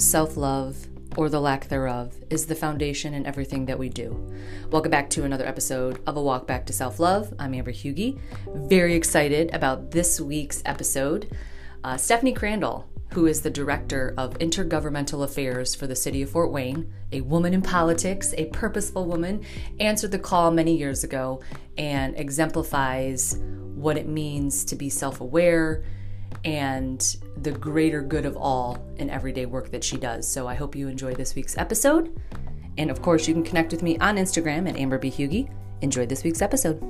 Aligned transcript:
self 0.00 0.36
love, 0.36 0.86
or 1.16 1.28
the 1.28 1.40
lack 1.40 1.68
thereof, 1.68 2.14
is 2.30 2.46
the 2.46 2.54
foundation 2.54 3.14
in 3.14 3.26
everything 3.26 3.66
that 3.66 3.78
we 3.78 3.88
do. 3.88 4.32
Welcome 4.70 4.90
back 4.90 5.10
to 5.10 5.24
another 5.24 5.46
episode 5.46 6.00
of 6.06 6.16
A 6.16 6.22
Walk 6.22 6.46
Back 6.46 6.66
to 6.66 6.72
Self 6.72 7.00
Love. 7.00 7.34
I'm 7.38 7.54
Amber 7.54 7.72
Hugie. 7.72 8.18
Very 8.68 8.94
excited 8.94 9.52
about 9.52 9.90
this 9.90 10.20
week's 10.20 10.62
episode. 10.64 11.36
Uh, 11.82 11.96
Stephanie 11.96 12.32
Crandall, 12.32 12.88
who 13.12 13.26
is 13.26 13.42
the 13.42 13.50
Director 13.50 14.14
of 14.16 14.38
Intergovernmental 14.38 15.24
Affairs 15.24 15.74
for 15.74 15.88
the 15.88 15.96
City 15.96 16.22
of 16.22 16.30
Fort 16.30 16.52
Wayne, 16.52 16.92
a 17.10 17.22
woman 17.22 17.52
in 17.52 17.62
politics, 17.62 18.34
a 18.38 18.46
purposeful 18.46 19.04
woman, 19.04 19.44
answered 19.80 20.12
the 20.12 20.18
call 20.18 20.52
many 20.52 20.76
years 20.76 21.02
ago 21.02 21.40
and 21.76 22.16
exemplifies 22.16 23.36
what 23.74 23.96
it 23.96 24.06
means 24.06 24.64
to 24.66 24.76
be 24.76 24.90
self 24.90 25.20
aware 25.20 25.82
and 26.44 27.16
the 27.42 27.52
greater 27.52 28.02
good 28.02 28.26
of 28.26 28.36
all 28.36 28.84
in 28.96 29.10
everyday 29.10 29.46
work 29.46 29.70
that 29.70 29.84
she 29.84 29.96
does. 29.96 30.26
So 30.30 30.46
I 30.46 30.54
hope 30.54 30.74
you 30.76 30.88
enjoy 30.88 31.14
this 31.14 31.34
week's 31.34 31.56
episode. 31.58 32.18
And 32.76 32.90
of 32.90 33.02
course, 33.02 33.26
you 33.26 33.34
can 33.34 33.42
connect 33.42 33.72
with 33.72 33.82
me 33.82 33.98
on 33.98 34.16
Instagram 34.16 34.68
at 34.68 34.76
Amber 34.76 34.98
B. 34.98 35.10
Hugie. 35.10 35.50
Enjoy 35.82 36.06
this 36.06 36.22
week's 36.24 36.42
episode. 36.42 36.80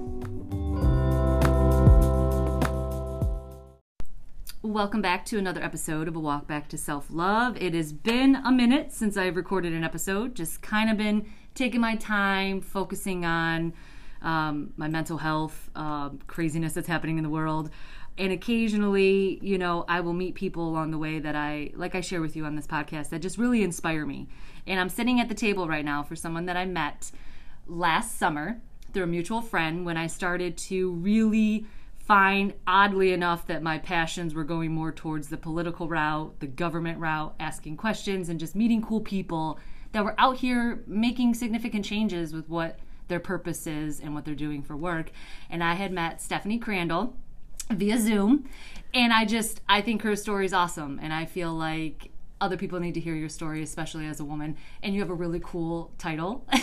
Welcome 4.63 5.01
back 5.01 5.25
to 5.27 5.39
another 5.39 5.63
episode 5.63 6.09
of 6.09 6.17
A 6.17 6.21
Walk 6.21 6.47
Back 6.47 6.69
to 6.69 6.77
Self 6.77 7.07
Love. 7.11 7.57
It 7.57 7.73
has 7.75 7.93
been 7.93 8.37
a 8.37 8.53
minute 8.53 8.93
since 8.93 9.17
I've 9.17 9.37
recorded 9.37 9.73
an 9.73 9.83
episode, 9.83 10.35
just 10.35 10.61
kind 10.61 10.91
of 10.91 10.99
been 10.99 11.27
taking 11.55 11.81
my 11.81 11.97
time, 11.97 12.61
focusing 12.61 13.25
on 13.25 13.73
um, 14.21 14.73
my 14.77 14.89
mental 14.89 15.17
health, 15.17 15.71
uh, 15.75 16.11
craziness 16.27 16.75
that's 16.75 16.89
happening 16.89 17.17
in 17.17 17.23
the 17.23 17.31
world 17.31 17.71
and 18.19 18.33
occasionally, 18.33 19.39
you 19.41 19.59
know, 19.59 19.85
I 19.89 20.01
will 20.01 20.13
meet 20.13 20.35
people 20.35 20.69
along 20.69 20.91
the 20.91 20.99
way 20.99 21.21
that 21.21 21.37
I, 21.37 21.71
like 21.75 21.95
I 21.95 22.01
share 22.01 22.21
with 22.21 22.35
you 22.35 22.45
on 22.45 22.57
this 22.57 22.67
podcast, 22.67 23.11
that 23.11 23.21
just 23.21 23.39
really 23.39 23.63
inspire 23.63 24.05
me. 24.05 24.29
And 24.67 24.81
I'm 24.81 24.89
sitting 24.89 25.21
at 25.21 25.29
the 25.29 25.35
table 25.35 25.69
right 25.69 25.85
now 25.85 26.03
for 26.03 26.17
someone 26.17 26.47
that 26.47 26.57
I 26.57 26.65
met 26.65 27.13
last 27.67 28.19
summer 28.19 28.61
through 28.93 29.05
a 29.05 29.07
mutual 29.07 29.41
friend 29.41 29.87
when 29.87 29.97
I 29.97 30.09
started 30.09 30.57
to 30.59 30.91
really 30.93 31.67
find, 32.01 32.55
oddly 32.67 33.13
enough, 33.13 33.47
that 33.47 33.63
my 33.63 33.79
passions 33.79 34.35
were 34.35 34.45
going 34.45 34.73
more 34.73 34.91
towards 34.91 35.29
the 35.29 35.37
political 35.37 35.89
route, 35.89 36.41
the 36.41 36.47
government 36.47 36.99
route, 36.99 37.35
asking 37.39 37.77
questions, 37.77 38.29
and 38.29 38.41
just 38.41 38.57
meeting 38.57 38.83
cool 38.83 39.01
people 39.01 39.59
that 39.93 40.05
were 40.05 40.15
out 40.19 40.39
here 40.39 40.83
making 40.87 41.35
significant 41.35 41.85
changes 41.85 42.33
with 42.33 42.49
what 42.49 42.79
their 43.09 43.21
purpose 43.21 43.67
is 43.67 44.01
and 44.01 44.15
what 44.15 44.25
they're 44.25 44.35
doing 44.35 44.63
for 44.63 44.77
work. 44.77 45.11
And 45.49 45.63
I 45.63 45.75
had 45.75 45.93
met 45.93 46.21
Stephanie 46.21 46.59
Crandall 46.59 47.15
via 47.71 47.99
Zoom. 47.99 48.49
And 48.95 49.13
I 49.13 49.25
just, 49.25 49.61
I 49.69 49.81
think 49.83 50.03
her 50.03 50.17
story 50.17 50.47
is 50.47 50.53
awesome. 50.53 50.99
And 51.03 51.13
I 51.13 51.27
feel 51.27 51.53
like 51.53 52.11
other 52.41 52.57
people 52.57 52.81
need 52.81 52.95
to 52.95 53.01
hear 53.01 53.15
your 53.15 53.29
story, 53.29 53.63
especially 53.63 54.07
as 54.07 54.21
a 54.21 54.25
woman. 54.25 54.57
And 54.83 54.95
you 54.95 55.01
have 55.01 55.11
a 55.11 55.15
really 55.15 55.41
cool 55.41 55.91
title. 55.99 56.45
but 56.51 56.63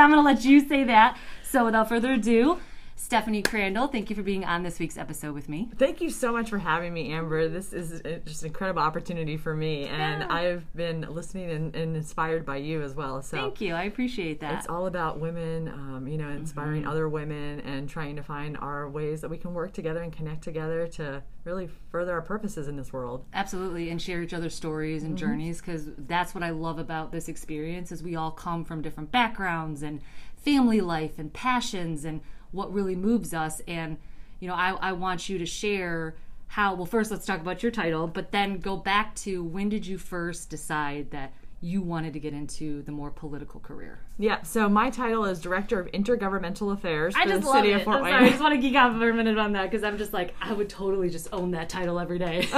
I'm 0.00 0.10
going 0.10 0.12
to 0.12 0.22
let 0.22 0.44
you 0.44 0.66
say 0.66 0.84
that. 0.84 1.16
So 1.42 1.64
without 1.64 1.88
further 1.88 2.12
ado, 2.12 2.58
Stephanie 3.00 3.40
Crandall, 3.40 3.88
thank 3.88 4.10
you 4.10 4.14
for 4.14 4.22
being 4.22 4.44
on 4.44 4.62
this 4.62 4.78
week's 4.78 4.98
episode 4.98 5.32
with 5.32 5.48
me. 5.48 5.70
Thank 5.78 6.02
you 6.02 6.10
so 6.10 6.32
much 6.32 6.50
for 6.50 6.58
having 6.58 6.92
me, 6.92 7.10
Amber. 7.12 7.48
This 7.48 7.72
is 7.72 8.02
just 8.26 8.42
an 8.42 8.48
incredible 8.48 8.82
opportunity 8.82 9.38
for 9.38 9.56
me, 9.56 9.86
and 9.86 10.20
yeah. 10.20 10.32
I've 10.32 10.72
been 10.76 11.00
listening 11.08 11.50
and, 11.50 11.74
and, 11.74 11.96
inspired 11.96 12.44
by 12.44 12.58
you 12.58 12.82
as 12.82 12.94
well. 12.94 13.22
So 13.22 13.38
thank 13.38 13.62
you, 13.62 13.72
I 13.72 13.84
appreciate 13.84 14.40
that. 14.40 14.58
It's 14.58 14.68
all 14.68 14.86
about 14.86 15.18
women, 15.18 15.68
um, 15.68 16.06
you 16.06 16.18
know, 16.18 16.28
inspiring 16.28 16.82
mm-hmm. 16.82 16.90
other 16.90 17.08
women 17.08 17.60
and 17.60 17.88
trying 17.88 18.16
to 18.16 18.22
find 18.22 18.58
our 18.58 18.86
ways 18.88 19.22
that 19.22 19.30
we 19.30 19.38
can 19.38 19.54
work 19.54 19.72
together 19.72 20.02
and 20.02 20.12
connect 20.12 20.44
together 20.44 20.86
to 20.88 21.22
really 21.44 21.70
further 21.90 22.12
our 22.12 22.22
purposes 22.22 22.68
in 22.68 22.76
this 22.76 22.92
world. 22.92 23.24
Absolutely, 23.32 23.88
and 23.88 24.00
share 24.00 24.20
each 24.20 24.34
other's 24.34 24.54
stories 24.54 25.04
and 25.04 25.16
mm-hmm. 25.16 25.26
journeys 25.26 25.60
because 25.62 25.86
that's 25.96 26.34
what 26.34 26.44
I 26.44 26.50
love 26.50 26.78
about 26.78 27.12
this 27.12 27.28
experience. 27.28 27.92
Is 27.92 28.02
we 28.02 28.14
all 28.14 28.30
come 28.30 28.62
from 28.62 28.82
different 28.82 29.10
backgrounds 29.10 29.82
and 29.82 30.02
family 30.36 30.82
life 30.82 31.18
and 31.18 31.32
passions 31.32 32.04
and 32.04 32.20
what 32.52 32.72
really 32.72 32.96
moves 32.96 33.32
us 33.32 33.60
and 33.66 33.96
you 34.40 34.48
know 34.48 34.54
I, 34.54 34.70
I 34.72 34.92
want 34.92 35.28
you 35.28 35.38
to 35.38 35.46
share 35.46 36.14
how 36.48 36.74
well 36.74 36.86
first 36.86 37.10
let's 37.10 37.26
talk 37.26 37.40
about 37.40 37.62
your 37.62 37.72
title 37.72 38.06
but 38.06 38.32
then 38.32 38.58
go 38.58 38.76
back 38.76 39.14
to 39.16 39.42
when 39.44 39.68
did 39.68 39.86
you 39.86 39.98
first 39.98 40.50
decide 40.50 41.10
that 41.10 41.32
you 41.62 41.82
wanted 41.82 42.14
to 42.14 42.20
get 42.20 42.32
into 42.32 42.82
the 42.82 42.92
more 42.92 43.10
political 43.10 43.60
career. 43.60 43.98
Yeah, 44.18 44.42
so 44.42 44.68
my 44.68 44.88
title 44.88 45.26
is 45.26 45.40
Director 45.40 45.78
of 45.78 45.88
Intergovernmental 45.88 46.72
Affairs 46.72 47.14
I 47.14 47.26
for 47.26 47.38
the 47.38 47.52
City 47.52 47.72
it. 47.72 47.76
of 47.76 47.82
Fort 47.82 48.02
Wayne. 48.02 48.12
Sorry, 48.12 48.26
I 48.26 48.28
just 48.30 48.40
want 48.40 48.54
to 48.54 48.60
geek 48.60 48.74
out 48.74 48.98
for 48.98 49.10
a 49.10 49.14
minute 49.14 49.36
on 49.36 49.52
that 49.52 49.70
because 49.70 49.84
I'm 49.84 49.98
just 49.98 50.14
like, 50.14 50.34
I 50.40 50.54
would 50.54 50.70
totally 50.70 51.10
just 51.10 51.28
own 51.32 51.50
that 51.50 51.68
title 51.68 52.00
every 52.00 52.18
day. 52.18 52.48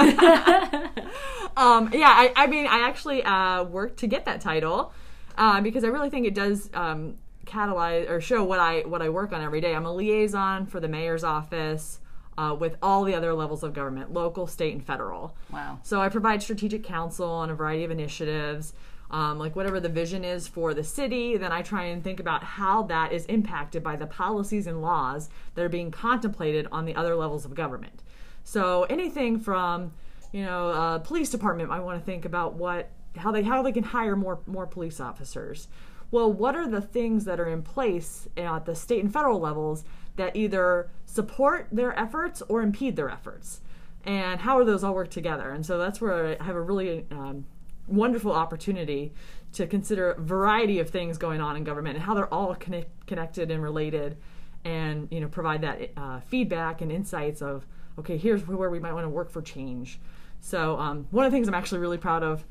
um, 1.57 1.89
yeah, 1.91 2.07
I, 2.07 2.31
I, 2.35 2.47
mean, 2.47 2.65
I 2.65 2.87
actually 2.87 3.23
uh, 3.23 3.65
worked 3.65 3.99
to 3.99 4.07
get 4.07 4.23
that 4.25 4.39
title 4.39 4.93
uh, 5.37 5.59
because 5.59 5.83
I 5.83 5.87
really 5.87 6.09
think 6.09 6.25
it 6.25 6.33
does 6.33 6.69
um, 6.73 7.15
catalyze 7.53 8.09
or 8.09 8.19
show 8.19 8.43
what 8.43 8.59
I 8.59 8.81
what 8.81 9.01
I 9.01 9.09
work 9.09 9.31
on 9.31 9.41
every 9.41 9.61
day. 9.61 9.75
I'm 9.75 9.85
a 9.85 9.93
liaison 9.93 10.65
for 10.65 10.79
the 10.79 10.87
mayor's 10.87 11.23
office 11.23 11.99
uh, 12.37 12.55
with 12.59 12.77
all 12.81 13.03
the 13.03 13.13
other 13.15 13.33
levels 13.33 13.63
of 13.63 13.73
government, 13.73 14.11
local, 14.11 14.47
state, 14.47 14.73
and 14.73 14.83
federal. 14.83 15.35
Wow. 15.51 15.79
So 15.83 16.01
I 16.01 16.09
provide 16.09 16.41
strategic 16.41 16.83
counsel 16.83 17.29
on 17.29 17.49
a 17.49 17.55
variety 17.55 17.83
of 17.83 17.91
initiatives. 17.91 18.73
Um, 19.11 19.37
like 19.37 19.55
whatever 19.55 19.79
the 19.79 19.89
vision 19.89 20.23
is 20.23 20.47
for 20.47 20.73
the 20.73 20.83
city, 20.83 21.37
then 21.37 21.51
I 21.51 21.61
try 21.61 21.83
and 21.83 22.03
think 22.03 22.19
about 22.19 22.43
how 22.43 22.81
that 22.83 23.11
is 23.11 23.25
impacted 23.27 23.83
by 23.83 23.95
the 23.95 24.07
policies 24.07 24.65
and 24.65 24.81
laws 24.81 25.29
that 25.53 25.63
are 25.63 25.69
being 25.69 25.91
contemplated 25.91 26.67
on 26.71 26.85
the 26.85 26.95
other 26.95 27.15
levels 27.15 27.45
of 27.45 27.53
government. 27.53 28.01
So 28.43 28.83
anything 28.85 29.39
from, 29.39 29.93
you 30.31 30.43
know, 30.43 30.69
uh, 30.69 30.99
police 30.99 31.29
department, 31.29 31.69
I 31.69 31.79
want 31.79 31.99
to 31.99 32.03
think 32.03 32.25
about 32.25 32.55
what 32.55 32.89
how 33.15 33.31
they 33.31 33.43
how 33.43 33.61
they 33.61 33.71
can 33.71 33.83
hire 33.83 34.15
more 34.15 34.39
more 34.47 34.65
police 34.65 34.99
officers 34.99 35.67
well, 36.13 36.31
what 36.31 36.55
are 36.55 36.67
the 36.67 36.79
things 36.79 37.25
that 37.25 37.39
are 37.39 37.49
in 37.49 37.63
place 37.63 38.27
at 38.37 38.65
the 38.65 38.75
state 38.75 39.03
and 39.03 39.11
federal 39.11 39.39
levels 39.39 39.83
that 40.15 40.35
either 40.35 40.91
support 41.07 41.67
their 41.71 41.97
efforts 41.99 42.43
or 42.47 42.61
impede 42.61 42.95
their 42.95 43.09
efforts? 43.09 43.61
And 44.05 44.41
how 44.41 44.59
are 44.59 44.63
those 44.63 44.83
all 44.83 44.93
work 44.93 45.09
together? 45.09 45.49
And 45.49 45.65
so 45.65 45.79
that's 45.79 45.99
where 45.99 46.37
I 46.39 46.43
have 46.43 46.55
a 46.55 46.61
really 46.61 47.07
um, 47.09 47.45
wonderful 47.87 48.31
opportunity 48.31 49.11
to 49.53 49.65
consider 49.65 50.11
a 50.11 50.21
variety 50.21 50.77
of 50.77 50.91
things 50.91 51.17
going 51.17 51.41
on 51.41 51.55
in 51.55 51.63
government 51.63 51.95
and 51.95 52.05
how 52.05 52.13
they're 52.13 52.31
all 52.31 52.53
connect- 52.53 53.07
connected 53.07 53.49
and 53.49 53.63
related 53.63 54.15
and 54.63 55.07
you 55.11 55.19
know 55.19 55.27
provide 55.27 55.61
that 55.61 55.91
uh, 55.97 56.19
feedback 56.21 56.81
and 56.81 56.91
insights 56.91 57.41
of 57.41 57.65
okay 57.99 58.17
here's 58.17 58.47
where 58.47 58.69
we 58.69 58.79
might 58.79 58.93
want 58.93 59.03
to 59.03 59.09
work 59.09 59.29
for 59.29 59.41
change 59.41 59.99
so 60.39 60.77
um, 60.79 61.05
one 61.11 61.25
of 61.25 61.31
the 61.31 61.35
things 61.35 61.49
i'm 61.49 61.53
actually 61.53 61.79
really 61.79 61.97
proud 61.97 62.23
of 62.23 62.45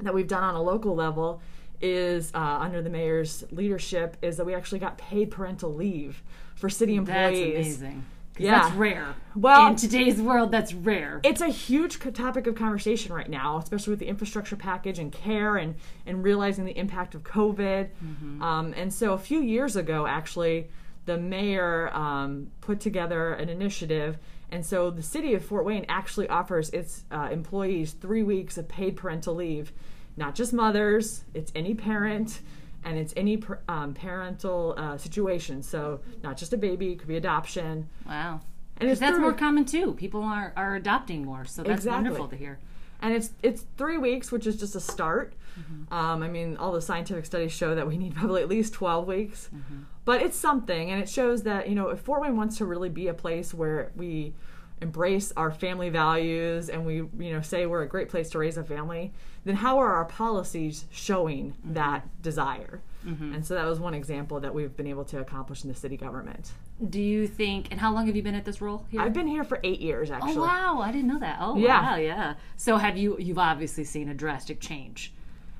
that 0.00 0.12
we've 0.12 0.26
done 0.26 0.42
on 0.42 0.56
a 0.56 0.62
local 0.62 0.94
level 0.94 1.40
is 1.80 2.30
uh, 2.34 2.38
under 2.38 2.82
the 2.82 2.90
mayor's 2.90 3.44
leadership 3.50 4.16
is 4.22 4.36
that 4.36 4.46
we 4.46 4.54
actually 4.54 4.78
got 4.78 4.98
paid 4.98 5.30
parental 5.30 5.74
leave 5.74 6.22
for 6.54 6.68
city 6.68 6.96
employees. 6.96 7.78
That's 7.78 7.82
amazing. 7.82 8.04
Yeah, 8.38 8.60
that's 8.60 8.74
rare. 8.74 9.14
Well, 9.34 9.68
in 9.68 9.76
today's 9.76 10.20
world, 10.20 10.50
that's 10.50 10.74
rare. 10.74 11.20
It's 11.24 11.40
a 11.40 11.48
huge 11.48 11.98
topic 12.14 12.46
of 12.46 12.54
conversation 12.54 13.12
right 13.12 13.28
now, 13.28 13.58
especially 13.58 13.92
with 13.92 14.00
the 14.00 14.08
infrastructure 14.08 14.56
package 14.56 14.98
and 14.98 15.10
care, 15.10 15.56
and 15.56 15.76
and 16.04 16.22
realizing 16.22 16.64
the 16.64 16.76
impact 16.76 17.14
of 17.14 17.22
COVID. 17.22 17.88
Mm-hmm. 18.04 18.42
Um, 18.42 18.74
and 18.76 18.92
so, 18.92 19.14
a 19.14 19.18
few 19.18 19.40
years 19.40 19.76
ago, 19.76 20.06
actually, 20.06 20.68
the 21.06 21.16
mayor 21.16 21.94
um, 21.94 22.50
put 22.60 22.80
together 22.80 23.32
an 23.32 23.48
initiative, 23.48 24.18
and 24.50 24.64
so 24.64 24.90
the 24.90 25.02
city 25.02 25.34
of 25.34 25.44
Fort 25.44 25.64
Wayne 25.64 25.86
actually 25.88 26.28
offers 26.28 26.70
its 26.70 27.04
uh, 27.10 27.28
employees 27.32 27.92
three 27.92 28.22
weeks 28.22 28.58
of 28.58 28.68
paid 28.68 28.96
parental 28.96 29.34
leave 29.34 29.72
not 30.16 30.34
just 30.34 30.52
mothers, 30.52 31.24
it's 31.34 31.52
any 31.54 31.74
parent 31.74 32.40
and 32.84 32.98
it's 32.98 33.12
any 33.16 33.42
um, 33.68 33.94
parental 33.94 34.74
uh, 34.78 34.96
situation. 34.96 35.62
So 35.62 36.00
not 36.22 36.36
just 36.36 36.52
a 36.52 36.56
baby, 36.56 36.92
it 36.92 36.98
could 37.00 37.08
be 37.08 37.16
adoption. 37.16 37.88
Wow. 38.06 38.40
And 38.78 38.90
it's 38.90 39.00
that's 39.00 39.18
more 39.18 39.32
common 39.32 39.64
too. 39.64 39.94
People 39.94 40.22
are, 40.22 40.52
are 40.56 40.76
adopting 40.76 41.24
more, 41.24 41.44
so 41.44 41.62
that's 41.62 41.80
exactly. 41.80 42.02
wonderful 42.04 42.28
to 42.28 42.36
hear. 42.36 42.58
And 43.00 43.14
it's 43.14 43.30
it's 43.42 43.64
three 43.76 43.98
weeks, 43.98 44.30
which 44.30 44.46
is 44.46 44.56
just 44.56 44.76
a 44.76 44.80
start. 44.80 45.34
Mm-hmm. 45.58 45.92
Um, 45.92 46.22
I 46.22 46.28
mean, 46.28 46.56
all 46.58 46.72
the 46.72 46.82
scientific 46.82 47.24
studies 47.24 47.52
show 47.52 47.74
that 47.74 47.86
we 47.86 47.96
need 47.96 48.14
probably 48.16 48.42
at 48.42 48.48
least 48.48 48.74
twelve 48.74 49.06
weeks, 49.06 49.48
mm-hmm. 49.54 49.84
but 50.04 50.20
it's 50.20 50.36
something, 50.36 50.90
and 50.90 51.02
it 51.02 51.08
shows 51.08 51.42
that 51.44 51.68
you 51.68 51.74
know 51.74 51.88
if 51.88 52.00
Fort 52.00 52.20
Wayne 52.20 52.36
wants 52.36 52.58
to 52.58 52.66
really 52.66 52.90
be 52.90 53.08
a 53.08 53.14
place 53.14 53.54
where 53.54 53.92
we 53.96 54.34
embrace 54.82 55.32
our 55.38 55.50
family 55.50 55.88
values 55.88 56.68
and 56.68 56.84
we 56.84 56.96
you 56.96 57.32
know 57.32 57.40
say 57.40 57.64
we're 57.64 57.82
a 57.82 57.88
great 57.88 58.10
place 58.10 58.28
to 58.28 58.38
raise 58.38 58.58
a 58.58 58.64
family 58.64 59.10
then 59.46 59.56
how 59.56 59.78
are 59.78 59.94
our 59.94 60.04
policies 60.04 60.84
showing 60.90 61.52
mm-hmm. 61.52 61.74
that 61.74 62.22
desire 62.22 62.80
mm-hmm. 63.06 63.32
and 63.32 63.46
so 63.46 63.54
that 63.54 63.64
was 63.64 63.80
one 63.80 63.94
example 63.94 64.40
that 64.40 64.52
we've 64.52 64.76
been 64.76 64.86
able 64.86 65.04
to 65.04 65.18
accomplish 65.20 65.62
in 65.62 65.68
the 65.70 65.74
city 65.74 65.96
government 65.96 66.52
do 66.90 67.00
you 67.00 67.26
think 67.26 67.68
and 67.70 67.80
how 67.80 67.92
long 67.92 68.06
have 68.06 68.14
you 68.14 68.22
been 68.22 68.34
at 68.34 68.44
this 68.44 68.60
role 68.60 68.84
here 68.90 69.00
i've 69.00 69.14
been 69.14 69.28
here 69.28 69.44
for 69.44 69.58
eight 69.64 69.80
years 69.80 70.10
actually 70.10 70.36
oh 70.36 70.40
wow 70.40 70.80
i 70.82 70.92
didn't 70.92 71.08
know 71.08 71.18
that 71.18 71.38
oh 71.40 71.56
yeah. 71.56 71.92
wow 71.92 71.96
yeah 71.96 72.34
so 72.56 72.76
have 72.76 72.98
you 72.98 73.16
you've 73.18 73.38
obviously 73.38 73.84
seen 73.84 74.08
a 74.08 74.14
drastic 74.14 74.60
change 74.60 75.12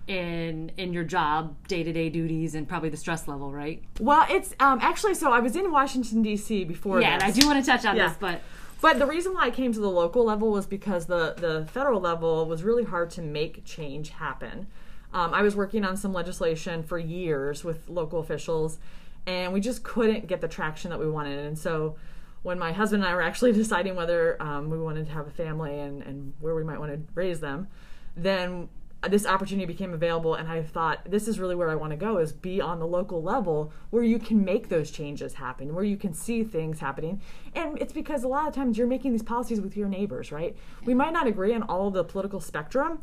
in 0.09 0.71
in 0.77 0.93
your 0.93 1.03
job 1.03 1.57
day-to-day 1.67 2.09
duties 2.09 2.55
and 2.55 2.69
probably 2.69 2.89
the 2.89 2.97
stress 2.97 3.27
level 3.27 3.53
right 3.53 3.83
well 3.99 4.25
it's 4.31 4.55
um, 4.61 4.79
actually 4.81 5.15
so 5.15 5.33
i 5.33 5.41
was 5.41 5.57
in 5.57 5.73
washington 5.73 6.23
d.c 6.23 6.65
before 6.65 7.01
yeah 7.01 7.19
this. 7.19 7.37
i 7.37 7.41
do 7.41 7.47
want 7.47 7.65
to 7.65 7.69
touch 7.69 7.85
on 7.85 7.97
yeah. 7.97 8.09
this 8.09 8.17
but 8.21 8.41
But 8.81 8.99
the 8.99 9.07
reason 9.07 9.35
why 9.35 9.47
I 9.47 9.51
came 9.51 9.73
to 9.73 9.81
the 9.81 9.91
local 9.91 10.25
level 10.25 10.51
was 10.51 10.67
because 10.67 11.07
the 11.07 11.35
the 11.37 11.67
federal 11.73 12.01
level 12.01 12.47
was 12.47 12.63
really 12.63 12.85
hard 12.85 13.11
to 13.11 13.23
make 13.23 13.65
change 13.65 14.11
happen. 14.11 14.67
Um, 15.13 15.33
I 15.33 15.43
was 15.43 15.57
working 15.57 15.85
on 15.85 15.97
some 15.97 16.13
legislation 16.13 16.83
for 16.83 16.99
years 16.99 17.65
with 17.65 17.89
local 17.89 18.21
officials, 18.21 18.79
and 19.27 19.53
we 19.53 19.61
just 19.61 19.83
couldn't 19.83 20.27
get 20.27 20.41
the 20.41 20.49
traction 20.49 20.91
that 20.91 21.01
we 21.01 21.09
wanted. 21.09 21.45
And 21.47 21.59
so, 21.59 21.97
when 22.43 22.59
my 22.59 22.73
husband 22.73 23.03
and 23.03 23.11
I 23.11 23.15
were 23.15 23.23
actually 23.23 23.53
deciding 23.65 23.97
whether 23.97 24.41
um, 24.43 24.69
we 24.69 24.79
wanted 24.79 25.07
to 25.07 25.13
have 25.13 25.27
a 25.27 25.31
family 25.31 25.79
and, 25.81 26.03
and 26.03 26.35
where 26.41 26.55
we 26.55 26.65
might 26.65 26.79
want 26.79 26.93
to 26.93 27.01
raise 27.15 27.41
them, 27.41 27.69
then 28.17 28.69
this 29.09 29.27
opportunity 29.27 29.67
became 29.67 29.93
available 29.93 30.35
and 30.35 30.49
i 30.49 30.63
thought 30.63 31.01
this 31.09 31.29
is 31.29 31.39
really 31.39 31.55
where 31.55 31.71
i 31.71 31.75
want 31.75 31.91
to 31.91 31.97
go 31.97 32.19
is 32.19 32.33
be 32.33 32.61
on 32.61 32.79
the 32.79 32.87
local 32.87 33.23
level 33.23 33.73
where 33.91 34.03
you 34.03 34.19
can 34.19 34.45
make 34.45 34.69
those 34.69 34.91
changes 34.91 35.35
happen 35.35 35.75
where 35.75 35.85
you 35.85 35.97
can 35.97 36.13
see 36.13 36.43
things 36.43 36.81
happening 36.81 37.21
and 37.55 37.81
it's 37.81 37.93
because 37.93 38.25
a 38.25 38.29
lot 38.29 38.49
of 38.49 38.55
times 38.55 38.79
you're 38.79 38.87
making 38.87 39.13
these 39.13 39.23
policies 39.23 39.61
with 39.61 39.77
your 39.77 39.89
neighbors 39.89 40.33
right 40.33 40.57
we 40.85 40.95
might 40.95 41.13
not 41.13 41.27
agree 41.27 41.55
on 41.55 41.63
all 41.65 41.89
of 41.89 41.95
the 41.95 42.05
political 42.05 42.41
spectrum 42.41 43.01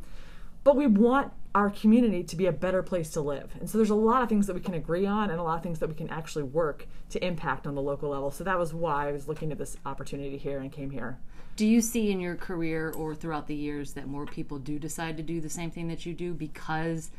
but 0.63 0.75
we 0.75 0.87
want 0.87 1.31
our 1.55 1.69
community 1.69 2.23
to 2.23 2.35
be 2.35 2.45
a 2.47 2.51
better 2.51 2.81
place 2.81 3.11
to 3.11 3.21
live. 3.21 3.51
And 3.59 3.69
so 3.69 3.77
there's 3.77 3.89
a 3.89 3.95
lot 3.95 4.23
of 4.23 4.29
things 4.29 4.47
that 4.47 4.55
we 4.55 4.61
can 4.61 4.73
agree 4.73 5.05
on 5.05 5.29
and 5.29 5.39
a 5.39 5.43
lot 5.43 5.57
of 5.57 5.63
things 5.63 5.79
that 5.79 5.89
we 5.89 5.95
can 5.95 6.09
actually 6.09 6.43
work 6.43 6.87
to 7.09 7.23
impact 7.23 7.67
on 7.67 7.75
the 7.75 7.81
local 7.81 8.09
level. 8.09 8.31
So 8.31 8.43
that 8.43 8.57
was 8.57 8.73
why 8.73 9.09
I 9.09 9.11
was 9.11 9.27
looking 9.27 9.51
at 9.51 9.57
this 9.57 9.77
opportunity 9.85 10.37
here 10.37 10.59
and 10.59 10.71
came 10.71 10.89
here. 10.89 11.19
Do 11.55 11.67
you 11.67 11.81
see 11.81 12.11
in 12.11 12.19
your 12.19 12.35
career 12.35 12.91
or 12.91 13.13
throughout 13.13 13.47
the 13.47 13.55
years 13.55 13.93
that 13.93 14.07
more 14.07 14.25
people 14.25 14.57
do 14.57 14.79
decide 14.79 15.17
to 15.17 15.23
do 15.23 15.39
the 15.39 15.49
same 15.49 15.69
thing 15.69 15.87
that 15.89 16.05
you 16.05 16.13
do 16.13 16.33
because 16.33 17.11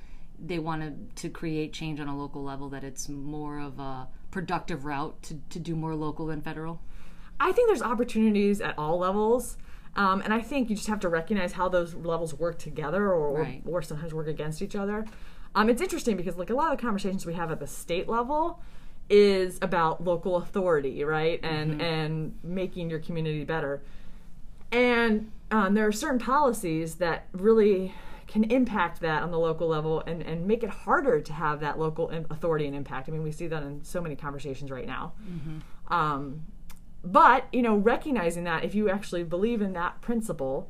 they 0.44 0.58
want 0.58 1.16
to 1.16 1.28
create 1.28 1.72
change 1.72 2.00
on 2.00 2.08
a 2.08 2.16
local 2.16 2.42
level, 2.42 2.68
that 2.70 2.82
it's 2.82 3.08
more 3.08 3.60
of 3.60 3.78
a 3.78 4.08
productive 4.30 4.84
route 4.84 5.22
to, 5.22 5.38
to 5.50 5.60
do 5.60 5.76
more 5.76 5.94
local 5.94 6.26
than 6.26 6.40
federal? 6.40 6.80
I 7.38 7.52
think 7.52 7.68
there's 7.68 7.82
opportunities 7.82 8.60
at 8.60 8.76
all 8.78 8.98
levels. 8.98 9.56
Um, 9.96 10.22
and 10.22 10.34
I 10.34 10.40
think 10.40 10.70
you 10.70 10.76
just 10.76 10.88
have 10.88 11.00
to 11.00 11.08
recognize 11.08 11.52
how 11.52 11.68
those 11.68 11.94
levels 11.94 12.34
work 12.34 12.58
together 12.58 13.12
or, 13.12 13.42
right. 13.42 13.62
or, 13.64 13.78
or, 13.78 13.82
sometimes 13.82 14.12
work 14.12 14.26
against 14.26 14.60
each 14.60 14.74
other. 14.74 15.06
Um, 15.54 15.68
it's 15.68 15.80
interesting 15.80 16.16
because 16.16 16.36
like 16.36 16.50
a 16.50 16.54
lot 16.54 16.72
of 16.72 16.78
the 16.78 16.82
conversations 16.82 17.24
we 17.24 17.34
have 17.34 17.52
at 17.52 17.60
the 17.60 17.68
state 17.68 18.08
level 18.08 18.60
is 19.08 19.58
about 19.62 20.02
local 20.02 20.36
authority, 20.36 21.04
right? 21.04 21.38
And 21.44 21.72
mm-hmm. 21.72 21.80
and 21.80 22.38
making 22.42 22.90
your 22.90 22.98
community 22.98 23.44
better. 23.44 23.82
And 24.74 25.30
um, 25.50 25.74
there 25.74 25.86
are 25.86 25.92
certain 25.92 26.18
policies 26.18 26.96
that 26.96 27.28
really 27.32 27.94
can 28.26 28.44
impact 28.44 29.00
that 29.00 29.22
on 29.22 29.30
the 29.30 29.38
local 29.38 29.68
level 29.68 30.02
and, 30.06 30.20
and 30.22 30.46
make 30.46 30.64
it 30.64 30.70
harder 30.70 31.20
to 31.20 31.32
have 31.32 31.60
that 31.60 31.78
local 31.78 32.10
authority 32.30 32.66
and 32.66 32.74
impact. 32.74 33.08
I 33.08 33.12
mean, 33.12 33.22
we 33.22 33.30
see 33.30 33.46
that 33.46 33.62
in 33.62 33.84
so 33.84 34.00
many 34.00 34.16
conversations 34.16 34.70
right 34.70 34.86
now. 34.86 35.12
Mm-hmm. 35.22 35.92
Um, 35.92 36.46
but, 37.04 37.46
you 37.52 37.62
know, 37.62 37.76
recognizing 37.76 38.44
that 38.44 38.64
if 38.64 38.74
you 38.74 38.90
actually 38.90 39.22
believe 39.22 39.62
in 39.62 39.74
that 39.74 40.00
principle, 40.00 40.68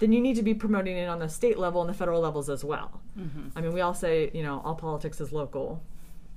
then 0.00 0.10
you 0.12 0.20
need 0.20 0.34
to 0.34 0.42
be 0.42 0.54
promoting 0.54 0.96
it 0.96 1.08
on 1.08 1.20
the 1.20 1.28
state 1.28 1.58
level 1.58 1.80
and 1.80 1.88
the 1.88 1.94
federal 1.94 2.20
levels 2.20 2.50
as 2.50 2.64
well. 2.64 3.00
Mm-hmm. 3.16 3.50
I 3.54 3.60
mean, 3.60 3.72
we 3.72 3.82
all 3.82 3.94
say, 3.94 4.30
you 4.34 4.42
know, 4.42 4.60
all 4.64 4.74
politics 4.74 5.20
is 5.20 5.30
local. 5.30 5.80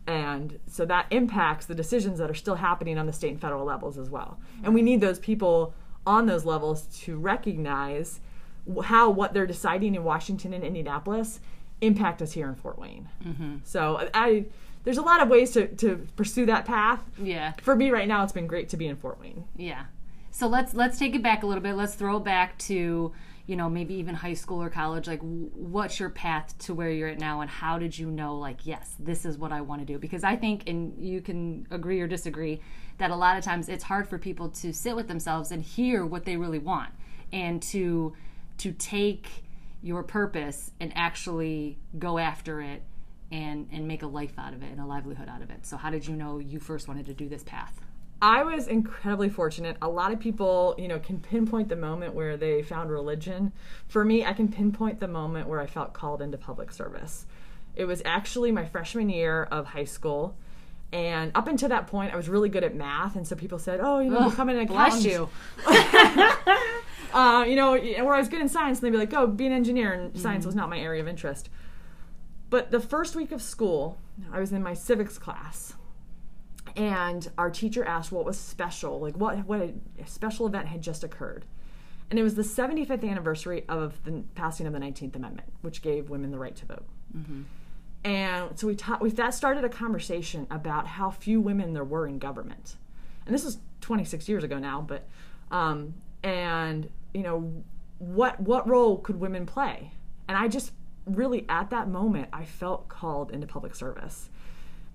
And 0.06 0.60
so 0.68 0.86
that 0.86 1.08
impacts 1.10 1.66
the 1.66 1.76
decisions 1.76 2.20
that 2.20 2.30
are 2.30 2.36
still 2.36 2.56
happening 2.56 3.00
on 3.00 3.08
the 3.08 3.14
state 3.14 3.32
and 3.32 3.42
federal 3.42 3.66
levels 3.66 3.98
as 3.98 4.10
well. 4.10 4.40
And 4.64 4.74
we 4.76 4.82
need 4.84 5.02
those 5.02 5.18
people 5.18 5.74
on 6.08 6.26
those 6.26 6.46
levels 6.46 6.84
to 7.02 7.18
recognize 7.18 8.20
how 8.86 9.10
what 9.10 9.34
they're 9.34 9.46
deciding 9.46 9.94
in 9.94 10.04
Washington 10.04 10.54
and 10.54 10.64
Indianapolis 10.64 11.40
impact 11.82 12.22
us 12.22 12.32
here 12.32 12.48
in 12.48 12.56
Fort 12.56 12.80
Wayne. 12.80 13.10
Mm-hmm. 13.24 13.58
So 13.64 14.10
I 14.14 14.46
there's 14.84 14.98
a 14.98 15.04
lot 15.04 15.22
of 15.22 15.28
ways 15.28 15.52
to, 15.52 15.68
to 15.68 16.08
pursue 16.16 16.46
that 16.46 16.64
path. 16.64 17.04
Yeah. 17.22 17.54
For 17.62 17.76
me 17.76 17.92
right 17.92 18.08
now, 18.08 18.24
it's 18.24 18.32
been 18.32 18.48
great 18.48 18.70
to 18.70 18.78
be 18.78 18.88
in 18.88 18.96
Fort 18.96 19.20
Wayne. 19.20 19.44
Yeah. 19.58 19.86
So 20.32 20.48
let's 20.48 20.74
let's 20.74 20.98
take 20.98 21.14
it 21.14 21.22
back 21.22 21.44
a 21.44 21.46
little 21.46 21.62
bit. 21.62 21.76
Let's 21.76 21.96
throw 21.96 22.18
it 22.18 22.24
back 22.24 22.58
to 22.60 23.12
you 23.48 23.56
know 23.56 23.70
maybe 23.70 23.96
even 23.96 24.16
high 24.16 24.34
school 24.34 24.62
or 24.62 24.70
college. 24.70 25.08
Like, 25.08 25.20
what's 25.22 26.00
your 26.00 26.10
path 26.10 26.58
to 26.60 26.74
where 26.74 26.90
you're 26.90 27.10
at 27.10 27.20
now, 27.20 27.42
and 27.42 27.50
how 27.50 27.78
did 27.78 27.98
you 27.98 28.10
know 28.10 28.38
like 28.38 28.66
yes, 28.66 28.96
this 29.00 29.26
is 29.26 29.38
what 29.38 29.52
I 29.52 29.62
want 29.62 29.82
to 29.82 29.86
do? 29.86 30.00
Because 30.00 30.24
I 30.24 30.36
think, 30.36 30.70
and 30.70 30.94
you 30.98 31.22
can 31.22 31.68
agree 31.72 32.00
or 32.00 32.08
disagree, 32.08 32.62
that 32.98 33.12
a 33.12 33.16
lot 33.16 33.38
of 33.38 33.44
times 33.44 33.70
it's 33.70 33.84
hard 33.84 34.08
for 34.08 34.18
people 34.18 34.50
to 34.50 34.74
sit 34.74 34.96
with 34.96 35.08
themselves 35.08 35.52
and 35.52 35.64
hear 35.64 36.06
what 36.06 36.26
they 36.26 36.38
really 36.38 36.60
want, 36.60 36.92
and 37.32 37.62
to 37.64 38.14
to 38.60 38.72
take 38.72 39.28
your 39.82 40.04
purpose 40.04 40.72
and 40.80 40.92
actually 40.96 41.78
go 42.00 42.18
after 42.18 42.62
it 42.62 42.82
and 43.32 43.68
and 43.72 43.88
make 43.88 44.04
a 44.04 44.08
life 44.08 44.34
out 44.38 44.54
of 44.54 44.64
it 44.64 44.72
and 44.72 44.80
a 44.80 44.86
livelihood 44.86 45.30
out 45.30 45.42
of 45.42 45.50
it. 45.50 45.66
So 45.66 45.78
how 45.78 45.90
did 45.90 46.08
you 46.08 46.16
know 46.16 46.40
you 46.40 46.60
first 46.60 46.88
wanted 46.88 47.06
to 47.08 47.14
do 47.14 47.30
this 47.30 47.44
path? 47.44 47.80
I 48.20 48.44
was 48.44 48.68
incredibly 48.68 49.30
fortunate. 49.30 49.78
A 49.80 49.88
lot 49.88 50.12
of 50.12 50.20
people, 50.20 50.74
you 50.80 50.88
know, 50.88 50.98
can 50.98 51.20
pinpoint 51.20 51.70
the 51.70 51.76
moment 51.76 52.16
where 52.16 52.36
they 52.36 52.64
found 52.64 52.90
religion. 52.90 53.54
For 53.88 54.04
me, 54.04 54.26
I 54.26 54.34
can 54.34 54.48
pinpoint 54.48 55.00
the 55.00 55.08
moment 55.08 55.48
where 55.48 55.60
I 55.60 55.68
felt 55.68 55.94
called 55.94 56.24
into 56.24 56.36
public 56.36 56.72
service. 56.72 57.28
It 57.76 57.86
was 57.86 58.02
actually 58.06 58.52
my 58.52 58.66
freshman 58.66 59.10
year 59.10 59.44
of 59.44 59.68
high 59.68 59.84
school. 59.84 60.36
And 60.94 61.32
up 61.36 61.48
until 61.48 61.70
that 61.70 61.88
point, 61.88 62.14
I 62.14 62.16
was 62.16 62.30
really 62.30 62.48
good 62.48 62.64
at 62.64 62.74
math, 62.74 63.16
and 63.16 63.28
so 63.28 63.36
people 63.36 63.60
said, 63.60 63.80
"Oh, 63.82 64.00
you 64.00 64.10
know, 64.10 64.20
Ugh, 64.20 64.32
become 64.32 64.50
an 64.50 64.60
accountant." 64.60 65.04
Bless 65.04 65.06
you. 65.06 65.30
uh, 67.14 67.44
you 67.46 67.56
know, 67.56 67.72
where 67.72 68.14
I 68.14 68.20
was 68.20 68.30
good 68.30 68.40
in 68.40 68.48
science, 68.48 68.80
and 68.80 68.86
they'd 68.86 68.92
be 68.92 68.98
like, 68.98 69.10
"Go, 69.10 69.28
be 69.28 69.46
an 69.46 69.52
engineer," 69.52 69.92
and 69.92 70.12
mm-hmm. 70.12 70.22
science 70.22 70.46
was 70.46 70.56
not 70.56 70.70
my 70.70 70.80
area 70.80 71.02
of 71.02 71.08
interest. 71.08 71.50
But 72.50 72.72
the 72.72 72.80
first 72.80 73.16
week 73.16 73.34
of 73.34 73.42
school, 73.42 73.98
I 74.32 74.40
was 74.40 74.54
in 74.54 74.64
my 74.64 74.74
civics 74.74 75.18
class, 75.18 75.74
and 76.78 77.30
our 77.38 77.50
teacher 77.50 77.84
asked 77.84 78.14
what 78.14 78.24
was 78.24 78.38
special, 78.40 79.02
like 79.02 79.18
what 79.18 79.46
what 79.46 79.60
a 79.60 79.74
special 80.06 80.48
event 80.48 80.68
had 80.68 80.82
just 80.82 81.04
occurred. 81.04 81.46
And 82.10 82.18
it 82.18 82.24
was 82.24 82.36
the 82.36 82.44
75th 82.44 83.04
anniversary 83.10 83.66
of 83.68 84.02
the 84.06 84.24
passing 84.36 84.66
of 84.66 84.72
the 84.72 84.80
19th 84.80 85.18
Amendment, 85.18 85.52
which 85.62 85.82
gave 85.82 86.10
women 86.10 86.32
the 86.32 86.40
right 86.40 86.56
to 86.56 86.66
vote. 86.66 86.86
Mm-hmm. 87.16 87.42
And 88.08 88.58
so 88.58 88.68
we 88.68 88.76
taught, 88.76 89.02
we 89.02 89.10
that 89.10 89.34
started 89.34 89.66
a 89.66 89.70
conversation 89.70 90.48
about 90.50 90.88
how 90.88 91.12
few 91.12 91.42
women 91.42 91.74
there 91.74 91.84
were 91.84 92.08
in 92.08 92.20
government. 92.20 92.78
And 93.26 93.36
this 93.36 93.44
was 93.44 93.58
26 93.82 94.30
years 94.30 94.46
ago 94.46 94.58
now, 94.60 94.80
but 94.80 95.06
um, 95.52 95.94
and 96.24 96.90
you 97.14 97.22
know 97.22 97.52
what 98.00 98.40
what 98.40 98.66
role 98.66 98.98
could 99.00 99.20
women 99.20 99.46
play? 99.46 99.92
And 100.30 100.38
I 100.38 100.48
just 100.48 100.72
really 101.06 101.46
at 101.50 101.70
that 101.72 101.90
moment 101.90 102.30
I 102.32 102.46
felt 102.46 102.88
called 102.88 103.30
into 103.30 103.46
public 103.46 103.76
service. 103.76 104.30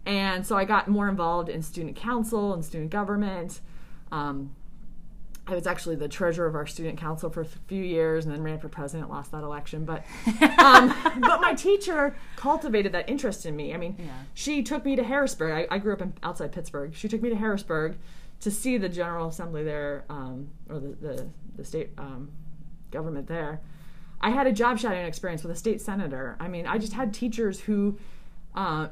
And 0.07 0.47
so 0.47 0.57
I 0.57 0.65
got 0.65 0.89
more 0.89 1.11
involved 1.11 1.51
in 1.51 1.61
student 1.61 1.97
council 1.97 2.55
and 2.55 2.65
student 2.65 2.91
government. 2.91 3.61
Um, 4.11 4.57
I 5.47 5.55
was 5.55 5.67
actually 5.67 5.97
the 5.97 6.09
treasurer 6.09 6.47
of 6.47 6.55
our 6.55 6.67
student 6.67 6.99
council 6.99 7.29
for 7.29 7.41
a 7.41 7.45
few 7.45 7.83
years, 7.83 8.25
and 8.25 8.33
then 8.33 8.43
ran 8.43 8.59
for 8.59 8.69
president. 8.69 9.11
Lost 9.11 9.33
that 9.33 9.43
election, 9.43 9.85
but 9.85 10.05
um, 10.59 10.95
but 11.21 11.41
my 11.41 11.55
teacher 11.55 12.15
cultivated 12.37 12.93
that 12.93 13.09
interest 13.09 13.45
in 13.45 13.57
me. 13.57 13.75
I 13.75 13.77
mean, 13.77 13.97
yeah. 13.99 14.07
she 14.35 14.63
took 14.63 14.85
me 14.85 14.95
to 14.97 15.03
Harrisburg. 15.03 15.69
I, 15.71 15.75
I, 15.75 15.79
grew 15.79 15.93
up 15.93 16.01
in, 16.01 16.15
outside 16.23 16.53
Pittsburgh. 16.53 16.95
She 16.95 17.09
took 17.09 17.23
me 17.23 17.29
to 17.31 17.37
Harrisburg 17.37 17.97
to 18.41 18.51
see 18.51 18.79
the 18.79 18.89
General 18.89 19.29
Assembly 19.29 19.65
there, 19.65 20.05
um, 20.09 20.49
or 20.69 20.79
the 20.79 20.89
the, 21.01 21.29
the 21.57 21.65
state 21.65 21.91
um, 21.99 22.31
government 22.93 23.27
there, 23.27 23.61
I 24.23 24.31
had 24.31 24.47
a 24.47 24.53
job 24.53 24.79
shadowing 24.79 25.07
experience 25.07 25.43
with 25.43 25.51
a 25.51 25.57
state 25.57 25.81
senator. 25.81 26.37
I 26.39 26.47
mean, 26.47 26.67
I 26.67 26.79
just 26.79 26.93
had 26.93 27.13
teachers 27.13 27.59
who, 27.59 27.99
uh, 28.55 28.89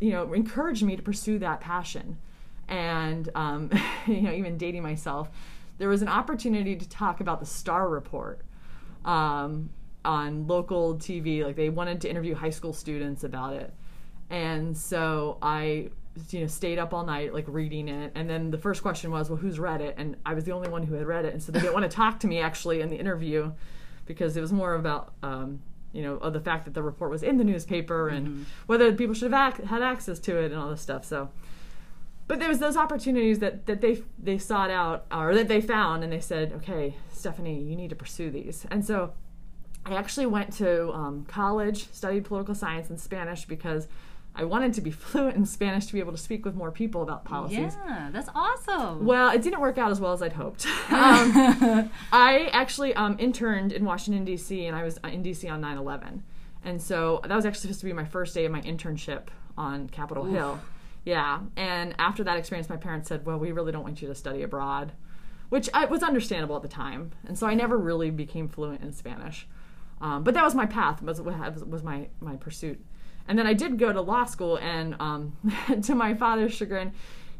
you 0.00 0.10
know, 0.10 0.32
encouraged 0.32 0.84
me 0.84 0.94
to 0.94 1.02
pursue 1.02 1.40
that 1.40 1.60
passion. 1.60 2.18
And, 2.68 3.28
um, 3.34 3.70
you 4.06 4.22
know, 4.22 4.32
even 4.32 4.56
dating 4.56 4.82
myself, 4.82 5.28
there 5.78 5.88
was 5.88 6.02
an 6.02 6.08
opportunity 6.08 6.76
to 6.76 6.88
talk 6.88 7.20
about 7.20 7.40
the 7.40 7.46
Starr 7.46 7.88
Report 7.88 8.40
um, 9.04 9.70
on 10.04 10.46
local 10.46 10.96
TV. 10.96 11.44
Like, 11.44 11.56
they 11.56 11.68
wanted 11.68 12.00
to 12.02 12.10
interview 12.10 12.34
high 12.34 12.50
school 12.50 12.72
students 12.72 13.24
about 13.24 13.54
it. 13.54 13.72
And 14.30 14.76
so 14.76 15.38
I 15.42 15.90
you 16.30 16.40
know 16.40 16.46
stayed 16.46 16.78
up 16.78 16.94
all 16.94 17.04
night 17.04 17.34
like 17.34 17.44
reading 17.48 17.88
it 17.88 18.12
and 18.14 18.30
then 18.30 18.52
the 18.52 18.56
first 18.56 18.82
question 18.82 19.10
was 19.10 19.28
well 19.28 19.36
who's 19.36 19.58
read 19.58 19.80
it 19.80 19.96
and 19.98 20.16
i 20.24 20.32
was 20.32 20.44
the 20.44 20.52
only 20.52 20.68
one 20.68 20.84
who 20.84 20.94
had 20.94 21.04
read 21.04 21.24
it 21.24 21.32
and 21.32 21.42
so 21.42 21.50
they 21.50 21.58
didn't 21.58 21.74
want 21.74 21.82
to 21.82 21.88
talk 21.88 22.20
to 22.20 22.28
me 22.28 22.38
actually 22.38 22.80
in 22.80 22.88
the 22.88 22.94
interview 22.94 23.50
because 24.06 24.36
it 24.36 24.40
was 24.40 24.52
more 24.52 24.74
about 24.74 25.12
um, 25.24 25.60
you 25.94 26.02
know 26.02 26.18
the 26.30 26.40
fact 26.40 26.64
that 26.64 26.74
the 26.74 26.82
report 26.82 27.10
was 27.10 27.22
in 27.22 27.38
the 27.38 27.44
newspaper 27.44 28.08
and 28.08 28.26
mm-hmm. 28.26 28.42
whether 28.66 28.92
people 28.92 29.14
should 29.14 29.32
have 29.32 29.54
ac- 29.54 29.66
had 29.66 29.80
access 29.80 30.18
to 30.18 30.36
it 30.36 30.50
and 30.50 30.56
all 30.60 30.68
this 30.68 30.80
stuff. 30.80 31.04
So, 31.04 31.30
but 32.26 32.38
there 32.38 32.48
was 32.48 32.58
those 32.58 32.76
opportunities 32.76 33.38
that 33.40 33.66
that 33.66 33.80
they 33.80 34.02
they 34.18 34.38
sought 34.38 34.70
out 34.70 35.06
or 35.10 35.34
that 35.34 35.48
they 35.48 35.60
found, 35.60 36.02
and 36.02 36.12
they 36.12 36.20
said, 36.20 36.52
okay, 36.52 36.96
Stephanie, 37.12 37.60
you 37.60 37.76
need 37.76 37.90
to 37.90 37.96
pursue 37.96 38.30
these. 38.30 38.66
And 38.70 38.84
so, 38.84 39.12
I 39.84 39.94
actually 39.94 40.26
went 40.26 40.52
to 40.54 40.92
um, 40.92 41.26
college, 41.26 41.90
studied 41.92 42.24
political 42.24 42.54
science 42.54 42.88
and 42.90 42.98
Spanish 42.98 43.44
because 43.44 43.88
I 44.34 44.44
wanted 44.44 44.74
to 44.74 44.80
be 44.80 44.90
fluent 44.90 45.36
in 45.36 45.46
Spanish 45.46 45.86
to 45.86 45.92
be 45.92 46.00
able 46.00 46.12
to 46.12 46.18
speak 46.18 46.44
with 46.44 46.54
more 46.54 46.70
people 46.70 47.02
about 47.02 47.24
policies. 47.24 47.76
Yeah, 47.86 48.08
that's 48.12 48.28
awesome. 48.34 49.04
Well, 49.04 49.30
it 49.30 49.42
didn't 49.42 49.60
work 49.60 49.78
out 49.78 49.90
as 49.90 50.00
well 50.00 50.12
as 50.12 50.22
I'd 50.22 50.32
hoped. 50.32 50.66
um, 50.90 51.90
I 52.12 52.48
actually 52.52 52.94
um, 52.94 53.16
interned 53.18 53.72
in 53.72 53.84
Washington, 53.84 54.24
D.C., 54.24 54.66
and 54.66 54.76
I 54.76 54.82
was 54.82 54.98
in 55.04 55.22
D.C. 55.22 55.48
on 55.48 55.60
9 55.60 55.76
11. 55.76 56.22
And 56.64 56.80
so 56.80 57.20
that 57.24 57.34
was 57.34 57.44
actually 57.44 57.60
supposed 57.60 57.80
to 57.80 57.86
be 57.86 57.92
my 57.92 58.06
first 58.06 58.34
day 58.34 58.46
of 58.46 58.52
my 58.52 58.62
internship 58.62 59.24
on 59.56 59.88
Capitol 59.88 60.26
Oof. 60.26 60.32
Hill. 60.32 60.60
Yeah. 61.04 61.40
And 61.56 61.94
after 61.98 62.24
that 62.24 62.38
experience, 62.38 62.68
my 62.68 62.76
parents 62.76 63.08
said, 63.08 63.26
Well, 63.26 63.38
we 63.38 63.52
really 63.52 63.72
don't 63.72 63.82
want 63.82 64.00
you 64.02 64.08
to 64.08 64.14
study 64.14 64.42
abroad 64.42 64.92
which 65.54 65.70
I, 65.72 65.84
was 65.84 66.02
understandable 66.02 66.56
at 66.56 66.62
the 66.62 66.68
time. 66.68 67.12
And 67.28 67.38
so 67.38 67.46
I 67.46 67.54
never 67.54 67.78
really 67.78 68.10
became 68.10 68.48
fluent 68.48 68.82
in 68.82 68.92
Spanish. 68.92 69.46
Um, 70.00 70.24
but 70.24 70.34
that 70.34 70.42
was 70.42 70.54
my 70.54 70.66
path, 70.66 71.00
was, 71.00 71.20
was 71.20 71.82
my, 71.84 72.08
my 72.20 72.34
pursuit. 72.36 72.84
And 73.28 73.38
then 73.38 73.46
I 73.46 73.54
did 73.54 73.78
go 73.78 73.92
to 73.92 74.00
law 74.00 74.24
school, 74.24 74.58
and 74.58 74.96
um, 74.98 75.36
to 75.82 75.94
my 75.94 76.14
father's 76.14 76.52
chagrin, 76.52 76.92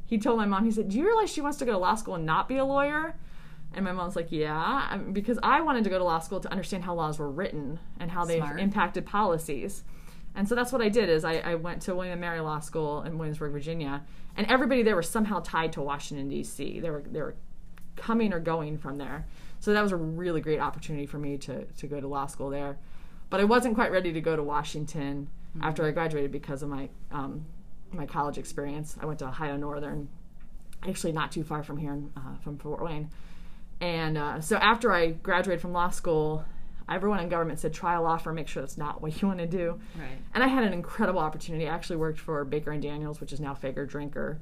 he 0.06 0.18
told 0.18 0.38
my 0.38 0.47
mom, 0.47 0.64
he 0.64 0.71
said, 0.71 0.90
Do 0.90 0.99
you 0.99 1.06
realize 1.06 1.33
she 1.33 1.40
wants 1.40 1.59
to 1.59 1.64
go 1.64 1.73
to 1.73 1.78
law 1.78 1.97
school 1.97 2.14
and 2.14 2.25
not 2.25 2.49
be 2.49 2.56
a 2.56 2.64
lawyer? 2.64 3.16
And 3.73 3.85
my 3.85 3.90
mom's 3.90 4.14
like, 4.14 4.30
Yeah, 4.30 4.97
because 5.12 5.38
I 5.42 5.62
wanted 5.62 5.83
to 5.85 5.90
go 5.90 5.99
to 5.99 6.04
law 6.04 6.21
school 6.21 6.40
to 6.40 6.50
understand 6.50 6.85
how 6.85 6.94
laws 6.94 7.18
were 7.18 7.30
written 7.30 7.80
and 7.99 8.11
how 8.11 8.25
they 8.25 8.38
impacted 8.38 9.04
policies. 9.04 9.83
And 10.35 10.49
so 10.49 10.55
that's 10.55 10.73
what 10.73 10.83
I 10.83 10.88
did 10.88 11.09
is 11.09 11.25
I, 11.25 11.35
I 11.38 11.55
went 11.55 11.83
to 11.83 11.95
William 11.95 12.19
& 12.21 12.21
Mary 12.21 12.41
Law 12.41 12.59
School 12.61 13.03
in 13.03 13.19
Williamsburg, 13.19 13.53
Virginia, 13.53 14.03
and 14.37 14.47
everybody 14.50 14.83
there 14.83 14.97
was 14.97 15.09
somehow 15.09 15.41
tied 15.41 15.73
to 15.75 15.83
Washington 15.83 16.29
D.C. 16.29 16.81
They 16.81 16.91
were 16.91 17.05
they 17.07 17.21
were 17.21 17.37
coming 17.97 18.33
or 18.33 18.41
going 18.41 18.79
from 18.79 18.97
there. 18.97 19.26
So 19.61 19.73
that 19.73 19.83
was 19.83 19.93
a 19.93 19.97
really 19.97 20.41
great 20.41 20.61
opportunity 20.61 21.07
for 21.07 21.19
me 21.19 21.38
to 21.38 21.64
to 21.64 21.87
go 21.87 22.00
to 22.00 22.09
law 22.09 22.26
school 22.26 22.50
there. 22.50 22.79
But 23.31 23.41
I 23.41 23.45
wasn't 23.45 23.75
quite 23.75 23.93
ready 23.93 24.12
to 24.12 24.21
go 24.21 24.37
to 24.37 24.43
Washington 24.43 25.29
mm-hmm. 25.57 25.64
after 25.64 25.87
I 25.87 25.93
graduated 25.93 26.33
because 26.33 26.62
of 26.62 26.69
my 26.69 26.88
um, 27.12 27.47
my 27.93 28.07
college 28.07 28.38
experience. 28.38 28.97
I 29.00 29.07
went 29.07 29.21
to 29.21 29.26
Ohio 29.26 29.57
Northern, 29.57 30.09
actually 30.83 31.12
not 31.12 31.31
too 31.31 31.45
far 31.45 31.62
from 31.62 31.76
here, 31.76 32.03
uh, 32.17 32.37
from 32.43 32.59
Fort 32.59 32.83
Wayne. 32.83 33.11
And 33.81 34.19
uh, 34.19 34.41
so 34.41 34.57
after 34.57 34.93
I 34.93 35.11
graduated 35.11 35.61
from 35.61 35.73
law 35.73 35.91
school, 35.91 36.45
everyone 36.88 37.21
in 37.21 37.29
government 37.29 37.59
said 37.61 37.73
try 37.73 37.95
a 37.95 38.03
law 38.03 38.17
firm, 38.17 38.37
make 38.37 38.49
sure 38.49 38.62
that's 38.62 38.79
not 38.79 39.00
what 39.00 39.21
you 39.21 39.29
want 39.29 39.41
to 39.41 39.47
do. 39.47 39.81
Right. 39.99 40.19
And 40.35 40.43
I 40.45 40.49
had 40.49 40.64
an 40.64 40.73
incredible 40.73 41.21
opportunity. 41.21 41.69
I 41.69 41.75
actually 41.75 41.97
worked 41.97 42.19
for 42.19 42.45
Baker 42.45 42.73
and 42.73 42.83
Daniels, 42.83 43.21
which 43.21 43.33
is 43.33 43.41
now 43.41 43.55
Faegre 43.55 43.88
Drinker, 43.88 44.38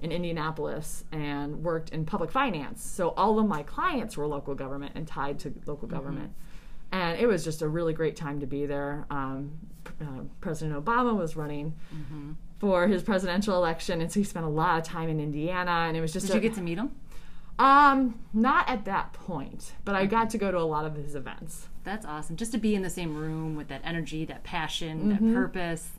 in 0.00 0.12
Indianapolis, 0.12 1.04
and 1.12 1.62
worked 1.62 1.90
in 1.90 2.06
public 2.06 2.30
finance. 2.30 2.82
So 2.82 3.10
all 3.10 3.38
of 3.38 3.46
my 3.46 3.62
clients 3.62 4.16
were 4.16 4.26
local 4.26 4.54
government 4.54 4.92
and 4.94 5.06
tied 5.06 5.38
to 5.40 5.52
local 5.66 5.88
mm-hmm. 5.88 5.96
government. 5.96 6.32
And 6.92 7.18
it 7.20 7.26
was 7.26 7.44
just 7.44 7.62
a 7.62 7.68
really 7.68 7.92
great 7.92 8.16
time 8.16 8.40
to 8.40 8.46
be 8.46 8.66
there. 8.66 9.06
Um, 9.10 9.58
uh, 10.00 10.24
President 10.40 10.82
Obama 10.82 11.16
was 11.16 11.36
running 11.36 11.74
mm-hmm. 11.94 12.32
for 12.58 12.88
his 12.88 13.02
presidential 13.02 13.54
election, 13.56 14.00
and 14.00 14.10
so 14.10 14.20
he 14.20 14.24
spent 14.24 14.44
a 14.44 14.48
lot 14.48 14.78
of 14.78 14.84
time 14.84 15.08
in 15.08 15.20
Indiana. 15.20 15.86
And 15.86 15.96
it 15.96 16.00
was 16.00 16.12
just 16.12 16.26
did 16.26 16.32
a, 16.32 16.36
you 16.36 16.40
get 16.40 16.54
to 16.54 16.62
meet 16.62 16.78
him? 16.78 16.90
Um, 17.58 18.18
not 18.32 18.68
at 18.68 18.86
that 18.86 19.12
point, 19.12 19.74
but 19.84 19.94
I 19.94 20.06
got 20.06 20.30
to 20.30 20.38
go 20.38 20.50
to 20.50 20.58
a 20.58 20.64
lot 20.64 20.86
of 20.86 20.94
his 20.94 21.14
events. 21.14 21.68
That's 21.84 22.06
awesome. 22.06 22.36
Just 22.36 22.52
to 22.52 22.58
be 22.58 22.74
in 22.74 22.82
the 22.82 22.90
same 22.90 23.16
room 23.16 23.56
with 23.56 23.68
that 23.68 23.80
energy, 23.84 24.24
that 24.26 24.44
passion, 24.44 25.12
mm-hmm. 25.12 25.28
that 25.28 25.34
purpose. 25.34 25.90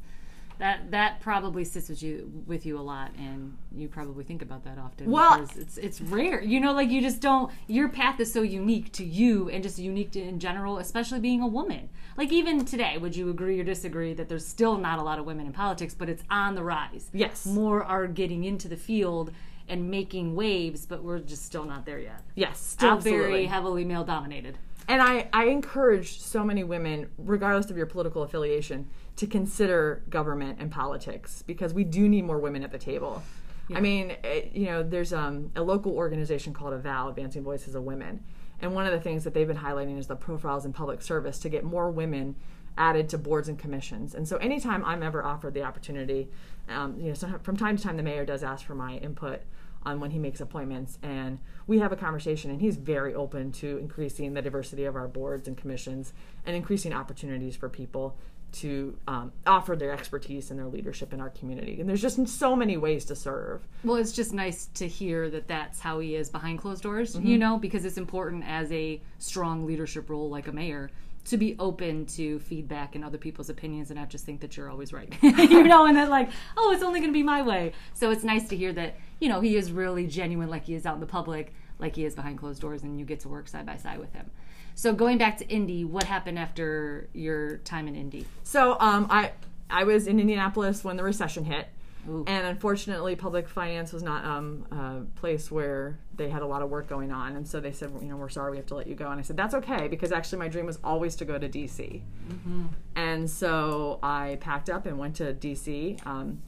That 0.60 0.92
that 0.92 1.22
probably 1.22 1.64
sits 1.64 1.90
with 1.90 2.04
you 2.04 2.44
with 2.46 2.68
you 2.68 2.78
a 2.78 2.82
lot, 2.82 3.10
and 3.18 3.58
you 3.76 3.88
probably 3.88 4.24
think 4.24 4.44
about 4.44 4.64
that 4.66 4.78
often. 4.78 5.10
Well, 5.10 5.48
it's 5.56 5.80
it's 5.80 6.00
rare, 6.00 6.40
you 6.40 6.60
know, 6.60 6.72
like 6.72 6.92
you 6.92 7.02
just 7.02 7.20
don't. 7.20 7.52
Your 7.66 7.90
path 7.90 8.20
is 8.20 8.32
so 8.32 8.44
unique 8.44 8.92
to 8.92 9.04
you, 9.04 9.50
and 9.50 9.64
just 9.64 9.80
unique 9.80 10.12
to 10.12 10.22
in 10.22 10.40
general, 10.40 10.78
especially 10.78 11.20
being 11.20 11.42
a 11.42 11.48
woman. 11.48 11.90
Like 12.16 12.32
even 12.32 12.64
today, 12.64 13.00
would 13.00 13.16
you 13.16 13.32
agree 13.32 13.60
or 13.60 13.64
disagree 13.64 14.14
that 14.14 14.30
there's 14.30 14.46
still 14.46 14.78
not 14.78 15.00
a 15.00 15.02
lot 15.02 15.18
of 15.18 15.26
women 15.26 15.48
in 15.48 15.52
politics, 15.52 15.96
but 15.96 16.10
it's 16.10 16.22
on 16.30 16.54
the 16.54 16.64
rise? 16.64 17.10
Yes, 17.12 17.48
more 17.48 17.84
are 17.84 18.06
getting 18.06 18.44
into 18.44 18.68
the 18.68 18.78
field 18.78 19.32
and 19.68 19.90
making 19.90 20.36
waves, 20.36 20.86
but 20.86 21.02
we're 21.02 21.20
just 21.20 21.44
still 21.44 21.64
not 21.64 21.86
there 21.86 22.00
yet. 22.00 22.22
Yes, 22.36 22.60
still 22.60 22.98
very 22.98 23.46
heavily 23.48 23.84
male 23.84 24.04
dominated. 24.04 24.60
And 24.92 25.02
I, 25.02 25.30
I 25.32 25.46
encourage 25.46 26.20
so 26.20 26.44
many 26.44 26.66
women, 26.66 27.10
regardless 27.18 27.72
of 27.72 27.78
your 27.78 27.86
political 27.86 28.24
affiliation, 28.24 28.90
to 29.16 29.26
consider 29.26 30.04
government 30.10 30.58
and 30.60 30.70
politics 30.70 31.46
because 31.48 31.74
we 31.74 31.86
do 31.86 32.10
need 32.10 32.24
more 32.24 32.40
women 32.40 32.62
at 32.62 32.74
the 32.74 32.78
table. 32.78 33.24
Yeah. 33.70 33.78
I 33.78 33.80
mean, 33.80 34.12
it, 34.12 34.20
eh, 34.26 34.42
you 34.52 34.66
know, 34.66 34.84
there's 34.84 35.14
um, 35.14 35.50
a 35.56 35.62
local 35.62 35.94
organization 35.94 36.52
called 36.52 36.74
AVOW, 36.74 37.08
Advancing 37.08 37.42
Voices 37.42 37.74
of 37.74 37.84
Women. 37.84 38.22
And 38.60 38.76
one 38.76 38.86
of 38.86 38.92
the 38.92 39.00
things 39.00 39.24
that 39.24 39.34
they've 39.34 39.48
been 39.48 39.56
highlighting 39.56 39.98
is 39.98 40.08
the 40.08 40.18
profiles 40.18 40.66
in 40.66 40.74
public 40.74 41.02
service 41.02 41.40
to 41.40 41.48
get 41.48 41.64
more 41.64 41.90
women 41.90 42.36
added 42.78 43.08
to 43.10 43.18
boards 43.18 43.48
and 43.48 43.58
commissions. 43.58 44.14
And 44.14 44.28
so 44.28 44.36
anytime 44.38 44.84
I'm 44.84 45.04
ever 45.04 45.24
offered 45.24 45.54
the 45.54 45.64
opportunity, 45.64 46.28
um, 46.68 47.00
you 47.00 47.08
know, 47.08 47.14
so 47.14 47.40
from 47.44 47.56
time 47.56 47.78
to 47.78 47.84
time 47.84 47.96
the 47.96 48.04
mayor 48.04 48.26
does 48.26 48.44
ask 48.44 48.66
for 48.66 48.76
my 48.76 48.98
input 48.98 49.44
on 49.84 50.00
when 50.00 50.12
he 50.12 50.20
makes 50.20 50.42
appointments. 50.42 50.98
And 51.02 51.40
we 51.68 51.80
have 51.80 51.92
a 51.92 51.96
conversation 51.96 52.52
and 52.52 52.62
he's 52.62 52.76
very 52.76 53.14
open 53.14 53.52
to 53.54 53.78
increasing 53.78 54.34
the 54.34 54.42
diversity 54.42 54.86
of 54.86 54.96
our 54.96 55.08
boards 55.08 55.48
and 55.48 55.58
commissions 55.58 56.14
and 56.46 56.56
increasing 56.56 56.94
opportunities 56.94 57.56
for 57.56 57.70
people 57.70 58.18
to 58.52 58.98
um, 59.08 59.32
offer 59.48 59.76
their 59.76 59.94
expertise 59.94 60.52
and 60.52 60.60
their 60.60 60.68
leadership 60.68 61.14
in 61.14 61.22
our 61.22 61.30
community. 61.30 61.80
And 61.80 61.88
there's 61.88 62.02
just 62.02 62.28
so 62.28 62.56
many 62.56 62.76
ways 62.76 63.06
to 63.06 63.16
serve. 63.16 63.62
Well 63.84 63.96
it's 63.96 64.12
just 64.12 64.34
nice 64.34 64.68
to 64.76 64.88
hear 64.88 65.30
that 65.30 65.48
that's 65.48 65.80
how 65.80 66.00
he 66.00 66.16
is 66.16 66.30
behind 66.30 66.60
closed 66.60 66.84
doors 66.84 67.16
mm-hmm. 67.16 67.28
you 67.28 67.38
know 67.38 67.58
because 67.58 67.86
it's 67.86 67.98
important 67.98 68.44
as 68.46 68.72
a 68.72 69.02
strong 69.20 69.66
leadership 69.66 70.10
role 70.10 70.30
like 70.30 70.48
a 70.48 70.52
mayor 70.52 70.90
to 71.26 71.38
be 71.38 71.56
open 71.60 72.06
to 72.06 72.40
feedback 72.40 72.96
and 72.96 73.06
other 73.06 73.18
people's 73.18 73.50
opinions 73.50 73.92
and 73.92 74.00
not 74.00 74.10
just 74.10 74.26
think 74.26 74.42
that 74.42 74.58
you're 74.58 74.70
always 74.70 74.92
right 74.92 75.14
you 75.22 75.64
know 75.64 75.86
and 75.86 75.96
then 75.96 76.10
like 76.10 76.30
oh 76.58 76.72
it's 76.72 76.84
only 76.84 77.00
going 77.00 77.12
to 77.12 77.14
be 77.14 77.24
my 77.24 77.42
way 77.42 77.72
so 77.94 78.10
it's 78.10 78.24
nice 78.24 78.48
to 78.50 78.56
hear 78.58 78.74
that 78.74 78.96
you 79.22 79.30
know, 79.30 79.40
he 79.40 79.56
is 79.56 79.72
really 79.72 80.08
genuine 80.08 80.50
like 80.50 80.66
he 80.66 80.74
is 80.74 80.86
out 80.86 80.96
in 80.96 81.00
the 81.00 81.06
public, 81.06 81.54
like 81.80 81.96
he 81.96 82.04
is 82.04 82.16
behind 82.16 82.40
closed 82.40 82.60
doors, 82.60 82.84
and 82.84 83.00
you 83.00 83.06
get 83.06 83.22
to 83.22 83.30
work 83.30 83.48
side 83.48 83.66
by 83.66 83.78
side 83.78 84.00
with 84.00 84.12
him. 84.14 84.30
So 84.74 84.94
going 84.94 85.20
back 85.20 85.38
to 85.38 85.48
Indy, 85.48 85.86
what 85.86 86.04
happened 86.04 86.40
after 86.40 87.08
your 87.14 87.58
time 87.58 87.88
in 87.88 87.96
Indy? 87.96 88.26
So 88.44 88.78
um, 88.80 89.08
I 89.10 89.32
I 89.70 89.84
was 89.84 90.08
in 90.08 90.20
Indianapolis 90.20 90.84
when 90.84 90.98
the 90.98 91.04
recession 91.04 91.46
hit. 91.46 91.68
Ooh. 92.10 92.24
And 92.28 92.48
unfortunately, 92.48 93.16
public 93.16 93.48
finance 93.48 93.94
was 93.94 94.02
not 94.02 94.26
um, 94.26 94.66
a 94.72 95.20
place 95.20 95.52
where 95.52 96.00
they 96.16 96.30
had 96.30 96.42
a 96.42 96.48
lot 96.48 96.62
of 96.62 96.70
work 96.70 96.88
going 96.88 97.12
on. 97.12 97.36
And 97.36 97.48
so 97.48 97.60
they 97.60 97.72
said, 97.72 97.92
you 98.02 98.08
know, 98.08 98.18
we're 98.18 98.30
sorry, 98.30 98.52
we 98.52 98.58
have 98.58 98.66
to 98.68 98.76
let 98.76 98.88
you 98.88 98.96
go. 98.96 99.10
And 99.12 99.20
I 99.20 99.24
said, 99.24 99.38
that's 99.38 99.54
okay, 99.54 99.88
because 99.88 100.12
actually 100.12 100.40
my 100.40 100.48
dream 100.48 100.66
was 100.66 100.80
always 100.84 101.16
to 101.18 101.26
go 101.26 101.38
to 101.38 101.48
DC. 101.48 102.02
Mm-hmm. 102.28 102.66
And 102.96 103.30
so 103.30 104.00
I 104.02 104.38
packed 104.42 104.70
up 104.70 104.86
and 104.86 104.98
went 104.98 105.16
to 105.18 105.34
DC. 105.34 106.06
Um, 106.06 106.42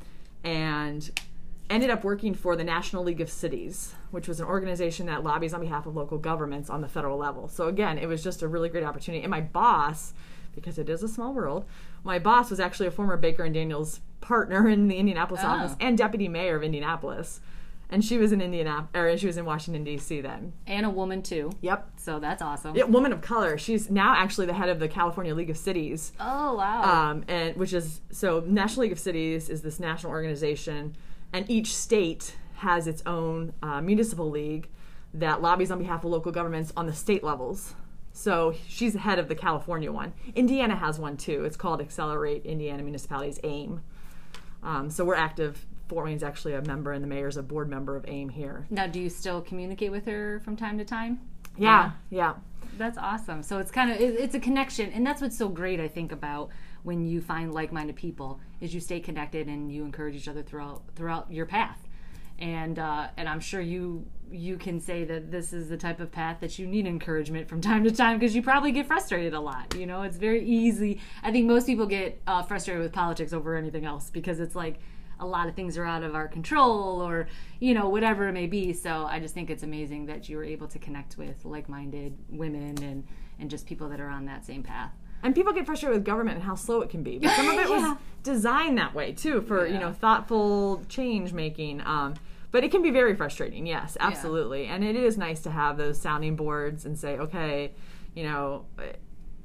and 0.44 1.10
ended 1.70 1.90
up 1.90 2.04
working 2.04 2.34
for 2.34 2.56
the 2.56 2.64
National 2.64 3.04
League 3.04 3.22
of 3.22 3.30
Cities, 3.30 3.96
which 4.12 4.28
was 4.28 4.40
an 4.40 4.46
organization 4.46 5.08
that 5.08 5.24
lobbies 5.24 5.54
on 5.54 5.62
behalf 5.62 5.86
of 5.86 5.96
local 5.96 6.18
governments 6.18 6.70
on 6.70 6.82
the 6.82 6.88
federal 6.88 7.18
level. 7.18 7.48
So 7.48 7.68
again, 7.68 7.98
it 7.98 8.08
was 8.08 8.24
just 8.24 8.42
a 8.42 8.48
really 8.48 8.70
great 8.70 8.84
opportunity. 8.84 9.24
And 9.24 9.32
my 9.32 9.42
boss, 9.42 10.14
because 10.54 10.78
it 10.78 10.90
is 10.90 11.04
a 11.04 11.08
small 11.08 11.34
world, 11.34 11.66
my 12.04 12.20
boss 12.20 12.50
was 12.50 12.60
actually 12.60 12.88
a 12.88 12.92
former 12.92 13.18
Baker 13.18 13.44
and 13.44 13.54
Daniels 13.54 14.00
partner 14.22 14.68
in 14.68 14.88
the 14.88 14.98
Indianapolis 14.98 15.42
oh. 15.44 15.48
office 15.48 15.76
and 15.80 15.98
deputy 15.98 16.28
mayor 16.28 16.56
of 16.56 16.64
Indianapolis. 16.64 17.42
And 17.90 18.04
she 18.04 18.18
was 18.18 18.32
in 18.32 18.42
Indianapolis, 18.42 18.90
or 18.96 19.18
she 19.20 19.28
was 19.28 19.38
in 19.38 19.46
Washington 19.46 19.84
D.C. 19.84 20.22
then, 20.22 20.54
and 20.66 20.84
a 20.84 20.90
woman 20.90 21.22
too. 21.22 21.52
Yep. 21.62 21.92
So 21.98 22.20
that's 22.20 22.42
awesome. 22.42 22.76
Yeah, 22.76 22.86
woman 22.86 23.14
of 23.14 23.22
color. 23.22 23.56
She's 23.58 23.92
now 23.92 24.16
actually 24.16 24.48
the 24.48 24.54
head 24.54 24.70
of 24.70 24.80
the 24.80 24.88
California 24.88 25.36
League 25.36 25.52
of 25.52 25.58
Cities. 25.58 26.12
Oh 26.20 26.56
wow. 26.56 26.82
Um, 26.84 27.24
and 27.28 27.56
which 27.56 27.72
is 27.72 28.02
so 28.10 28.44
National 28.48 28.84
League 28.84 28.94
of 28.94 29.00
Cities 29.00 29.48
is 29.48 29.62
this 29.62 29.80
national 29.80 30.12
organization 30.12 30.96
and 31.34 31.50
each 31.50 31.76
state 31.76 32.36
has 32.58 32.88
its 32.88 33.02
own 33.06 33.54
uh, 33.62 33.82
municipal 33.82 34.30
league 34.30 34.70
that 35.14 35.42
lobbies 35.42 35.72
on 35.72 35.80
behalf 35.80 36.06
of 36.06 36.12
local 36.12 36.32
governments 36.32 36.72
on 36.78 36.86
the 36.86 36.94
state 36.94 37.24
levels. 37.24 37.74
So 38.14 38.54
she's 38.68 38.94
head 38.94 39.20
of 39.20 39.28
the 39.28 39.36
California 39.36 39.92
one. 39.92 40.14
Indiana 40.36 40.76
has 40.76 41.00
one 41.00 41.18
too. 41.18 41.44
It's 41.46 41.58
called 41.58 41.82
Accelerate 41.82 42.46
Indiana 42.46 42.84
Municipalities 42.84 43.40
AIM. 43.44 43.82
Um, 44.62 44.90
so 44.90 45.04
we're 45.04 45.16
active. 45.16 45.66
Fort 45.90 46.06
Wayne's 46.06 46.24
actually 46.24 46.54
a 46.54 46.62
member, 46.62 46.94
and 46.94 47.04
the 47.04 47.08
mayor's 47.08 47.38
a 47.38 47.44
board 47.44 47.70
member 47.70 47.96
of 47.96 48.08
AIM 48.08 48.30
here. 48.30 48.66
Now, 48.70 48.88
do 48.88 49.00
you 49.00 49.10
still 49.10 49.42
communicate 49.42 49.92
with 49.92 50.06
her 50.06 50.40
from 50.46 50.56
time 50.56 50.78
to 50.78 50.86
time? 50.86 51.20
Yeah, 51.58 51.92
yeah. 52.10 52.36
That's 52.78 52.98
awesome. 52.98 53.44
So 53.44 53.60
it's 53.60 53.72
kind 53.72 53.92
of 53.92 54.00
it, 54.00 54.16
it's 54.16 54.36
a 54.36 54.40
connection, 54.40 54.92
and 54.92 55.06
that's 55.06 55.22
what's 55.22 55.38
so 55.38 55.50
great. 55.50 55.80
I 55.80 55.88
think 55.88 56.12
about 56.12 56.50
when 56.84 57.06
you 57.06 57.22
find 57.22 57.54
like-minded 57.54 57.96
people 57.96 58.40
is 58.62 58.74
you 58.74 58.80
stay 58.80 59.00
connected 59.00 59.48
and 59.48 59.72
you 59.72 59.84
encourage 59.84 60.16
each 60.16 60.28
other 60.28 60.42
throughout 60.44 60.84
throughout 60.96 61.32
your 61.32 61.46
path 61.46 61.83
and 62.40 62.80
uh, 62.80 63.08
and 63.18 63.28
I'm 63.30 63.40
sure 63.40 63.62
you 63.62 64.06
you 64.32 64.58
can 64.58 64.80
say 64.80 65.04
that 65.04 65.30
this 65.30 65.54
is 65.54 65.70
the 65.70 65.78
type 65.78 66.00
of 66.00 66.12
path 66.12 66.38
that 66.42 66.58
you 66.58 66.66
need 66.66 66.88
encouragement 66.88 67.48
from 67.48 67.62
time 67.70 67.84
to 67.84 67.92
time 67.92 68.20
because 68.20 68.36
you 68.36 68.42
probably 68.42 68.72
get 68.72 68.88
frustrated 68.88 69.34
a 69.34 69.40
lot. 69.40 69.76
You 69.76 69.86
know, 69.86 70.02
it's 70.04 70.18
very 70.18 70.44
easy. 70.44 71.00
I 71.22 71.32
think 71.32 71.48
most 71.48 71.68
people 71.68 71.86
get 71.86 72.22
uh, 72.28 72.44
frustrated 72.44 72.82
with 72.82 72.92
politics 72.92 73.34
over 73.34 73.56
anything 73.56 73.86
else 73.86 74.10
because 74.10 74.40
it's 74.40 74.56
like 74.56 74.80
a 75.20 75.26
lot 75.26 75.48
of 75.48 75.56
things 75.56 75.78
are 75.78 75.86
out 75.86 76.04
of 76.04 76.16
our 76.16 76.28
control 76.28 77.02
or 77.02 77.28
you 77.60 77.74
know 77.74 77.90
whatever 77.90 78.28
it 78.28 78.34
may 78.34 78.48
be. 78.48 78.74
So 78.74 79.06
I 79.06 79.20
just 79.20 79.34
think 79.34 79.50
it's 79.50 79.64
amazing 79.64 80.08
that 80.08 80.28
you 80.28 80.38
were 80.38 80.44
able 80.44 80.68
to 80.68 80.80
connect 80.80 81.18
with 81.18 81.46
like-minded 81.46 82.18
women 82.30 82.82
and 82.84 83.08
and 83.40 83.50
just 83.50 83.66
people 83.66 83.90
that 83.90 84.00
are 84.00 84.10
on 84.10 84.26
that 84.26 84.46
same 84.46 84.64
path 84.64 84.94
and 85.24 85.34
people 85.34 85.54
get 85.54 85.66
frustrated 85.66 85.98
with 85.98 86.06
government 86.06 86.36
and 86.36 86.46
how 86.46 86.56
slow 86.56 86.82
it 86.82 86.90
can 86.90 87.02
be. 87.02 87.18
But 87.18 87.36
some 87.36 87.50
of 87.50 87.56
it 87.60 87.70
yeah. 87.70 87.90
was 87.90 87.98
designed 88.22 88.78
that 88.78 88.94
way 88.94 89.14
too 89.14 89.42
for 89.42 89.66
yeah. 89.66 89.74
you 89.74 89.80
know 89.80 89.94
thoughtful 89.94 90.84
change 90.90 91.34
making. 91.34 91.82
Um, 91.86 92.16
but 92.52 92.64
it 92.64 92.70
can 92.70 92.84
be 92.84 92.92
very 92.92 93.16
frustrating. 93.16 93.66
Yes, 93.66 93.98
absolutely. 94.00 94.66
Yeah. 94.66 94.76
And 94.76 94.84
it 94.84 94.96
is 94.96 95.18
nice 95.18 95.42
to 95.42 95.50
have 95.50 95.78
those 95.78 96.00
sounding 96.00 96.36
boards 96.36 96.86
and 96.86 96.98
say, 96.98 97.18
okay, 97.18 97.72
you 98.14 98.24
know. 98.24 98.66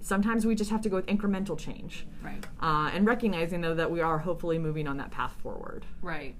Sometimes 0.00 0.46
we 0.46 0.54
just 0.54 0.70
have 0.70 0.80
to 0.82 0.88
go 0.88 0.94
with 0.94 1.06
incremental 1.06 1.58
change, 1.58 2.06
right? 2.22 2.46
Uh, 2.62 2.88
and 2.94 3.04
recognizing 3.04 3.60
though 3.60 3.74
that 3.74 3.90
we 3.90 4.00
are 4.00 4.18
hopefully 4.18 4.56
moving 4.56 4.86
on 4.86 4.96
that 4.98 5.10
path 5.10 5.34
forward, 5.42 5.84
right? 6.00 6.36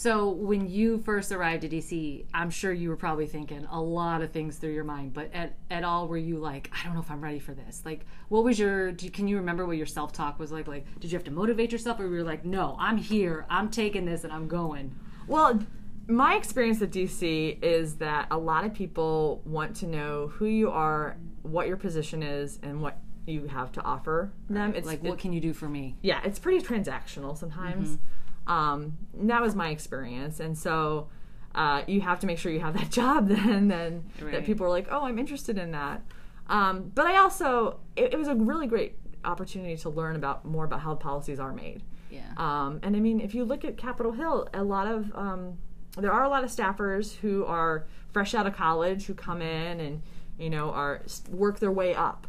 So 0.00 0.30
when 0.30 0.66
you 0.66 0.96
first 0.96 1.30
arrived 1.30 1.62
at 1.62 1.72
DC, 1.72 2.24
I'm 2.32 2.48
sure 2.48 2.72
you 2.72 2.88
were 2.88 2.96
probably 2.96 3.26
thinking 3.26 3.66
a 3.70 3.78
lot 3.78 4.22
of 4.22 4.30
things 4.30 4.56
through 4.56 4.72
your 4.72 4.82
mind. 4.82 5.12
But 5.12 5.28
at, 5.34 5.52
at 5.70 5.84
all, 5.84 6.08
were 6.08 6.16
you 6.16 6.38
like, 6.38 6.70
I 6.72 6.82
don't 6.86 6.94
know 6.94 7.00
if 7.00 7.10
I'm 7.10 7.20
ready 7.20 7.38
for 7.38 7.52
this? 7.52 7.82
Like, 7.84 8.06
what 8.30 8.42
was 8.42 8.58
your? 8.58 8.92
Do, 8.92 9.10
can 9.10 9.28
you 9.28 9.36
remember 9.36 9.66
what 9.66 9.76
your 9.76 9.84
self 9.84 10.10
talk 10.10 10.38
was 10.38 10.50
like? 10.50 10.66
Like, 10.66 10.86
did 11.00 11.12
you 11.12 11.18
have 11.18 11.24
to 11.24 11.30
motivate 11.30 11.70
yourself, 11.70 12.00
or 12.00 12.08
were 12.08 12.16
you 12.16 12.24
like, 12.24 12.46
No, 12.46 12.76
I'm 12.80 12.96
here, 12.96 13.44
I'm 13.50 13.68
taking 13.68 14.06
this, 14.06 14.24
and 14.24 14.32
I'm 14.32 14.48
going? 14.48 14.94
Well, 15.26 15.60
my 16.06 16.34
experience 16.34 16.80
at 16.80 16.92
DC 16.92 17.62
is 17.62 17.96
that 17.96 18.26
a 18.30 18.38
lot 18.38 18.64
of 18.64 18.72
people 18.72 19.42
want 19.44 19.76
to 19.76 19.86
know 19.86 20.28
who 20.28 20.46
you 20.46 20.70
are, 20.70 21.18
what 21.42 21.68
your 21.68 21.76
position 21.76 22.22
is, 22.22 22.58
and 22.62 22.80
what 22.80 22.96
you 23.26 23.48
have 23.48 23.70
to 23.72 23.82
offer 23.82 24.32
them. 24.48 24.72
It's 24.74 24.86
Like, 24.86 25.02
what 25.02 25.18
can 25.18 25.34
you 25.34 25.42
do 25.42 25.52
for 25.52 25.68
me? 25.68 25.98
yeah, 26.00 26.22
it's 26.24 26.38
pretty 26.38 26.64
transactional 26.64 27.36
sometimes. 27.36 27.90
Mm-hmm. 27.90 28.04
Um, 28.46 28.96
that 29.14 29.42
was 29.42 29.54
my 29.54 29.70
experience, 29.70 30.40
and 30.40 30.56
so 30.56 31.08
uh, 31.54 31.82
you 31.86 32.00
have 32.00 32.18
to 32.20 32.26
make 32.26 32.38
sure 32.38 32.50
you 32.52 32.60
have 32.60 32.74
that 32.74 32.90
job 33.00 33.28
then. 33.28 33.68
Then 33.68 34.04
Right. 34.20 34.32
that 34.32 34.44
people 34.44 34.66
are 34.66 34.70
like, 34.70 34.88
oh, 34.90 35.04
I'm 35.04 35.18
interested 35.18 35.58
in 35.58 35.70
that. 35.72 36.02
Um, 36.48 36.90
but 36.94 37.06
I 37.06 37.18
also, 37.18 37.78
it, 37.96 38.12
it 38.14 38.18
was 38.18 38.26
a 38.28 38.34
really 38.34 38.66
great 38.66 38.96
opportunity 39.24 39.76
to 39.76 39.88
learn 39.88 40.16
about 40.16 40.44
more 40.44 40.64
about 40.64 40.80
how 40.80 40.94
policies 40.96 41.38
are 41.38 41.52
made. 41.52 41.82
Yeah. 42.10 42.22
Um, 42.36 42.80
and 42.82 42.96
I 42.96 43.00
mean, 43.00 43.20
if 43.20 43.34
you 43.34 43.44
look 43.44 43.64
at 43.64 43.76
Capitol 43.76 44.12
Hill, 44.12 44.48
a 44.52 44.64
lot 44.64 44.88
of 44.88 45.12
um, 45.14 45.58
there 45.96 46.12
are 46.12 46.24
a 46.24 46.28
lot 46.28 46.42
of 46.42 46.50
staffers 46.50 47.16
who 47.16 47.44
are 47.44 47.86
fresh 48.12 48.34
out 48.34 48.46
of 48.46 48.56
college 48.56 49.06
who 49.06 49.14
come 49.14 49.40
in 49.42 49.78
and 49.80 50.02
you 50.38 50.50
know 50.50 50.70
are 50.70 51.02
work 51.30 51.60
their 51.60 51.70
way 51.70 51.94
up. 51.94 52.26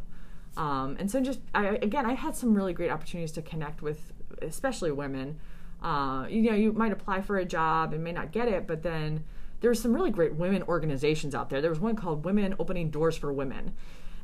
Um, 0.56 0.96
and 1.00 1.10
so 1.10 1.20
just 1.20 1.40
I, 1.54 1.78
again, 1.82 2.06
I 2.06 2.12
had 2.14 2.36
some 2.36 2.54
really 2.54 2.72
great 2.74 2.90
opportunities 2.90 3.32
to 3.32 3.42
connect 3.42 3.82
with, 3.82 4.12
especially 4.40 4.92
women. 4.92 5.40
Uh, 5.82 6.26
you 6.28 6.42
know, 6.42 6.54
you 6.54 6.72
might 6.72 6.92
apply 6.92 7.20
for 7.20 7.38
a 7.38 7.44
job 7.44 7.92
and 7.92 8.02
may 8.04 8.12
not 8.12 8.32
get 8.32 8.48
it, 8.48 8.66
but 8.66 8.82
then 8.82 9.24
there's 9.60 9.80
some 9.80 9.92
really 9.92 10.10
great 10.10 10.34
women 10.34 10.62
organizations 10.64 11.34
out 11.34 11.50
there. 11.50 11.60
There 11.60 11.70
was 11.70 11.80
one 11.80 11.96
called 11.96 12.24
Women 12.24 12.54
Opening 12.58 12.90
Doors 12.90 13.16
for 13.16 13.32
Women. 13.32 13.74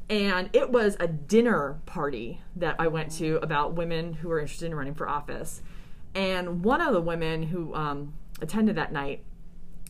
And 0.09 0.49
it 0.53 0.71
was 0.71 0.97
a 1.01 1.07
dinner 1.07 1.81
party 1.85 2.41
that 2.57 2.77
I 2.79 2.89
went 2.89 3.13
to 3.19 3.37
about 3.43 3.75
women 3.75 4.15
who 4.15 4.29
were 4.29 4.41
interested 4.41 4.67
in 4.67 4.75
running 4.75 4.95
for 4.95 5.09
office. 5.09 5.63
And 6.15 6.65
one 6.65 6.81
of 6.81 6.95
the 6.95 7.01
women 7.01 7.43
who 7.43 7.75
um, 7.75 8.15
attended 8.41 8.77
that 8.77 8.93
night, 8.93 9.25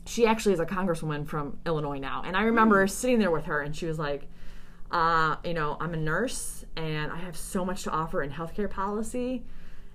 she 0.06 0.26
actually 0.26 0.54
is 0.54 0.60
a 0.60 0.66
congresswoman 0.66 1.26
from 1.26 1.58
Illinois 1.66 1.98
now. 1.98 2.22
And 2.26 2.36
I 2.36 2.42
remember 2.42 2.86
sitting 2.86 3.18
there 3.18 3.30
with 3.30 3.44
her, 3.44 3.60
and 3.60 3.76
she 3.76 3.86
was 3.86 3.98
like, 3.98 4.26
uh, 4.90 5.36
you 5.44 5.54
know, 5.54 5.76
I'm 5.80 5.94
a 5.94 5.98
nurse 5.98 6.64
and 6.76 7.12
I 7.12 7.18
have 7.18 7.36
so 7.36 7.64
much 7.64 7.82
to 7.84 7.90
offer 7.90 8.22
in 8.22 8.30
healthcare 8.30 8.70
policy. 8.70 9.44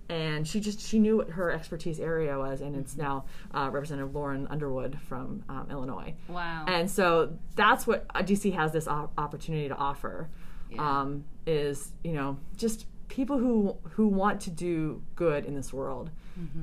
And 0.10 0.48
she 0.48 0.60
just 0.60 0.80
she 0.82 1.00
knew 1.00 1.18
what 1.18 1.30
her 1.32 1.52
expertise 1.52 2.00
area 2.00 2.38
was, 2.38 2.62
and 2.62 2.76
it's 2.76 2.98
now 2.98 3.26
uh, 3.54 3.70
Representative 3.72 4.14
Lauren 4.14 4.48
Underwood 4.48 5.00
from 5.08 5.44
um, 5.50 5.68
Illinois. 5.72 6.14
Wow. 6.28 6.66
And 6.68 6.92
so 6.92 7.38
that's 7.56 7.88
what 7.88 8.06
uh, 8.14 8.20
DC 8.20 8.54
has 8.54 8.74
this 8.74 8.88
op- 8.88 9.14
opportunity 9.18 9.70
to 9.70 9.76
offer, 9.76 10.30
um, 10.78 11.24
is 11.48 11.94
you 12.04 12.14
know 12.14 12.38
just 12.58 12.86
people 13.08 13.38
who 13.38 13.78
who 13.92 14.08
want 14.08 14.42
to 14.42 14.50
do 14.50 15.02
good 15.16 15.46
in 15.46 15.56
this 15.56 15.72
world, 15.72 16.10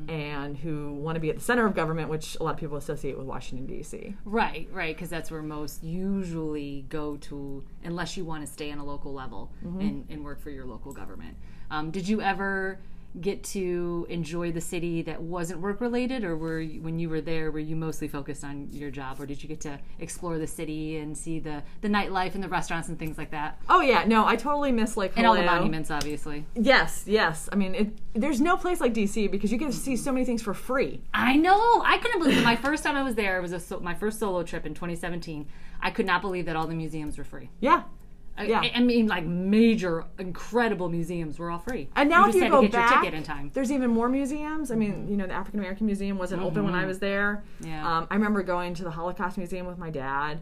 and 0.09 0.57
who 0.57 0.95
want 0.95 1.15
to 1.15 1.21
be 1.21 1.31
at 1.31 1.37
the 1.37 1.43
center 1.43 1.65
of 1.65 1.75
government, 1.75 2.09
which 2.09 2.37
a 2.41 2.43
lot 2.43 2.55
of 2.55 2.57
people 2.57 2.77
associate 2.77 3.17
with 3.17 3.27
Washington 3.27 3.67
D.C. 3.67 4.15
Right, 4.25 4.69
right, 4.73 4.95
because 4.95 5.09
that's 5.09 5.31
where 5.31 5.43
most 5.43 5.85
usually 5.85 6.87
go 6.89 7.17
to, 7.19 7.65
unless 7.85 8.17
you 8.17 8.25
want 8.25 8.45
to 8.45 8.53
stay 8.53 8.73
on 8.73 8.79
a 8.79 8.85
local 8.85 9.13
level 9.13 9.53
and, 9.63 10.07
and 10.09 10.25
work 10.25 10.41
for 10.41 10.51
your 10.51 10.65
local 10.65 10.93
government. 10.93 11.37
Um, 11.71 11.93
did 11.93 12.09
you 12.09 12.21
ever 12.21 12.81
get 13.21 13.43
to 13.43 14.07
enjoy 14.09 14.53
the 14.53 14.61
city 14.61 15.03
that 15.03 15.21
wasn't 15.21 15.61
work 15.61 15.81
related, 15.81 16.23
or 16.25 16.37
were 16.37 16.61
you, 16.61 16.81
when 16.81 16.99
you 16.99 17.09
were 17.09 17.21
there, 17.21 17.51
were 17.51 17.59
you 17.59 17.75
mostly 17.75 18.07
focused 18.07 18.45
on 18.45 18.69
your 18.73 18.91
job, 18.91 19.21
or 19.21 19.27
did 19.27 19.43
you 19.43 19.49
get 19.49 19.61
to 19.63 19.79
explore 19.99 20.39
the 20.39 20.47
city 20.47 20.99
and 20.99 21.17
see 21.17 21.39
the 21.39 21.63
the 21.81 21.89
nightlife 21.89 22.35
and 22.35 22.45
the 22.45 22.49
restaurants 22.49 22.89
and 22.89 22.99
things 22.99 23.19
like 23.19 23.31
that, 23.31 23.61
Oh 23.69 23.81
yeah, 23.81 24.05
no, 24.05 24.27
I 24.27 24.37
totally 24.37 24.73
miss 24.73 24.97
like 24.97 25.13
and 25.17 25.27
all 25.27 25.35
the 25.35 25.43
monuments, 25.43 25.91
obviously? 25.91 26.45
Yes, 26.55 27.05
yes. 27.07 27.49
I 27.53 27.57
mean, 27.57 27.75
it, 27.75 27.99
there's 28.15 28.41
no 28.41 28.57
place 28.57 28.81
like 28.81 28.95
DC 28.95 29.31
because 29.31 29.51
you 29.51 29.59
get 29.59 29.73
to 29.73 29.77
see 29.77 29.97
so 29.97 30.13
many 30.13 30.25
things 30.25 30.43
for 30.43 30.55
free. 30.55 31.01
I 31.13 31.37
know. 31.37 31.83
I 31.85 31.99
couldn't 31.99 32.21
believe 32.21 32.39
it. 32.39 32.45
My 32.45 32.57
first 32.57 32.85
time 32.85 32.97
I 32.97 33.03
was 33.03 33.15
there, 33.15 33.39
it 33.39 33.43
was 33.43 33.73
a 33.73 33.81
my 33.81 33.95
first 33.95 34.19
solo 34.19 34.43
trip 34.43 34.67
in 34.67 34.75
2017. 34.75 35.47
I 35.83 35.91
could 35.91 36.07
not 36.07 36.21
believe 36.21 36.47
that 36.47 36.57
all 36.57 36.67
the 36.67 36.75
museums 36.75 37.17
were 37.17 37.25
free. 37.25 37.51
Yeah. 37.61 37.85
I, 38.37 38.45
Yeah. 38.45 38.63
I 38.75 38.81
mean, 38.81 39.07
like 39.07 39.25
major, 39.25 40.05
incredible 40.19 40.89
museums 40.89 41.39
were 41.39 41.51
all 41.51 41.59
free. 41.59 41.89
And 41.97 42.09
now 42.09 42.25
you 42.25 42.31
if 42.31 42.35
you 42.37 42.49
go 42.49 42.63
to 42.63 42.69
get 42.69 42.73
back, 42.73 42.91
your 42.91 43.01
ticket 43.01 43.15
in 43.15 43.23
time. 43.23 43.51
there's 43.53 43.71
even 43.71 43.91
more 43.91 44.09
museums. 44.09 44.71
I 44.71 44.77
mean, 44.77 45.09
you 45.09 45.17
know, 45.17 45.27
the 45.27 45.33
African 45.33 45.61
American 45.61 45.87
Museum 45.87 46.19
wasn't 46.19 46.43
open 46.43 46.65
when 46.65 46.75
I 46.75 46.87
was 46.87 46.99
there. 46.99 47.43
Yeah. 47.61 47.99
Um, 47.99 48.07
I 48.11 48.15
remember 48.15 48.43
going 48.43 48.75
to 48.75 48.85
the 48.85 48.91
Holocaust 48.91 49.37
Museum 49.37 49.67
with 49.67 49.79
my 49.79 49.91
dad 49.91 50.41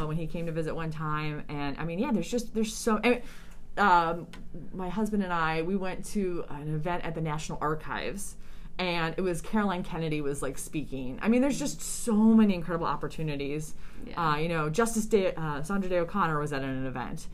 uh, 0.00 0.06
when 0.06 0.16
he 0.16 0.26
came 0.26 0.46
to 0.46 0.52
visit 0.52 0.74
one 0.74 0.90
time, 0.90 1.44
and 1.48 1.76
I 1.78 1.84
mean, 1.84 1.98
yeah, 1.98 2.12
there's 2.12 2.30
just 2.30 2.54
there's 2.54 2.74
so. 2.74 3.00
I 3.04 3.10
mean, 3.10 3.22
um, 3.76 4.26
my 4.72 4.88
husband 4.88 5.22
and 5.22 5.32
I 5.32 5.62
we 5.62 5.76
went 5.76 6.04
to 6.06 6.44
an 6.48 6.74
event 6.74 7.04
at 7.04 7.14
the 7.14 7.20
National 7.20 7.58
Archives. 7.60 8.36
And 8.78 9.14
it 9.16 9.20
was 9.20 9.40
Caroline 9.40 9.84
Kennedy 9.84 10.20
was 10.20 10.42
like 10.42 10.58
speaking. 10.58 11.18
I 11.22 11.28
mean, 11.28 11.42
there's 11.42 11.58
just 11.58 11.80
so 11.80 12.14
many 12.14 12.54
incredible 12.54 12.86
opportunities. 12.86 13.74
Uh, 14.16 14.38
you 14.40 14.48
know, 14.48 14.68
Justice 14.68 15.06
Day, 15.06 15.32
uh, 15.34 15.62
Sandra 15.62 15.88
Day 15.88 15.98
O'Connor 15.98 16.40
was 16.40 16.52
at 16.52 16.62
an 16.62 16.84
event 16.84 17.28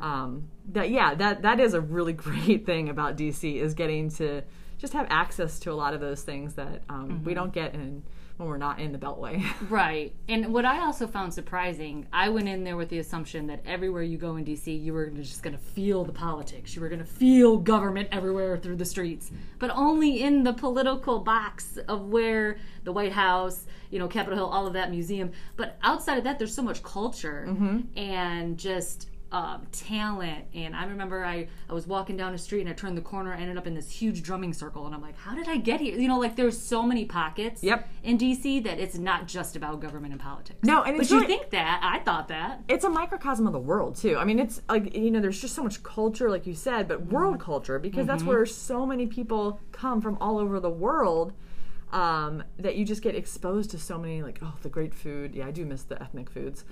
um, 0.00 0.48
that 0.72 0.90
yeah 0.90 1.14
that 1.14 1.42
that 1.42 1.60
is 1.60 1.74
a 1.74 1.80
really 1.80 2.12
great 2.12 2.66
thing 2.66 2.88
about 2.88 3.16
DC 3.16 3.56
is 3.56 3.74
getting 3.74 4.10
to 4.10 4.42
just 4.78 4.92
have 4.92 5.06
access 5.08 5.58
to 5.60 5.72
a 5.72 5.74
lot 5.74 5.94
of 5.94 6.00
those 6.00 6.22
things 6.22 6.54
that 6.54 6.82
um, 6.88 7.24
we 7.24 7.32
don't 7.32 7.52
get 7.52 7.74
in 7.74 8.02
when 8.36 8.48
we're 8.48 8.58
not 8.58 8.78
in 8.78 8.92
the 8.92 8.98
Beltway. 8.98 9.44
Right. 9.68 10.14
And 10.28 10.52
what 10.52 10.64
I 10.64 10.80
also 10.80 11.06
found 11.06 11.34
surprising, 11.34 12.06
I 12.12 12.28
went 12.28 12.48
in 12.48 12.62
there 12.62 12.76
with 12.76 12.88
the 12.88 12.98
assumption 12.98 13.46
that 13.48 13.62
everywhere 13.66 14.02
you 14.02 14.16
go 14.16 14.36
in 14.36 14.44
DC, 14.44 14.82
you 14.82 14.92
were 14.92 15.08
just 15.08 15.42
going 15.42 15.56
to 15.56 15.62
feel 15.62 16.04
the 16.04 16.12
politics. 16.12 16.74
You 16.74 16.82
were 16.82 16.88
going 16.88 17.00
to 17.00 17.04
feel 17.04 17.56
government 17.56 18.08
everywhere 18.12 18.56
through 18.58 18.76
the 18.76 18.84
streets, 18.84 19.30
but 19.58 19.70
only 19.70 20.22
in 20.22 20.44
the 20.44 20.52
political 20.52 21.20
box 21.20 21.78
of 21.88 22.08
where 22.08 22.58
the 22.84 22.92
White 22.92 23.12
House, 23.12 23.66
you 23.90 23.98
know, 23.98 24.08
Capitol 24.08 24.36
Hill, 24.36 24.46
all 24.46 24.66
of 24.66 24.74
that 24.74 24.90
museum. 24.90 25.32
But 25.56 25.78
outside 25.82 26.18
of 26.18 26.24
that, 26.24 26.38
there's 26.38 26.54
so 26.54 26.62
much 26.62 26.82
culture 26.82 27.46
mm-hmm. 27.48 27.98
and 27.98 28.56
just 28.58 29.08
um, 29.36 29.66
talent. 29.72 30.44
And 30.54 30.74
I 30.74 30.84
remember 30.86 31.24
I, 31.24 31.48
I 31.68 31.74
was 31.74 31.86
walking 31.86 32.16
down 32.16 32.32
a 32.32 32.38
street 32.38 32.62
and 32.62 32.70
I 32.70 32.72
turned 32.72 32.96
the 32.96 33.02
corner, 33.02 33.34
I 33.34 33.38
ended 33.38 33.56
up 33.58 33.66
in 33.66 33.74
this 33.74 33.90
huge 33.90 34.22
drumming 34.22 34.52
circle, 34.54 34.86
and 34.86 34.94
I'm 34.94 35.02
like, 35.02 35.16
how 35.18 35.34
did 35.34 35.46
I 35.48 35.58
get 35.58 35.80
here? 35.80 35.98
You 35.98 36.08
know, 36.08 36.18
like 36.18 36.36
there's 36.36 36.58
so 36.58 36.82
many 36.82 37.04
pockets 37.04 37.62
Yep. 37.62 37.88
in 38.02 38.16
DC 38.18 38.64
that 38.64 38.78
it's 38.78 38.96
not 38.96 39.28
just 39.28 39.54
about 39.56 39.80
government 39.80 40.12
and 40.12 40.20
politics. 40.20 40.58
No, 40.62 40.82
and 40.82 40.96
but 40.96 41.10
you 41.10 41.16
really- 41.16 41.26
think 41.26 41.50
that? 41.50 41.80
I 41.82 41.98
thought 42.02 42.28
that. 42.28 42.62
it's 42.68 42.84
a 42.84 42.88
microcosm 42.90 43.46
of 43.46 43.52
the 43.52 43.58
world 43.58 43.96
too. 43.96 44.16
I 44.16 44.24
mean, 44.24 44.38
it's 44.38 44.62
like 44.68 44.94
you 44.94 45.10
know, 45.10 45.20
there's 45.20 45.40
just 45.40 45.54
so 45.54 45.62
much 45.62 45.82
culture, 45.82 46.30
like 46.30 46.46
you 46.46 46.54
said, 46.54 46.88
but 46.88 47.06
world 47.06 47.38
culture 47.38 47.78
because 47.78 48.06
that's 48.06 48.22
where 48.22 48.46
so 48.46 48.86
many 48.86 49.06
people 49.06 49.60
come 49.72 50.00
from 50.00 50.16
all 50.20 50.38
over 50.38 50.60
the 50.60 50.70
world. 50.70 51.32
Um, 51.92 52.42
that 52.58 52.74
you 52.76 52.84
just 52.84 53.00
get 53.00 53.14
exposed 53.14 53.70
to 53.70 53.78
so 53.78 53.96
many 53.96 54.20
like 54.20 54.40
oh 54.42 54.54
the 54.62 54.68
great 54.68 54.92
food 54.92 55.36
yeah 55.36 55.46
I 55.46 55.52
do 55.52 55.64
miss 55.64 55.84
the 55.84 56.02
ethnic 56.02 56.28
foods 56.28 56.64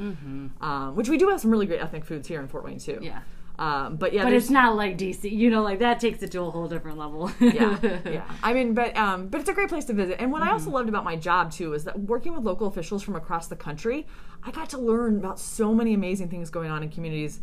um, 0.61 0.97
which 0.97 1.09
we 1.09 1.17
do 1.19 1.29
have 1.29 1.41
some 1.41 1.51
really 1.53 1.67
great 1.67 1.81
ethnic 1.81 2.05
foods 2.05 2.27
here 2.29 2.41
in 2.41 2.49
Fort 2.49 2.65
Wayne 2.65 2.79
too 2.79 2.99
Yeah. 3.01 3.21
um, 3.59 3.95
but 3.97 4.13
yeah 4.13 4.25
But 4.25 4.33
it's 4.33 4.51
not 4.51 4.75
like 4.75 4.99
DC. 4.99 5.31
You 5.31 5.51
know, 5.51 5.63
like 5.63 5.79
that 5.79 6.01
takes 6.01 6.21
it 6.25 6.33
to 6.33 6.41
a 6.41 6.51
whole 6.51 6.67
different 6.67 6.99
level. 6.99 7.31
yeah, 7.41 7.79
yeah. 8.05 8.25
I 8.43 8.53
mean, 8.53 8.75
but 8.75 8.97
um, 8.97 9.29
but 9.29 9.41
it's 9.41 9.49
a 9.49 9.53
great 9.55 9.69
place 9.69 9.85
to 9.85 9.93
visit. 9.93 10.21
And 10.21 10.33
what 10.33 10.43
I 10.43 10.51
also 10.51 10.71
loved 10.71 10.89
about 10.89 11.05
my 11.05 11.15
job 11.15 11.53
too 11.53 11.75
is 11.75 11.85
that 11.85 12.01
working 12.01 12.35
with 12.35 12.43
local 12.43 12.67
officials 12.67 13.05
from 13.05 13.15
across 13.15 13.47
the 13.47 13.57
country, 13.57 14.09
I 14.43 14.51
got 14.51 14.69
to 14.71 14.79
learn 14.79 15.19
about 15.19 15.39
so 15.39 15.73
many 15.73 15.95
amazing 15.95 16.29
things 16.29 16.51
going 16.51 16.71
on 16.73 16.83
in 16.83 16.91
communities 16.91 17.39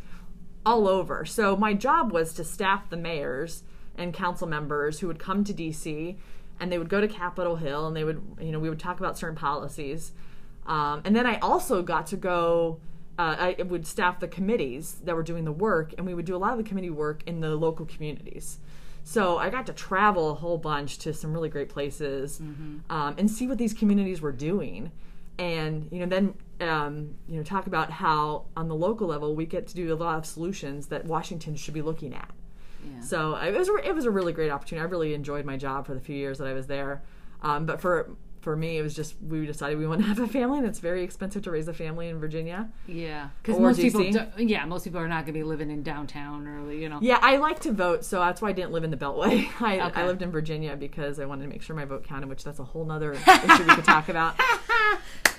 all 0.65 0.89
over. 0.89 1.23
So 1.23 1.55
my 1.55 1.73
job 1.73 2.11
was 2.11 2.33
to 2.33 2.43
staff 2.43 2.89
the 2.89 2.97
mayors 2.97 3.63
and 3.95 4.13
council 4.13 4.47
members 4.47 4.99
who 4.99 5.07
would 5.07 5.19
come 5.19 5.43
to 5.45 5.53
DC, 5.53 6.17
and 6.61 6.71
they 6.71 6.77
would 6.77 6.89
go 6.89 7.01
to 7.01 7.07
Capitol 7.07 7.57
Hill, 7.57 7.87
and 7.87 7.95
they 7.95 8.03
would, 8.03 8.21
you 8.39 8.51
know, 8.51 8.59
we 8.59 8.69
would 8.69 8.79
talk 8.79 8.99
about 8.99 9.17
certain 9.17 9.35
policies. 9.35 10.13
Um, 10.67 11.01
and 11.03 11.15
then 11.15 11.25
I 11.25 11.39
also 11.39 11.81
got 11.81 12.07
to 12.07 12.17
go. 12.17 12.79
Uh, 13.19 13.53
I 13.59 13.63
would 13.63 13.85
staff 13.85 14.19
the 14.19 14.27
committees 14.27 14.95
that 15.03 15.15
were 15.15 15.23
doing 15.23 15.43
the 15.43 15.51
work, 15.51 15.93
and 15.97 16.07
we 16.07 16.13
would 16.13 16.25
do 16.25 16.35
a 16.35 16.37
lot 16.37 16.51
of 16.53 16.57
the 16.57 16.63
committee 16.63 16.89
work 16.89 17.23
in 17.25 17.41
the 17.41 17.55
local 17.55 17.85
communities. 17.85 18.59
So 19.03 19.37
I 19.37 19.49
got 19.49 19.65
to 19.65 19.73
travel 19.73 20.31
a 20.31 20.33
whole 20.35 20.57
bunch 20.57 20.99
to 20.99 21.13
some 21.13 21.33
really 21.33 21.49
great 21.49 21.69
places 21.69 22.39
um, 22.89 23.15
and 23.17 23.29
see 23.29 23.47
what 23.47 23.57
these 23.57 23.73
communities 23.73 24.21
were 24.21 24.31
doing, 24.31 24.91
and 25.39 25.89
you 25.91 25.99
know 25.99 26.05
then 26.05 26.35
um, 26.61 27.15
you 27.27 27.37
know 27.37 27.43
talk 27.43 27.65
about 27.65 27.89
how 27.89 28.45
on 28.55 28.67
the 28.67 28.75
local 28.75 29.07
level 29.07 29.35
we 29.35 29.45
get 29.45 29.67
to 29.67 29.75
do 29.75 29.91
a 29.91 29.95
lot 29.95 30.17
of 30.17 30.25
solutions 30.25 30.87
that 30.87 31.05
Washington 31.05 31.55
should 31.55 31.73
be 31.73 31.81
looking 31.81 32.13
at. 32.13 32.29
So 33.01 33.33
I- 33.35 33.47
it 33.47 33.57
was 33.57 33.69
a- 33.69 33.87
it 33.89 33.95
was 33.95 34.05
a 34.05 34.11
really 34.11 34.33
great 34.33 34.51
opportunity. 34.51 34.85
I 34.85 34.89
really 34.89 35.13
enjoyed 35.13 35.45
my 35.45 35.57
job 35.57 35.85
for 35.85 35.93
the 35.93 35.99
few 36.01 36.15
years 36.15 36.37
that 36.39 36.47
I 36.47 36.53
was 36.53 36.67
there. 36.67 37.01
Um, 37.41 37.65
but 37.65 37.81
for 37.81 38.11
for 38.41 38.55
me, 38.55 38.79
it 38.79 38.81
was 38.81 38.95
just 38.95 39.13
we 39.21 39.45
decided 39.45 39.77
we 39.77 39.85
want 39.85 40.01
to 40.01 40.07
have 40.07 40.17
a 40.17 40.25
family, 40.27 40.57
and 40.57 40.65
it's 40.67 40.79
very 40.79 41.03
expensive 41.03 41.43
to 41.43 41.51
raise 41.51 41.67
a 41.67 41.73
family 41.75 42.09
in 42.09 42.19
Virginia. 42.19 42.69
Yeah, 42.87 43.29
because 43.39 43.57
Or 43.59 43.61
most 43.61 43.79
people, 43.79 44.01
DC. 44.01 44.13
do, 44.35 44.43
yeah, 44.43 44.65
most 44.65 44.83
people 44.83 44.99
are 44.99 45.07
not 45.07 45.25
going 45.25 45.27
to 45.27 45.31
be 45.33 45.43
living 45.43 45.69
in 45.69 45.83
downtown 45.83 46.47
or 46.47 46.71
you 46.73 46.89
know. 46.89 46.97
Yeah, 47.03 47.19
I 47.21 47.37
like 47.37 47.59
to 47.61 47.71
vote, 47.71 48.03
so 48.03 48.17
that's 48.19 48.41
why 48.41 48.49
I 48.49 48.53
didn't 48.53 48.71
live 48.71 48.83
in 48.83 48.89
the 48.89 48.97
Beltway. 48.97 49.47
I, 49.61 49.79
Okay. 49.89 50.01
I 50.01 50.07
lived 50.07 50.23
in 50.23 50.31
Virginia 50.31 50.75
because 50.75 51.19
I 51.19 51.25
wanted 51.25 51.43
to 51.43 51.49
make 51.49 51.61
sure 51.61 51.75
my 51.75 51.85
vote 51.85 52.03
counted, 52.03 52.29
which 52.29 52.43
that's 52.43 52.57
a 52.57 52.63
whole 52.63 52.83
nother 52.83 53.13
issue 53.13 53.63
we 53.63 53.75
could 53.75 53.85
talk 53.85 54.09
about. 54.09 54.35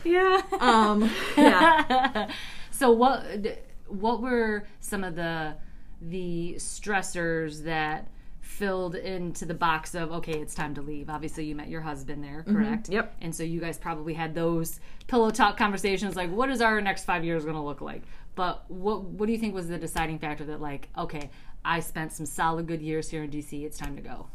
Yeah. 0.04 0.42
Um, 0.60 1.08
yeah. 1.36 2.28
so 2.70 2.90
what 2.90 3.24
what 3.86 4.20
were 4.22 4.64
some 4.80 5.04
of 5.04 5.14
the 5.14 5.54
the 6.08 6.54
stressors 6.58 7.64
that 7.64 8.08
filled 8.40 8.96
into 8.96 9.46
the 9.46 9.54
box 9.54 9.94
of 9.94 10.10
okay 10.10 10.38
it's 10.40 10.54
time 10.54 10.74
to 10.74 10.82
leave. 10.82 11.08
Obviously 11.08 11.44
you 11.44 11.54
met 11.54 11.68
your 11.68 11.80
husband 11.80 12.22
there 12.22 12.42
correct? 12.42 12.88
Yep. 12.88 13.14
and 13.20 13.34
so 13.34 13.42
you 13.42 13.60
guys 13.60 13.78
probably 13.78 14.14
had 14.14 14.34
those 14.34 14.80
pillow 15.06 15.30
talk 15.30 15.56
conversations 15.56 16.16
like 16.16 16.30
what 16.30 16.50
is 16.50 16.60
our 16.60 16.80
next 16.80 17.04
five 17.04 17.24
years 17.24 17.44
going 17.44 17.56
to 17.56 17.62
look 17.62 17.80
like? 17.80 18.02
But 18.34 18.68
what 18.70 19.04
what 19.04 19.26
do 19.26 19.32
you 19.32 19.38
think 19.38 19.54
was 19.54 19.68
the 19.68 19.78
deciding 19.78 20.18
factor 20.18 20.44
that 20.44 20.60
like 20.60 20.88
okay 20.98 21.30
i 21.64 21.78
spent 21.78 22.12
some 22.12 22.26
solid 22.26 22.66
good 22.66 22.82
years 22.82 23.08
here 23.08 23.22
in 23.22 23.30
dc 23.30 23.64
it's 23.64 23.78
time 23.78 23.96
to 23.96 24.02
go? 24.02 24.26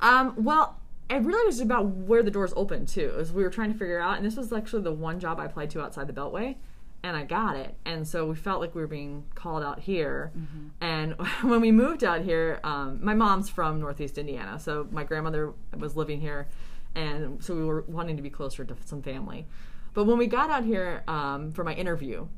Um, 0.00 0.34
well, 0.36 0.80
it 1.08 1.22
really 1.22 1.44
was 1.46 1.60
about 1.60 1.86
where 1.86 2.22
the 2.22 2.30
doors 2.30 2.52
open 2.56 2.86
too. 2.86 3.14
As 3.18 3.32
we 3.32 3.42
were 3.42 3.50
trying 3.50 3.72
to 3.72 3.78
figure 3.78 4.00
out, 4.00 4.16
and 4.16 4.24
this 4.24 4.36
was 4.36 4.52
actually 4.52 4.82
the 4.82 4.92
one 4.92 5.20
job 5.20 5.40
I 5.40 5.46
applied 5.46 5.70
to 5.70 5.82
outside 5.82 6.06
the 6.06 6.12
Beltway, 6.12 6.56
and 7.02 7.16
I 7.16 7.24
got 7.24 7.56
it. 7.56 7.74
And 7.84 8.06
so 8.06 8.26
we 8.26 8.34
felt 8.34 8.60
like 8.60 8.74
we 8.74 8.80
were 8.80 8.86
being 8.86 9.24
called 9.34 9.62
out 9.62 9.80
here. 9.80 10.32
And 10.80 11.14
when 11.42 11.60
we 11.60 11.72
moved 11.72 12.04
out 12.04 12.20
here, 12.22 12.60
um, 12.64 12.98
my 13.02 13.14
mom's 13.14 13.48
from 13.48 13.80
Northeast 13.80 14.18
Indiana, 14.18 14.58
so 14.58 14.86
my 14.90 15.04
grandmother 15.04 15.52
was 15.76 15.96
living 15.96 16.20
here, 16.20 16.48
and 16.94 17.42
so 17.42 17.54
we 17.54 17.64
were 17.64 17.82
wanting 17.88 18.16
to 18.16 18.22
be 18.22 18.30
closer 18.30 18.64
to 18.64 18.76
some 18.84 19.02
family. 19.02 19.46
But 19.94 20.04
when 20.04 20.18
we 20.18 20.26
got 20.26 20.50
out 20.50 20.64
here 20.64 21.02
um, 21.08 21.52
for 21.52 21.64
my 21.64 21.74
interview, 21.74 22.28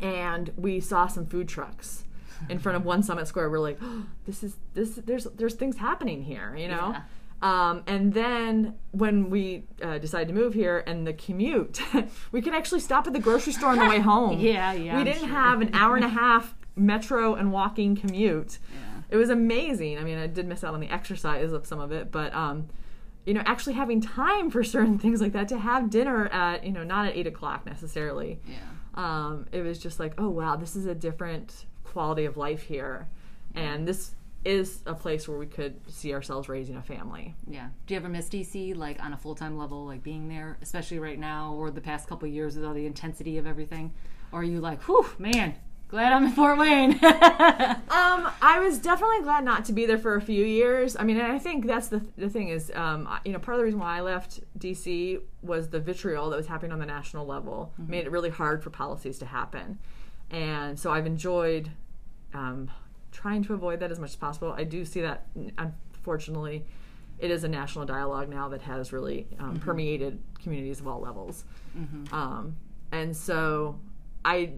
and 0.00 0.52
we 0.56 0.80
saw 0.80 1.06
some 1.06 1.26
food 1.26 1.48
trucks 1.48 2.04
in 2.48 2.58
front 2.58 2.76
of 2.76 2.84
one 2.92 3.02
summit 3.02 3.26
square 3.28 3.48
we're 3.48 3.58
like 3.60 3.78
oh, 3.80 4.04
this 4.26 4.42
is 4.42 4.56
this 4.74 4.96
there's 4.96 5.24
there's 5.36 5.54
things 5.54 5.76
happening 5.78 6.22
here 6.24 6.54
you 6.56 6.68
know 6.68 6.90
Yeah. 6.92 7.02
Um, 7.42 7.82
and 7.86 8.14
then 8.14 8.74
when 8.92 9.28
we 9.30 9.64
uh, 9.82 9.98
decided 9.98 10.28
to 10.28 10.34
move 10.34 10.54
here 10.54 10.82
and 10.86 11.06
the 11.06 11.12
commute 11.12 11.80
we 12.32 12.40
could 12.40 12.54
actually 12.54 12.80
stop 12.80 13.06
at 13.06 13.12
the 13.12 13.18
grocery 13.18 13.52
store 13.52 13.70
on 13.70 13.78
the 13.78 13.86
way 13.86 13.98
home. 14.12 14.38
Yeah, 14.40 14.72
yeah, 14.72 14.94
we 14.94 15.00
I'm 15.00 15.04
didn't 15.04 15.20
sure. 15.20 15.28
have 15.28 15.60
an 15.60 15.70
hour 15.74 15.96
and 15.96 16.04
a 16.04 16.08
half 16.22 16.54
metro 16.76 17.34
and 17.34 17.52
walking 17.52 17.96
commute. 17.96 18.58
Yeah. 18.72 19.02
it 19.10 19.16
was 19.16 19.30
amazing. 19.30 19.98
I 19.98 20.02
mean 20.04 20.18
i 20.18 20.26
did 20.26 20.46
miss 20.46 20.64
out 20.64 20.74
on 20.74 20.80
the 20.80 20.88
exercise 20.88 21.52
of 21.52 21.66
some 21.66 21.80
of 21.80 21.92
it 21.92 22.10
but 22.10 22.34
um, 22.34 22.68
you 23.26 23.34
know 23.34 23.42
actually 23.44 23.74
having 23.74 24.00
time 24.00 24.50
for 24.50 24.64
certain 24.64 24.98
things 24.98 25.20
like 25.20 25.32
that 25.32 25.48
to 25.48 25.58
have 25.58 25.90
dinner 25.90 26.28
at 26.28 26.64
you 26.64 26.72
know 26.72 26.84
not 26.84 27.06
at 27.06 27.16
eight 27.16 27.26
o'clock 27.26 27.66
necessarily. 27.66 28.40
Yeah. 28.46 28.56
Um, 28.94 29.46
it 29.52 29.60
was 29.60 29.78
just 29.78 30.00
like, 30.00 30.14
oh 30.16 30.30
wow, 30.30 30.56
this 30.56 30.74
is 30.74 30.86
a 30.86 30.94
different 30.94 31.66
quality 31.84 32.24
of 32.24 32.38
life 32.38 32.62
here, 32.62 33.08
and 33.54 33.86
this 33.86 34.14
is 34.46 34.78
a 34.86 34.94
place 34.94 35.26
where 35.26 35.36
we 35.36 35.46
could 35.46 35.74
see 35.90 36.14
ourselves 36.14 36.48
raising 36.48 36.76
a 36.76 36.82
family. 36.82 37.34
Yeah. 37.50 37.68
Do 37.86 37.94
you 37.94 37.98
ever 37.98 38.08
miss 38.08 38.28
DC 38.28 38.76
like 38.76 39.02
on 39.02 39.12
a 39.12 39.16
full 39.16 39.34
time 39.34 39.58
level, 39.58 39.84
like 39.84 40.04
being 40.04 40.28
there, 40.28 40.56
especially 40.62 41.00
right 41.00 41.18
now 41.18 41.52
or 41.54 41.70
the 41.70 41.80
past 41.80 42.08
couple 42.08 42.28
years 42.28 42.54
with 42.54 42.64
all 42.64 42.72
the 42.72 42.86
intensity 42.86 43.38
of 43.38 43.46
everything? 43.46 43.92
Or 44.30 44.40
are 44.40 44.44
you 44.44 44.60
like, 44.60 44.82
whew, 44.82 45.04
man, 45.18 45.56
glad 45.88 46.12
I'm 46.12 46.24
in 46.24 46.30
Fort 46.30 46.58
Wayne? 46.58 47.00
Um, 47.96 48.28
I 48.42 48.58
was 48.58 48.78
definitely 48.78 49.22
glad 49.22 49.44
not 49.44 49.64
to 49.66 49.72
be 49.72 49.86
there 49.86 49.96
for 49.96 50.16
a 50.16 50.20
few 50.20 50.44
years. 50.44 50.96
I 50.98 51.04
mean, 51.04 51.16
and 51.18 51.32
I 51.32 51.38
think 51.38 51.66
that's 51.66 51.88
the 51.88 52.04
the 52.18 52.28
thing 52.28 52.48
is, 52.48 52.70
um, 52.74 53.08
you 53.24 53.32
know, 53.32 53.38
part 53.38 53.54
of 53.54 53.58
the 53.58 53.64
reason 53.64 53.80
why 53.80 53.96
I 53.96 54.00
left 54.00 54.40
DC 54.58 55.20
was 55.40 55.70
the 55.70 55.80
vitriol 55.80 56.28
that 56.30 56.36
was 56.36 56.46
happening 56.46 56.72
on 56.72 56.78
the 56.78 56.86
national 56.86 57.26
level 57.26 57.72
made 57.78 58.04
it 58.04 58.10
really 58.10 58.28
hard 58.28 58.62
for 58.62 58.70
policies 58.70 59.18
to 59.20 59.26
happen, 59.26 59.78
and 60.30 60.78
so 60.78 60.90
I've 60.90 61.06
enjoyed 61.06 61.70
um, 62.34 62.70
trying 63.16 63.42
to 63.42 63.54
avoid 63.54 63.80
that 63.80 63.90
as 63.90 63.98
much 63.98 64.10
as 64.10 64.16
possible. 64.16 64.54
I 64.56 64.64
do 64.64 64.84
see 64.84 65.00
that, 65.00 65.26
unfortunately, 65.56 66.66
it 67.18 67.30
is 67.30 67.44
a 67.44 67.48
national 67.48 67.86
dialogue 67.86 68.28
now 68.28 68.50
that 68.50 68.60
has 68.62 68.92
really 68.92 69.26
um, 69.38 69.58
permeated 69.58 70.20
communities 70.42 70.80
of 70.80 70.86
all 70.86 71.00
levels, 71.00 71.44
um, 72.12 72.56
and 72.92 73.16
so 73.16 73.80
I 74.22 74.52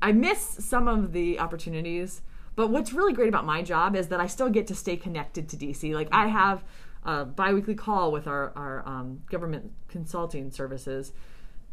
I 0.00 0.12
miss 0.12 0.40
some 0.40 0.86
of 0.86 1.12
the 1.12 1.40
opportunities. 1.40 2.22
But 2.54 2.70
what's 2.70 2.92
really 2.92 3.12
great 3.12 3.28
about 3.28 3.44
my 3.44 3.62
job 3.62 3.96
is 3.96 4.08
that 4.08 4.20
I 4.20 4.26
still 4.26 4.48
get 4.48 4.66
to 4.68 4.74
stay 4.74 4.96
connected 4.96 5.48
to 5.48 5.56
DC. 5.56 5.92
Like 5.92 6.08
I 6.12 6.28
have 6.28 6.62
a 7.04 7.24
biweekly 7.24 7.74
call 7.74 8.12
with 8.12 8.28
our 8.28 8.52
our 8.54 8.86
um, 8.86 9.22
government 9.28 9.72
consulting 9.88 10.52
services 10.52 11.12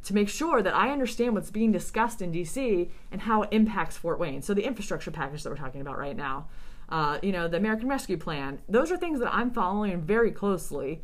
to 0.06 0.14
make 0.14 0.30
sure 0.30 0.62
that 0.62 0.76
I 0.76 0.92
understand 0.92 1.34
what's 1.34 1.52
being 1.52 1.72
discussed 1.72 2.22
in 2.22 2.32
DC 2.32 2.90
and 3.12 3.22
how 3.22 3.42
it 3.42 3.50
impacts 3.52 3.98
Fort 3.98 4.20
Wayne. 4.20 4.42
So 4.42 4.54
the 4.54 4.64
infrastructure 4.64 5.12
package 5.12 5.44
that 5.44 5.50
we're 5.50 5.58
talking 5.58 5.82
about 5.82 5.98
right 5.98 6.16
now, 6.16 6.48
uh, 6.90 7.18
you 7.24 7.32
know, 7.32 7.48
the 7.48 7.58
American 7.58 7.90
Rescue 7.90 8.18
Plan, 8.18 8.60
those 8.70 8.92
are 8.92 8.98
things 8.98 9.20
that 9.20 9.34
I'm 9.34 9.50
following 9.52 10.02
very 10.02 10.32
closely. 10.32 11.02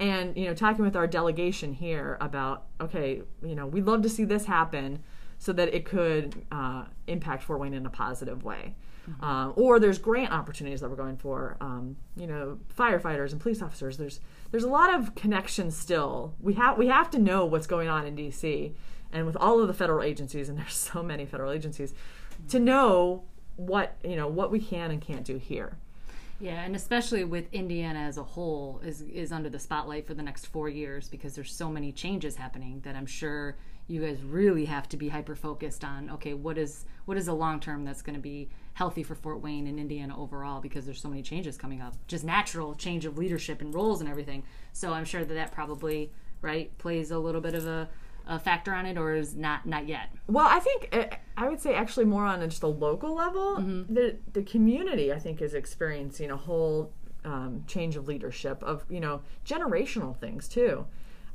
And 0.00 0.36
you 0.36 0.46
know, 0.46 0.54
talking 0.54 0.84
with 0.84 0.96
our 0.96 1.06
delegation 1.06 1.74
here 1.74 2.16
about, 2.20 2.64
okay, 2.80 3.22
you 3.42 3.54
know, 3.54 3.66
we'd 3.66 3.86
love 3.86 4.02
to 4.02 4.08
see 4.08 4.24
this 4.24 4.46
happen 4.46 5.04
so 5.38 5.52
that 5.52 5.72
it 5.72 5.84
could 5.84 6.44
uh, 6.50 6.84
impact 7.06 7.44
Fort 7.44 7.60
Wayne 7.60 7.74
in 7.74 7.86
a 7.86 7.90
positive 7.90 8.42
way. 8.42 8.74
Um, 9.20 9.54
or 9.56 9.80
there's 9.80 9.98
grant 9.98 10.32
opportunities 10.32 10.80
that 10.80 10.90
we're 10.90 10.96
going 10.96 11.16
for. 11.16 11.56
Um, 11.60 11.96
you 12.16 12.26
know, 12.26 12.58
firefighters 12.76 13.32
and 13.32 13.40
police 13.40 13.62
officers. 13.62 13.96
There's 13.96 14.20
there's 14.50 14.64
a 14.64 14.68
lot 14.68 14.92
of 14.94 15.14
connections 15.14 15.76
still. 15.76 16.34
We 16.40 16.54
have 16.54 16.76
we 16.78 16.88
have 16.88 17.10
to 17.10 17.18
know 17.18 17.44
what's 17.44 17.66
going 17.66 17.88
on 17.88 18.06
in 18.06 18.14
D.C. 18.14 18.74
and 19.12 19.26
with 19.26 19.36
all 19.36 19.60
of 19.60 19.68
the 19.68 19.74
federal 19.74 20.02
agencies, 20.02 20.48
and 20.48 20.58
there's 20.60 20.74
so 20.74 21.02
many 21.02 21.26
federal 21.26 21.52
agencies, 21.52 21.94
to 22.48 22.58
know 22.58 23.22
what 23.56 23.96
you 24.04 24.16
know 24.16 24.28
what 24.28 24.50
we 24.50 24.60
can 24.60 24.90
and 24.90 25.00
can't 25.00 25.24
do 25.24 25.36
here. 25.36 25.76
yeah, 26.40 26.62
and 26.62 26.74
especially 26.74 27.24
with 27.24 27.52
Indiana 27.52 28.00
as 28.00 28.16
a 28.16 28.24
whole 28.24 28.80
is 28.84 29.02
is 29.02 29.32
under 29.32 29.50
the 29.50 29.58
spotlight 29.58 30.06
for 30.06 30.14
the 30.14 30.22
next 30.22 30.46
four 30.46 30.68
years 30.68 31.08
because 31.08 31.34
there's 31.34 31.52
so 31.52 31.68
many 31.70 31.92
changes 31.92 32.36
happening 32.36 32.80
that 32.84 32.96
I'm 32.96 33.06
sure 33.06 33.56
you 33.90 34.00
guys 34.00 34.22
really 34.22 34.66
have 34.66 34.88
to 34.88 34.96
be 34.96 35.08
hyper 35.08 35.34
focused 35.34 35.82
on. 35.82 36.10
Okay, 36.10 36.32
what 36.32 36.56
is 36.56 36.84
what 37.06 37.16
is 37.16 37.26
a 37.26 37.32
long 37.32 37.58
term 37.58 37.84
that's 37.84 38.02
going 38.02 38.14
to 38.14 38.22
be 38.22 38.48
healthy 38.74 39.02
for 39.02 39.16
Fort 39.16 39.40
Wayne 39.42 39.66
and 39.66 39.80
Indiana 39.80 40.18
overall 40.18 40.60
because 40.60 40.86
there's 40.86 41.00
so 41.00 41.08
many 41.08 41.22
changes 41.22 41.56
coming 41.56 41.82
up, 41.82 41.94
just 42.06 42.24
natural 42.24 42.74
change 42.74 43.04
of 43.04 43.18
leadership 43.18 43.60
and 43.60 43.74
roles 43.74 44.00
and 44.00 44.08
everything. 44.08 44.44
So 44.72 44.92
I'm 44.92 45.04
sure 45.04 45.24
that 45.24 45.34
that 45.34 45.50
probably 45.50 46.12
right 46.40 46.76
plays 46.78 47.10
a 47.10 47.18
little 47.18 47.40
bit 47.40 47.54
of 47.54 47.66
a, 47.66 47.88
a 48.28 48.38
factor 48.38 48.72
on 48.72 48.86
it, 48.86 48.96
or 48.96 49.14
is 49.14 49.34
not 49.34 49.66
not 49.66 49.88
yet. 49.88 50.10
Well, 50.28 50.46
I 50.48 50.60
think 50.60 50.88
uh, 50.92 51.16
I 51.36 51.48
would 51.48 51.60
say 51.60 51.74
actually 51.74 52.06
more 52.06 52.24
on 52.24 52.48
just 52.48 52.62
a 52.62 52.68
local 52.68 53.14
level. 53.14 53.56
The 53.88 54.18
the 54.32 54.42
community 54.42 55.12
I 55.12 55.18
think 55.18 55.42
is 55.42 55.52
experiencing 55.52 56.30
a 56.30 56.36
whole 56.36 56.92
um, 57.24 57.64
change 57.66 57.96
of 57.96 58.06
leadership 58.06 58.62
of 58.62 58.84
you 58.88 59.00
know 59.00 59.22
generational 59.44 60.16
things 60.16 60.46
too. 60.46 60.86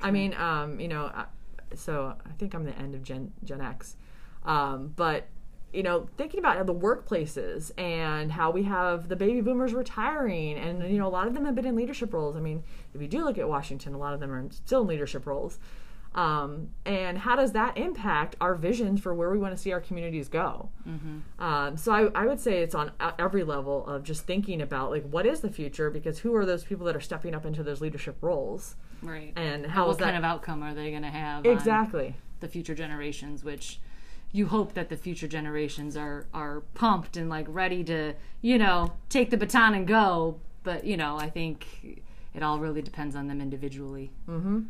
I 0.02 0.12
mean, 0.12 0.34
um, 0.36 0.80
you 0.80 0.88
know, 0.88 1.10
so 1.74 2.16
I 2.26 2.32
think 2.38 2.54
I'm 2.54 2.66
the 2.66 2.78
end 2.78 2.96
of 2.96 3.04
Gen 3.04 3.32
Gen 3.44 3.62
X, 3.62 3.96
um, 4.44 4.94
but 4.96 5.28
you 5.74 5.84
know, 5.84 6.08
thinking 6.16 6.40
about 6.40 6.66
the 6.66 6.74
workplaces 6.74 7.70
and 7.78 8.32
how 8.32 8.50
we 8.50 8.64
have 8.64 9.10
the 9.10 9.16
baby 9.16 9.42
boomers 9.42 9.74
retiring, 9.74 10.58
and 10.58 10.90
you 10.90 10.98
know, 10.98 11.08
a 11.08 11.10
lot 11.10 11.28
of 11.28 11.34
them 11.34 11.44
have 11.46 11.54
been 11.54 11.66
in 11.66 11.76
leadership 11.76 12.14
roles. 12.14 12.36
I 12.38 12.40
mean, 12.40 12.64
if 12.94 13.02
you 13.02 13.08
do 13.08 13.26
look 13.26 13.38
at 13.38 13.48
Washington, 13.50 13.94
a 13.94 13.98
lot 13.98 14.14
of 14.14 14.22
them 14.22 14.32
are 14.32 14.50
still 14.52 14.82
in 14.82 14.88
leadership 14.88 15.26
roles. 15.26 15.60
Um, 16.16 16.70
and 16.86 17.18
how 17.18 17.36
does 17.36 17.52
that 17.52 17.78
impact 17.78 18.38
our 18.40 18.56
visions 18.56 19.02
for 19.02 19.14
where 19.14 19.30
we 19.30 19.38
want 19.38 19.54
to 19.54 19.62
see 19.62 19.72
our 19.74 19.82
communities 19.82 20.30
go? 20.30 20.70
Um, 21.40 21.76
so 21.78 21.92
I, 21.92 22.24
I 22.24 22.26
would 22.26 22.40
say 22.40 22.62
it's 22.64 22.74
on 22.74 22.92
every 23.20 23.44
level 23.44 23.86
of 23.86 24.04
just 24.04 24.26
thinking 24.26 24.62
about 24.62 24.92
like 24.92 25.04
what 25.04 25.26
is 25.26 25.42
the 25.42 25.50
future 25.50 25.90
because 25.90 26.20
who 26.20 26.34
are 26.36 26.46
those 26.46 26.64
people 26.64 26.86
that 26.86 26.96
are 26.96 27.02
stepping 27.02 27.36
up 27.36 27.46
into 27.46 27.64
those 27.64 27.82
leadership 27.82 28.16
roles 28.22 28.76
Right. 29.04 29.34
and 29.36 29.66
how 29.66 29.86
what 29.88 29.92
is 29.92 29.98
that 29.98 30.06
kind 30.06 30.18
of 30.18 30.24
outcome 30.24 30.64
are 30.64 30.74
they 30.74 30.90
going 30.90 31.02
to 31.04 31.10
have? 31.10 31.46
exactly 31.46 32.16
the 32.40 32.48
future 32.48 32.74
generations, 32.76 33.44
which 33.44 33.80
you 34.32 34.48
hope 34.48 34.74
that 34.74 34.88
the 34.90 34.98
future 34.98 35.28
generations 35.28 35.96
are 35.98 36.28
are 36.34 36.62
pumped 36.76 37.18
and 37.18 37.30
like 37.30 37.46
ready 37.50 37.84
to 37.84 38.14
you 38.42 38.58
know 38.58 38.94
take 39.10 39.30
the 39.32 39.38
baton 39.38 39.74
and 39.74 39.86
go. 39.86 40.40
But 40.64 40.86
you 40.86 40.96
know, 40.98 41.18
I 41.18 41.30
think 41.30 42.02
it 42.34 42.42
all 42.42 42.60
really 42.60 42.82
depends 42.82 43.16
on 43.16 43.28
them 43.28 43.42
individually. 43.42 44.12
Mm-hmm. 44.30 44.62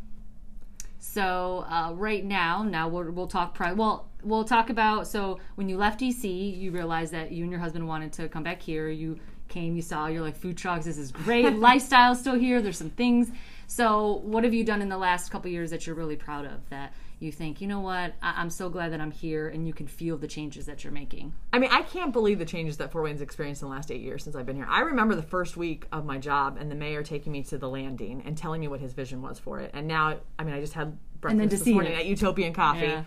So 1.06 1.66
uh, 1.70 1.94
right 1.94 2.26
now, 2.26 2.64
now 2.64 2.90
we'll, 2.90 3.10
we'll 3.12 3.28
talk. 3.28 3.54
Pri- 3.54 3.74
well, 3.74 4.10
we'll 4.24 4.44
talk 4.44 4.70
about. 4.70 5.08
So 5.08 5.40
when 5.54 5.70
you 5.70 5.78
left 5.78 6.02
DC, 6.02 6.60
you 6.60 6.72
realized 6.72 7.14
that 7.14 7.32
you 7.32 7.44
and 7.44 7.52
your 7.52 7.62
husband 7.62 7.88
wanted 7.88 8.12
to 8.14 8.28
come 8.28 8.44
back 8.44 8.62
here. 8.62 8.90
You 8.90 9.20
came, 9.48 9.76
you 9.76 9.82
saw, 9.82 10.08
you're 10.08 10.24
like 10.24 10.36
food 10.36 10.58
trucks. 10.58 10.86
This 10.86 10.98
is 10.98 11.12
great. 11.12 11.54
Lifestyle 11.60 12.16
still 12.16 12.36
here. 12.36 12.62
There's 12.62 12.78
some 12.78 12.90
things. 12.90 13.32
So 13.68 14.20
what 14.24 14.44
have 14.44 14.54
you 14.54 14.64
done 14.64 14.82
in 14.82 14.90
the 14.90 14.98
last 14.98 15.30
couple 15.30 15.50
years 15.50 15.70
that 15.70 15.86
you're 15.86 15.96
really 15.96 16.16
proud 16.16 16.46
of? 16.46 16.68
That 16.70 16.92
you 17.20 17.32
think, 17.32 17.62
you 17.62 17.68
know 17.68 17.80
what, 17.80 18.14
I- 18.22 18.42
I'm 18.42 18.50
so 18.50 18.70
glad 18.70 18.92
that 18.92 19.02
I'm 19.02 19.12
here, 19.12 19.48
and 19.48 19.68
you 19.68 19.74
can 19.74 19.88
feel 19.88 20.18
the 20.18 20.28
changes 20.28 20.66
that 20.66 20.84
you're 20.84 20.94
making. 20.94 21.34
I 21.54 21.60
mean, 21.60 21.70
I 21.72 21.82
can't 21.82 22.12
believe 22.12 22.40
the 22.40 22.46
changes 22.46 22.78
that 22.78 22.92
Fort 22.92 23.04
Wayne's 23.04 23.22
experienced 23.22 23.62
in 23.62 23.70
the 23.70 23.74
last 23.74 23.92
eight 23.92 24.02
years 24.02 24.24
since 24.24 24.36
I've 24.36 24.46
been 24.46 24.56
here. 24.56 24.68
I 24.70 24.82
remember 24.82 25.16
the 25.16 25.22
first 25.24 25.58
week 25.58 25.86
of 25.92 26.06
my 26.06 26.18
job 26.18 26.58
and 26.60 26.70
the 26.70 26.76
mayor 26.76 27.04
taking 27.04 27.32
me 27.32 27.44
to 27.44 27.58
the 27.58 27.70
landing 27.70 28.22
and 28.26 28.38
telling 28.38 28.62
me 28.62 28.68
what 28.68 28.80
his 28.80 28.94
vision 28.94 29.22
was 29.22 29.40
for 29.40 29.60
it. 29.60 29.72
And 29.74 29.88
now, 29.88 30.18
I 30.38 30.44
mean, 30.44 30.54
I 30.54 30.60
just 30.60 30.74
had 30.74 30.98
breakfast 31.22 31.40
then 31.40 31.50
this 31.50 31.64
see 31.64 31.74
morning 31.74 31.94
it. 31.94 32.00
at 32.00 32.06
Utopian 32.06 32.54
Coffee. 32.54 32.88
Yeah. 32.88 33.04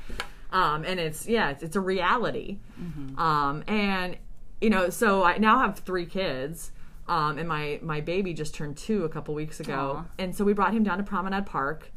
Um, 0.50 0.84
and 0.84 0.98
it's, 0.98 1.28
yeah, 1.28 1.50
it's, 1.50 1.62
it's 1.62 1.76
a 1.76 1.80
reality. 1.80 2.58
Mm-hmm. 2.80 3.18
Um, 3.18 3.62
and, 3.68 4.16
you 4.60 4.70
know, 4.70 4.88
so 4.88 5.22
I 5.22 5.38
now 5.38 5.58
have 5.58 5.80
three 5.80 6.06
kids. 6.06 6.72
Um, 7.06 7.38
and 7.38 7.48
my, 7.48 7.78
my 7.82 8.00
baby 8.00 8.34
just 8.34 8.54
turned 8.54 8.76
two 8.76 9.04
a 9.04 9.08
couple 9.08 9.34
weeks 9.34 9.60
ago. 9.60 10.04
Aw. 10.04 10.10
And 10.18 10.34
so 10.34 10.44
we 10.44 10.52
brought 10.52 10.74
him 10.74 10.84
down 10.84 10.98
to 10.98 11.04
Promenade 11.04 11.46
Park 11.46 11.90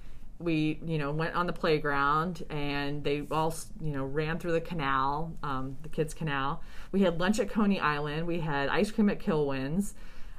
we 0.44 0.80
you 0.86 0.98
know 0.98 1.12
went 1.12 1.36
on 1.36 1.48
the 1.48 1.54
playground 1.54 2.44
and 2.50 3.04
they 3.04 3.24
all 3.32 3.54
you 3.82 3.92
know 3.92 4.04
ran 4.04 4.40
through 4.40 4.52
the 4.52 4.62
canal 4.62 5.36
um, 5.44 5.78
the 5.84 5.90
kids 5.90 6.14
canal 6.14 6.62
we 6.92 7.02
had 7.02 7.20
lunch 7.20 7.40
at 7.40 7.50
coney 7.50 7.80
island 7.80 8.26
we 8.26 8.40
had 8.40 8.70
ice 8.70 8.92
cream 8.92 9.10
at 9.10 9.20
kilwins 9.20 9.94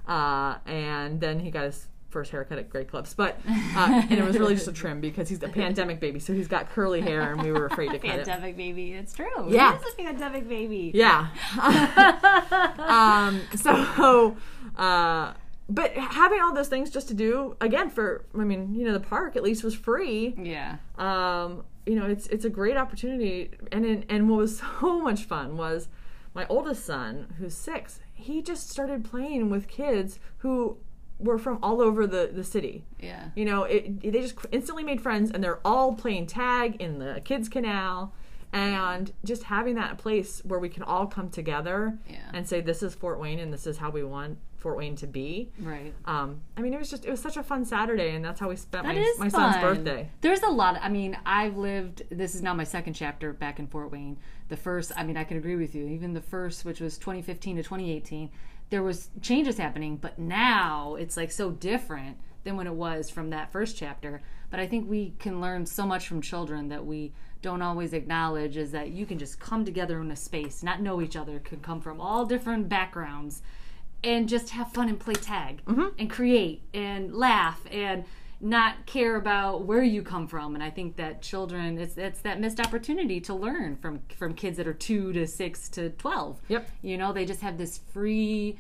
uh, 0.09 0.57
and 0.67 1.21
then 1.21 1.39
he 1.39 1.51
got 1.51 1.65
his 1.65 1.87
first 2.13 2.31
haircut 2.31 2.59
at 2.59 2.69
great 2.69 2.89
Clips, 2.89 3.15
but 3.15 3.41
uh, 3.49 4.03
and 4.09 4.13
it 4.13 4.25
was 4.25 4.39
really 4.39 4.55
just 4.55 4.69
a 4.69 4.73
trim 4.73 5.01
because 5.01 5.29
he's 5.29 5.43
a 5.43 5.49
pandemic 5.61 5.99
baby 5.99 6.21
so 6.21 6.33
he's 6.35 6.47
got 6.47 6.71
curly 6.71 7.01
hair 7.01 7.33
and 7.33 7.43
we 7.43 7.51
were 7.51 7.67
afraid 7.67 7.91
to 7.91 7.99
cut 7.99 8.11
it 8.11 8.27
Pandemic 8.27 8.57
baby, 8.57 8.93
it's 8.93 9.15
true. 9.15 9.27
Yeah. 9.49 9.77
Is 9.77 9.95
a 9.95 9.97
pandemic 9.97 10.47
baby. 10.47 10.93
yeah. 10.95 11.29
um, 12.79 13.41
so, 13.57 14.37
uh, 14.77 15.33
but 15.75 15.93
having 15.95 16.41
all 16.41 16.53
those 16.53 16.69
things 16.69 16.91
just 16.91 17.09
to 17.09 17.15
do 17.15 17.57
again 17.61 17.89
for, 17.91 18.25
I 18.39 18.45
mean, 18.45 18.75
you 18.75 18.85
know, 18.85 18.93
the 18.93 19.01
park 19.01 19.37
at 19.37 19.43
least 19.43 19.65
was 19.65 19.75
free. 19.75 20.35
Yeah. 20.37 20.77
Um, 20.99 21.65
you 21.87 21.95
know, 21.97 22.07
it's 22.07 22.27
it's 22.29 22.45
a 22.45 22.51
great 22.51 22.77
opportunity, 22.77 23.51
and 23.73 23.85
in, 23.85 24.05
and 24.09 24.29
what 24.29 24.39
was 24.39 24.59
so 24.81 25.01
much 25.01 25.25
fun 25.25 25.57
was 25.57 25.89
my 26.35 26.47
oldest 26.49 26.85
son, 26.85 27.35
who's 27.39 27.55
six. 27.55 28.01
He 28.15 28.41
just 28.43 28.71
started 28.71 29.05
playing 29.05 29.51
with 29.51 29.67
kids 29.69 30.19
who 30.39 30.77
were 31.19 31.39
from 31.39 31.59
all 31.63 31.81
over 31.81 32.07
the 32.07 32.31
the 32.33 32.45
city. 32.45 32.85
Yeah. 33.01 33.31
You 33.35 33.45
know, 33.45 33.65
it, 33.65 34.01
they 34.03 34.21
just 34.21 34.37
instantly 34.53 34.85
made 34.85 35.01
friends, 35.01 35.31
and 35.31 35.43
they're 35.43 35.61
all 35.65 35.95
playing 35.95 36.27
tag 36.27 36.81
in 36.81 36.99
the 36.99 37.21
kids' 37.25 37.49
canal, 37.49 38.13
and 38.53 39.13
just 39.25 39.45
having 39.45 39.75
that 39.77 39.99
place 39.99 40.41
where 40.45 40.59
we 40.61 40.69
can 40.69 40.83
all 40.85 41.07
come 41.07 41.31
together 41.31 41.99
Yeah. 42.09 42.19
and 42.35 42.49
say, 42.49 42.61
"This 42.61 42.83
is 42.83 42.95
Fort 42.95 43.19
Wayne, 43.19 43.39
and 43.41 43.53
this 43.53 43.67
is 43.67 43.79
how 43.79 43.91
we 43.91 44.05
want 44.05 44.39
Fort 44.63 44.79
Wayne 44.79 44.97
to 44.97 45.07
be." 45.07 45.51
Right. 45.61 45.93
Um, 46.07 46.41
I 46.57 46.63
mean, 46.63 46.73
it 46.73 46.79
was 46.79 46.89
just 46.89 47.05
it 47.05 47.11
was 47.11 47.21
such 47.21 47.37
a 47.37 47.43
fun 47.43 47.65
Saturday, 47.65 48.15
and 48.15 48.25
that's 48.25 48.41
how 48.41 48.49
we 48.49 48.57
spent 48.57 48.87
That 48.87 48.95
my, 48.95 49.01
is 49.01 49.19
my 49.19 49.29
son's 49.29 49.57
birthday. 49.57 50.09
There's 50.21 50.43
a 50.43 50.51
lot. 50.51 50.79
I 50.81 50.89
mean, 50.89 51.19
I've 51.27 51.57
lived. 51.57 52.05
This 52.11 52.35
is 52.35 52.43
now 52.43 52.55
my 52.55 52.65
second 52.65 52.95
chapter 52.95 53.33
back 53.33 53.59
in 53.59 53.67
Fort 53.67 53.91
Wayne. 53.93 54.17
The 54.49 54.57
first, 54.57 54.93
I 54.97 55.05
mean, 55.05 55.17
I 55.17 55.25
can 55.25 55.37
agree 55.37 55.57
with 55.57 55.75
you. 55.75 55.87
Even 55.89 56.15
the 56.15 56.21
first, 56.21 56.65
which 56.65 56.81
was 56.81 56.97
2015 56.99 57.57
to 57.57 57.63
2018, 57.63 58.31
there 58.71 58.83
was 58.83 59.11
changes 59.21 59.59
happening, 59.59 59.97
but 59.97 60.19
now 60.19 60.95
it's 60.95 61.17
like 61.17 61.31
so 61.31 61.51
different 61.51 62.17
than 62.45 62.57
when 62.57 62.67
it 62.67 62.75
was 62.75 63.11
from 63.11 63.31
that 63.31 63.53
first 63.53 63.77
chapter. 63.77 64.23
But 64.51 64.61
I 64.61 64.67
think 64.67 64.89
we 64.89 65.15
can 65.19 65.41
learn 65.41 65.67
so 65.67 65.87
much 65.87 66.09
from 66.09 66.21
children 66.21 66.69
that 66.69 66.85
we 66.85 67.13
don't 67.43 67.63
always 67.63 67.93
acknowledge 67.93 68.57
is 68.57 68.71
that 68.71 68.91
you 68.91 69.05
can 69.05 69.19
just 69.19 69.41
come 69.41 69.65
together 69.65 70.01
in 70.01 70.11
a 70.11 70.17
space, 70.17 70.63
not 70.63 70.81
know 70.81 71.03
each 71.03 71.17
other, 71.17 71.41
can 71.41 71.61
come 71.61 71.81
from 71.81 72.01
all 72.01 72.25
different 72.25 72.69
backgrounds 72.69 73.43
and 74.05 74.29
just 74.29 74.51
have 74.51 74.73
fun 74.73 74.89
and 74.89 74.99
play 74.99 75.15
tag 75.15 75.61
and 75.99 76.11
create 76.11 76.63
and 76.75 77.15
laugh 77.15 77.61
and 77.71 78.05
not 78.41 78.85
care 78.87 79.15
about 79.17 79.65
where 79.67 79.85
you 79.85 80.03
come 80.03 80.27
from. 80.27 80.55
And 80.55 80.65
i 80.65 80.71
think 80.71 80.97
that 80.97 81.23
children 81.23 81.79
it's 81.79 81.97
it's 81.97 82.21
that 82.23 82.41
missed 82.41 82.59
opportunity 82.61 83.21
to 83.21 83.35
learn 83.35 83.77
from 83.77 84.01
from 84.17 84.35
kids 84.35 84.57
that 84.57 84.67
are 84.67 84.73
2 84.75 85.13
to 85.13 85.27
6 85.27 85.69
to 85.71 85.91
12 85.91 86.41
Yep. 86.49 86.69
you 86.83 86.99
know 86.99 87.13
they 87.13 87.25
just 87.25 87.41
have 87.41 87.57
this 87.59 87.79
free 87.93 88.59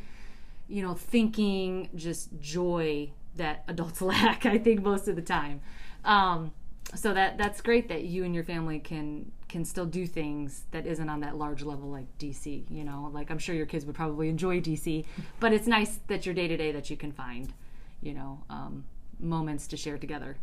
you 0.68 0.82
know 0.82 0.94
thinking 0.94 1.88
just 1.96 2.28
joy 2.40 3.10
that 3.36 3.64
adults 3.66 4.00
lack 4.12 4.46
i 4.46 4.58
think 4.58 4.82
most 4.82 5.08
of 5.08 5.16
the 5.16 5.22
time. 5.22 5.60
Um 6.04 6.52
so 6.94 7.14
that 7.14 7.38
that's 7.38 7.60
great 7.60 7.88
that 7.88 8.04
you 8.04 8.22
and 8.24 8.34
your 8.34 8.44
family 8.44 8.78
can 8.78 9.32
can 9.52 9.64
still 9.66 9.84
do 9.84 10.06
things 10.06 10.64
that 10.70 10.86
isn't 10.86 11.08
on 11.10 11.20
that 11.20 11.36
large 11.36 11.62
level 11.62 11.90
like 11.90 12.06
DC, 12.18 12.64
you 12.70 12.84
know. 12.84 13.10
Like 13.12 13.30
I'm 13.30 13.38
sure 13.38 13.54
your 13.54 13.66
kids 13.66 13.84
would 13.84 13.94
probably 13.94 14.28
enjoy 14.30 14.60
DC, 14.60 15.04
but 15.40 15.52
it's 15.52 15.66
nice 15.66 16.00
that 16.08 16.24
your 16.24 16.34
day 16.34 16.48
to 16.48 16.56
day 16.56 16.72
that 16.72 16.88
you 16.88 16.96
can 16.96 17.12
find, 17.12 17.52
you 18.00 18.14
know, 18.14 18.42
um, 18.48 18.84
moments 19.20 19.66
to 19.68 19.76
share 19.76 19.98
together. 19.98 20.38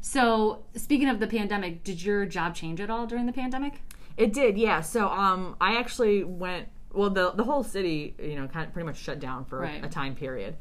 So 0.00 0.64
speaking 0.74 1.08
of 1.10 1.20
the 1.20 1.26
pandemic, 1.26 1.84
did 1.84 2.02
your 2.02 2.24
job 2.24 2.54
change 2.54 2.80
at 2.80 2.88
all 2.90 3.06
during 3.06 3.26
the 3.26 3.32
pandemic? 3.32 3.74
It 4.16 4.32
did, 4.32 4.56
yeah. 4.56 4.80
So 4.80 5.08
um, 5.08 5.56
I 5.60 5.76
actually 5.76 6.24
went. 6.24 6.68
Well, 6.94 7.10
the 7.10 7.32
the 7.32 7.44
whole 7.44 7.62
city, 7.62 8.14
you 8.18 8.36
know, 8.36 8.48
kind 8.48 8.66
of 8.66 8.72
pretty 8.72 8.86
much 8.86 8.96
shut 8.96 9.20
down 9.20 9.44
for 9.44 9.60
Right. 9.60 9.84
a 9.84 9.88
time 9.88 10.14
period, 10.14 10.56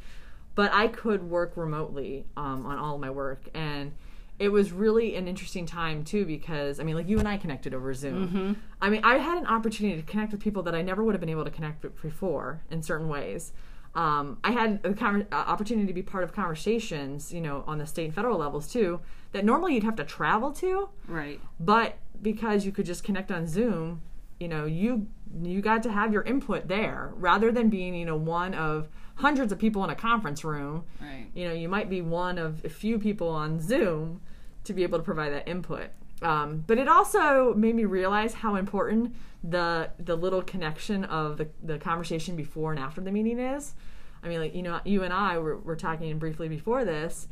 but 0.53 0.73
I 0.73 0.89
could 0.89 1.23
work 1.23 1.53
remotely 1.55 2.25
um, 2.35 2.65
on 2.65 2.77
all 2.77 2.95
of 2.95 3.01
my 3.01 3.09
work, 3.09 3.41
and 3.53 3.93
it 4.37 4.49
was 4.49 4.71
really 4.71 5.15
an 5.15 5.27
interesting 5.27 5.65
time 5.65 6.03
too 6.03 6.25
because 6.25 6.79
I 6.79 6.83
mean, 6.83 6.95
like 6.95 7.07
you 7.07 7.19
and 7.19 7.27
I 7.27 7.37
connected 7.37 7.73
over 7.73 7.93
Zoom. 7.93 8.57
I 8.81 8.89
mean, 8.89 9.01
I 9.03 9.17
had 9.17 9.37
an 9.37 9.45
opportunity 9.47 10.01
to 10.01 10.05
connect 10.07 10.31
with 10.33 10.41
people 10.41 10.61
that 10.63 10.75
I 10.75 10.81
never 10.81 11.03
would 11.03 11.13
have 11.15 11.21
been 11.21 11.29
able 11.29 11.45
to 11.45 11.51
connect 11.51 11.83
with 11.83 12.01
before 12.01 12.61
in 12.69 12.81
certain 12.83 13.07
ways. 13.07 13.53
Um, 13.95 14.39
I 14.43 14.51
had 14.51 14.83
conver- 14.83 15.25
uh, 15.31 15.35
opportunity 15.35 15.87
to 15.87 15.93
be 15.93 16.01
part 16.01 16.25
of 16.25 16.33
conversations, 16.33 17.33
you 17.33 17.39
know, 17.39 17.63
on 17.65 17.77
the 17.77 17.85
state 17.85 18.05
and 18.05 18.13
federal 18.13 18.37
levels 18.37 18.67
too, 18.67 18.99
that 19.31 19.45
normally 19.45 19.73
you'd 19.73 19.83
have 19.83 19.95
to 19.95 20.03
travel 20.03 20.51
to 20.53 20.89
Right. 21.07 21.39
but 21.59 21.97
because 22.21 22.65
you 22.65 22.71
could 22.73 22.85
just 22.85 23.03
connect 23.03 23.31
on 23.31 23.45
zoom 23.47 24.01
you 24.39 24.47
know 24.47 24.65
you 24.65 25.07
you 25.43 25.61
got 25.61 25.83
to 25.83 25.91
have 25.91 26.13
your 26.13 26.21
input 26.23 26.67
there 26.67 27.11
rather 27.15 27.51
than 27.51 27.69
being 27.69 27.93
you 27.95 28.05
know 28.05 28.15
one 28.15 28.53
of 28.53 28.87
hundreds 29.15 29.51
of 29.51 29.59
people 29.59 29.83
in 29.83 29.89
a 29.89 29.95
conference 29.95 30.43
room. 30.43 30.83
Right. 31.01 31.27
you 31.33 31.47
know 31.47 31.53
you 31.53 31.69
might 31.69 31.89
be 31.89 32.01
one 32.01 32.37
of 32.37 32.63
a 32.65 32.69
few 32.69 32.99
people 32.99 33.29
on 33.29 33.59
zoom 33.59 34.21
to 34.65 34.73
be 34.73 34.83
able 34.83 34.97
to 34.97 35.03
provide 35.03 35.31
that 35.33 35.47
input. 35.47 35.89
Um, 36.21 36.63
but 36.65 36.77
it 36.77 36.87
also 36.87 37.53
made 37.53 37.75
me 37.75 37.85
realize 37.85 38.33
how 38.35 38.55
important 38.55 39.15
the 39.43 39.91
the 39.99 40.15
little 40.15 40.41
connection 40.41 41.03
of 41.05 41.37
the, 41.37 41.47
the 41.61 41.77
conversation 41.77 42.35
before 42.35 42.71
and 42.71 42.79
after 42.79 43.01
the 43.01 43.11
meeting 43.11 43.39
is. 43.39 43.73
I 44.23 44.27
mean 44.27 44.39
like 44.39 44.55
you 44.55 44.63
know 44.63 44.79
you 44.85 45.03
and 45.03 45.13
i 45.13 45.37
were, 45.37 45.57
were 45.57 45.75
talking 45.75 46.17
briefly 46.17 46.47
before 46.49 46.83
this 46.83 47.27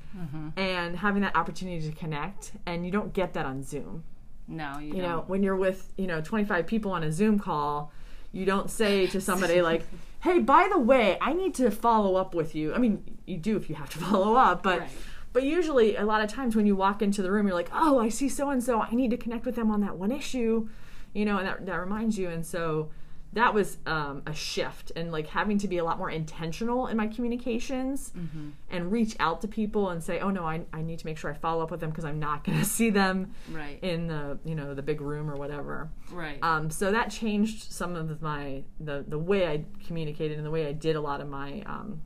and 0.58 0.96
having 0.96 1.24
that 1.24 1.36
opportunity 1.36 1.90
to 1.90 1.96
connect 1.96 2.52
and 2.68 2.86
you 2.86 2.92
don't 2.92 3.14
get 3.14 3.34
that 3.34 3.48
on 3.48 3.64
zoom 3.64 4.04
No, 4.48 4.78
you, 4.80 4.88
you 4.88 4.94
don't. 4.94 5.02
know 5.04 5.24
when 5.28 5.42
you're 5.44 5.56
with 5.56 5.92
you 5.98 6.08
know 6.08 6.22
25 6.22 6.68
people 6.68 6.92
on 6.92 7.04
a 7.04 7.12
zoom 7.12 7.40
call 7.40 7.92
you 8.32 8.46
don't 8.46 8.70
say 8.70 9.08
to 9.08 9.22
somebody 9.22 9.62
like 9.62 9.86
hey 10.22 10.40
by 10.40 10.68
the 10.72 10.80
way 10.80 11.18
i 11.22 11.34
need 11.34 11.54
to 11.56 11.70
follow 11.72 12.16
up 12.16 12.34
with 12.36 12.54
you 12.56 12.74
i 12.74 12.78
mean 12.78 13.04
you 13.26 13.38
do 13.38 13.56
if 13.56 13.70
you 13.70 13.76
have 13.76 13.90
to 13.90 13.98
follow 14.06 14.36
up 14.36 14.62
but 14.64 14.80
Right. 14.82 14.90
but 15.32 15.44
usually 15.44 15.96
a 15.96 16.04
lot 16.06 16.22
of 16.22 16.30
times 16.30 16.56
when 16.56 16.66
you 16.66 16.76
walk 16.76 17.02
into 17.02 17.22
the 17.22 17.32
room 17.32 17.48
you're 17.48 17.56
like 17.56 17.70
oh 17.74 18.00
i 18.00 18.10
see 18.10 18.28
so 18.28 18.50
and 18.50 18.62
so 18.64 18.82
i 18.82 18.90
need 18.92 19.12
to 19.12 19.18
connect 19.18 19.46
with 19.46 19.56
them 19.56 19.72
on 19.72 19.80
that 19.82 19.98
one 19.98 20.12
issue 20.12 20.68
you 21.14 21.26
know 21.26 21.38
and 21.38 21.48
that, 21.48 21.66
that 21.66 21.76
reminds 21.80 22.18
you 22.18 22.28
and 22.30 22.46
so 22.46 22.90
that 23.34 23.54
was 23.54 23.78
um, 23.86 24.22
a 24.28 24.34
shift 24.34 24.92
and 24.96 25.12
like 25.12 25.28
having 25.28 25.58
to 25.58 25.68
be 25.68 25.78
a 25.80 25.84
lot 25.84 25.98
more 25.98 26.10
intentional 26.10 26.88
in 26.88 26.96
my 26.98 27.08
communications 27.08 28.12
Mm-hmm. 28.18 28.50
and 28.70 28.92
reach 28.92 29.16
out 29.20 29.42
to 29.42 29.48
people 29.48 29.90
and 29.90 30.04
say 30.04 30.20
oh 30.20 30.30
no 30.30 30.46
i, 30.46 30.62
I 30.72 30.82
need 30.82 31.00
to 31.00 31.06
make 31.06 31.18
sure 31.18 31.32
i 31.32 31.34
follow 31.34 31.64
up 31.64 31.72
with 31.72 31.80
them 31.80 31.90
because 31.90 32.06
i'm 32.06 32.20
not 32.20 32.44
going 32.46 32.60
to 32.60 32.66
see 32.66 32.90
them 32.92 33.34
Right. 33.52 33.80
in 33.82 34.08
the 34.08 34.38
you 34.46 34.56
know 34.56 34.74
the 34.74 34.82
big 34.84 35.02
room 35.02 35.30
or 35.30 35.36
whatever 35.36 35.90
right. 36.12 36.38
um, 36.44 36.70
so 36.70 36.92
that 36.92 37.10
changed 37.12 37.72
some 37.72 37.96
of 37.96 38.22
my 38.22 38.64
the 38.80 39.04
the 39.08 39.18
way 39.20 39.48
I 39.48 39.66
communicated 39.86 40.38
and 40.38 40.46
the 40.46 40.52
way 40.52 40.68
I 40.68 40.72
did 40.74 40.96
a 40.96 41.02
lot 41.02 41.20
of 41.22 41.28
my 41.28 41.62
um, 41.66 42.02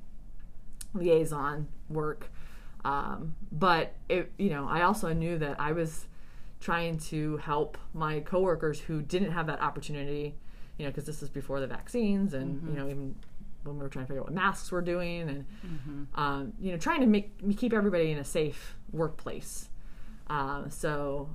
liaison 0.94 1.68
work. 1.90 2.32
Um, 2.86 3.36
but 3.52 3.94
it, 4.10 4.32
you 4.38 4.50
know, 4.50 4.68
I 4.68 4.82
also 4.84 5.12
knew 5.14 5.38
that 5.40 5.60
I 5.60 5.72
was 5.74 6.08
trying 6.60 6.98
to 6.98 7.38
help 7.38 7.78
my 7.94 8.20
coworkers 8.22 8.80
who 8.80 9.02
didn't 9.02 9.32
have 9.32 9.48
that 9.48 9.62
opportunity. 9.62 10.36
You 10.78 10.86
know, 10.86 10.92
because 10.92 11.06
this 11.06 11.24
is 11.24 11.30
before 11.30 11.60
the 11.60 11.68
vaccines, 11.68 12.34
and 12.34 12.62
you 12.68 12.76
know, 12.76 12.88
even 12.88 13.16
when 13.64 13.78
we 13.78 13.82
were 13.84 13.90
trying 13.90 14.06
to 14.06 14.08
figure 14.08 14.22
out 14.22 14.28
what 14.28 14.34
masks 14.34 14.72
were 14.72 14.82
doing, 14.82 15.30
and 15.30 16.08
um, 16.16 16.54
you 16.60 16.72
know, 16.72 16.78
trying 16.78 17.02
to 17.02 17.08
make 17.08 17.32
keep 17.58 17.74
everybody 17.74 18.12
in 18.12 18.18
a 18.20 18.24
safe 18.26 18.76
workplace. 18.92 19.70
Uh, 20.30 20.70
so 20.70 21.30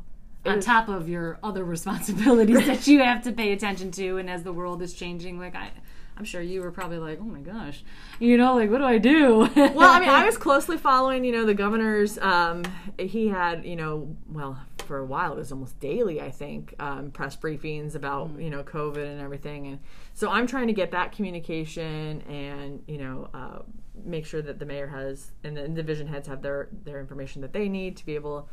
on 0.44 0.56
was- 0.56 0.64
top 0.64 0.88
of 0.88 1.08
your 1.08 1.38
other 1.42 1.64
responsibilities 1.64 2.66
that 2.66 2.86
you 2.86 3.00
have 3.00 3.22
to 3.24 3.32
pay 3.32 3.52
attention 3.52 3.90
to 3.92 4.18
and 4.18 4.28
as 4.28 4.42
the 4.42 4.52
world 4.52 4.82
is 4.82 4.92
changing 4.92 5.38
like 5.38 5.54
i 5.54 5.70
i'm 6.18 6.24
sure 6.24 6.42
you 6.42 6.60
were 6.60 6.70
probably 6.72 6.98
like 6.98 7.18
oh 7.20 7.24
my 7.24 7.38
gosh 7.40 7.84
you 8.18 8.36
know 8.36 8.54
like 8.56 8.68
what 8.68 8.78
do 8.78 8.84
i 8.84 8.98
do 8.98 9.48
well, 9.54 9.90
I 9.90 10.00
mean, 10.00 10.08
I 10.08 10.24
was 10.26 10.36
closely 10.36 10.76
following, 10.76 11.24
you 11.24 11.32
know, 11.32 11.46
the 11.46 11.54
governor's. 11.54 12.18
Um, 12.18 12.64
he 12.98 13.28
had, 13.28 13.64
you 13.64 13.76
know, 13.76 14.14
well, 14.30 14.58
for 14.92 14.98
a 14.98 15.06
while. 15.06 15.32
It 15.32 15.38
was 15.38 15.50
almost 15.50 15.80
daily, 15.80 16.20
I 16.20 16.30
think, 16.30 16.74
um, 16.78 17.12
press 17.12 17.34
briefings 17.34 17.94
about, 17.94 18.38
you 18.38 18.50
know, 18.50 18.62
COVID 18.62 19.06
and 19.06 19.22
everything, 19.22 19.66
and 19.68 19.78
so 20.12 20.28
I'm 20.28 20.46
trying 20.46 20.66
to 20.66 20.74
get 20.74 20.90
that 20.90 21.12
communication 21.12 22.20
and, 22.28 22.82
you 22.86 22.98
know, 22.98 23.30
uh, 23.32 23.60
make 24.04 24.26
sure 24.26 24.42
that 24.42 24.58
the 24.58 24.66
mayor 24.66 24.88
has 24.88 25.32
and 25.44 25.56
the 25.56 25.66
division 25.68 26.06
heads 26.08 26.28
have 26.28 26.42
their 26.42 26.68
their 26.84 27.00
information 27.00 27.40
that 27.40 27.54
they 27.54 27.70
need 27.70 27.96
to 27.96 28.04
be 28.04 28.14
able 28.14 28.50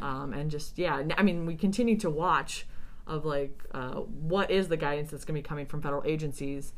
um, 0.00 0.32
and 0.32 0.50
just 0.50 0.78
yeah. 0.78 1.02
I 1.18 1.22
mean, 1.22 1.44
we 1.44 1.56
continue 1.56 1.98
to 1.98 2.08
watch 2.08 2.66
of 3.06 3.26
like 3.26 3.62
uh, 3.72 3.96
what 3.96 4.50
is 4.50 4.68
the 4.68 4.78
guidance 4.78 5.10
that's 5.10 5.26
going 5.26 5.36
to 5.36 5.42
be 5.42 5.46
coming 5.46 5.66
from 5.66 5.82
federal 5.82 6.02
agencies 6.06 6.72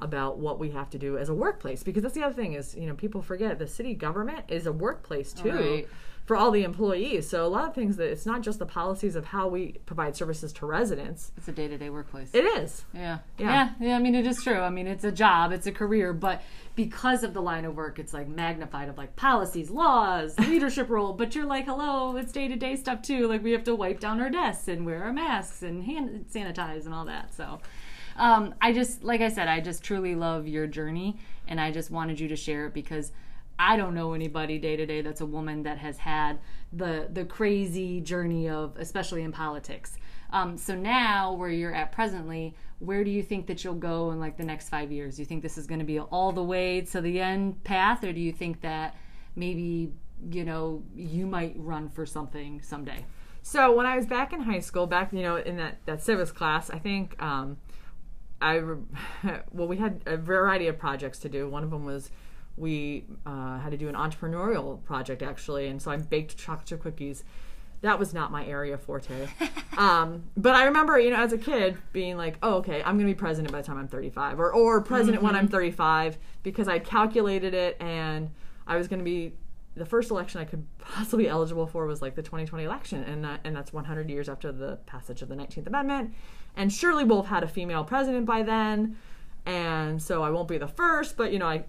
about 0.00 0.38
what 0.38 0.60
we 0.60 0.70
have 0.70 0.88
to 0.90 0.98
do 0.98 1.18
as 1.18 1.28
a 1.28 1.34
workplace? 1.34 1.82
Because 1.82 2.04
that's 2.04 2.14
the 2.14 2.22
other 2.22 2.36
thing 2.36 2.52
is 2.52 2.76
you 2.76 2.86
know 2.86 2.94
people 2.94 3.20
forget 3.20 3.58
the 3.58 3.66
city 3.66 3.94
government 3.94 4.44
is 4.46 4.66
a 4.66 4.72
workplace 4.72 5.32
too. 5.32 5.50
Right. 5.50 5.88
For 6.30 6.36
all 6.36 6.52
the 6.52 6.62
employees 6.62 7.28
so 7.28 7.44
a 7.44 7.48
lot 7.48 7.66
of 7.68 7.74
things 7.74 7.96
that 7.96 8.08
it's 8.08 8.24
not 8.24 8.40
just 8.40 8.60
the 8.60 8.64
policies 8.66 9.16
of 9.16 9.24
how 9.24 9.48
we 9.48 9.72
provide 9.84 10.14
services 10.14 10.52
to 10.52 10.64
residents 10.64 11.32
It's 11.36 11.48
a 11.48 11.52
day 11.52 11.66
to 11.66 11.76
day 11.76 11.90
workplace. 11.90 12.30
it 12.32 12.44
is 12.44 12.84
Yeah. 12.94 13.18
Yeah. 13.36 13.50
yeah. 13.50 13.70
Yeah. 13.80 13.96
I 13.96 13.98
mean, 13.98 14.14
it 14.14 14.24
is 14.28 14.40
true. 14.44 14.60
I 14.60 14.70
mean, 14.70 14.86
it's 14.86 15.02
a 15.02 15.10
job, 15.10 15.50
it's 15.50 15.66
a 15.66 15.72
career, 15.72 16.12
but 16.12 16.40
because 16.76 17.24
of 17.24 17.34
the 17.34 17.42
line 17.42 17.64
of 17.64 17.74
work, 17.74 17.98
it's 17.98 18.14
like 18.14 18.28
magnified 18.28 18.88
of 18.88 18.96
like 18.96 19.16
policies, 19.16 19.70
laws, 19.70 20.38
leadership 20.52 20.88
role. 20.88 21.14
But 21.14 21.34
you're 21.34 21.46
like, 21.46 21.64
hello, 21.64 22.16
it's 22.16 22.30
day 22.30 22.46
to 22.46 22.54
day 22.54 22.76
stuff 22.76 23.02
too. 23.02 23.26
Like 23.26 23.42
we 23.42 23.50
have 23.50 23.64
to 23.64 23.74
wipe 23.74 23.98
down 23.98 24.20
our 24.20 24.30
desks 24.30 24.68
and 24.68 24.86
wear 24.86 25.02
our 25.02 25.12
masks 25.12 25.62
and 25.62 25.82
hand 25.82 26.26
sanitize 26.32 26.84
and 26.84 26.94
all 26.94 27.06
that. 27.06 27.34
So, 27.34 27.58
um, 28.16 28.54
I 28.62 28.72
just, 28.72 29.02
like 29.02 29.20
I 29.20 29.30
said, 29.30 29.48
I 29.48 29.58
just 29.58 29.82
truly 29.82 30.14
love 30.14 30.46
your 30.46 30.68
journey, 30.68 31.18
and 31.48 31.60
I 31.60 31.72
just 31.72 31.90
wanted 31.90 32.20
you 32.20 32.28
to 32.28 32.36
share 32.36 32.66
it 32.66 32.72
because. 32.74 33.10
I 33.60 33.76
don't 33.76 33.94
know 33.94 34.14
anybody 34.14 34.58
day 34.58 34.74
to 34.76 34.86
day 34.86 35.02
that's 35.02 35.20
a 35.20 35.26
woman 35.26 35.64
that 35.64 35.76
has 35.76 35.98
had 35.98 36.38
the 36.72 37.08
the 37.12 37.26
crazy 37.26 38.00
journey 38.00 38.48
of, 38.48 38.74
especially 38.78 39.22
in 39.22 39.32
politics. 39.32 39.98
Um, 40.32 40.56
so 40.56 40.74
now, 40.74 41.34
where 41.34 41.50
you're 41.50 41.74
at 41.74 41.92
presently, 41.92 42.54
where 42.78 43.04
do 43.04 43.10
you 43.10 43.22
think 43.22 43.48
that 43.48 43.62
you'll 43.62 43.74
go 43.74 44.12
in 44.12 44.18
like 44.18 44.38
the 44.38 44.44
next 44.44 44.70
five 44.70 44.90
years? 44.90 45.16
Do 45.16 45.22
you 45.22 45.26
think 45.26 45.42
this 45.42 45.58
is 45.58 45.66
going 45.66 45.80
to 45.80 45.84
be 45.84 46.00
all 46.00 46.32
the 46.32 46.42
way 46.42 46.80
to 46.92 47.02
the 47.02 47.20
end 47.20 47.62
path, 47.62 48.02
or 48.02 48.14
do 48.14 48.20
you 48.20 48.32
think 48.32 48.62
that 48.62 48.96
maybe 49.36 49.92
you 50.30 50.44
know 50.46 50.82
you 50.96 51.26
might 51.26 51.52
run 51.56 51.90
for 51.90 52.06
something 52.06 52.62
someday? 52.62 53.04
So 53.42 53.76
when 53.76 53.84
I 53.84 53.94
was 53.94 54.06
back 54.06 54.32
in 54.32 54.40
high 54.40 54.60
school, 54.60 54.86
back 54.86 55.12
you 55.12 55.22
know 55.22 55.36
in 55.36 55.58
that 55.58 55.84
that 55.84 56.02
civics 56.02 56.32
class, 56.32 56.70
I 56.70 56.78
think 56.78 57.22
um, 57.22 57.58
I 58.40 58.60
well 59.52 59.68
we 59.68 59.76
had 59.76 60.02
a 60.06 60.16
variety 60.16 60.66
of 60.66 60.78
projects 60.78 61.18
to 61.18 61.28
do. 61.28 61.46
One 61.46 61.62
of 61.62 61.70
them 61.70 61.84
was 61.84 62.10
we 62.60 63.04
uh, 63.24 63.58
had 63.58 63.70
to 63.70 63.76
do 63.76 63.88
an 63.88 63.94
entrepreneurial 63.94 64.82
project 64.84 65.22
actually, 65.22 65.68
and 65.68 65.80
so 65.80 65.90
I 65.90 65.96
baked 65.96 66.36
chocolate 66.36 66.66
chip 66.66 66.82
cookies. 66.82 67.24
That 67.80 67.98
was 67.98 68.12
not 68.12 68.30
my 68.30 68.44
area 68.44 68.76
forte. 68.76 69.28
um, 69.78 70.24
but 70.36 70.54
I 70.54 70.64
remember, 70.64 70.98
you 71.00 71.10
know, 71.10 71.16
as 71.16 71.32
a 71.32 71.38
kid 71.38 71.78
being 71.92 72.18
like, 72.18 72.36
"Oh, 72.42 72.56
okay, 72.56 72.82
I'm 72.82 72.96
going 72.96 73.08
to 73.08 73.14
be 73.14 73.14
president 73.14 73.50
by 73.50 73.62
the 73.62 73.66
time 73.66 73.78
I'm 73.78 73.88
35, 73.88 74.38
or 74.38 74.52
or 74.52 74.82
president 74.82 75.22
when 75.22 75.34
I'm 75.34 75.48
35," 75.48 76.18
because 76.42 76.68
I 76.68 76.78
calculated 76.78 77.54
it, 77.54 77.76
and 77.80 78.30
I 78.66 78.76
was 78.76 78.86
going 78.86 78.98
to 78.98 79.04
be 79.04 79.32
the 79.76 79.86
first 79.86 80.10
election 80.10 80.40
I 80.40 80.44
could 80.44 80.66
possibly 80.78 81.24
be 81.24 81.28
eligible 81.30 81.66
for 81.66 81.86
was 81.86 82.02
like 82.02 82.14
the 82.14 82.22
2020 82.22 82.64
election, 82.64 83.02
and 83.04 83.24
that, 83.24 83.40
and 83.44 83.56
that's 83.56 83.72
100 83.72 84.10
years 84.10 84.28
after 84.28 84.52
the 84.52 84.76
passage 84.84 85.22
of 85.22 85.28
the 85.28 85.34
19th 85.34 85.66
Amendment, 85.66 86.12
and 86.56 86.70
surely 86.70 87.04
we'll 87.04 87.22
have 87.22 87.30
had 87.30 87.42
a 87.42 87.48
female 87.48 87.84
president 87.84 88.26
by 88.26 88.42
then, 88.42 88.98
and 89.46 90.02
so 90.02 90.22
I 90.22 90.28
won't 90.28 90.48
be 90.48 90.58
the 90.58 90.68
first, 90.68 91.16
but 91.16 91.32
you 91.32 91.38
know 91.38 91.46
I, 91.48 91.64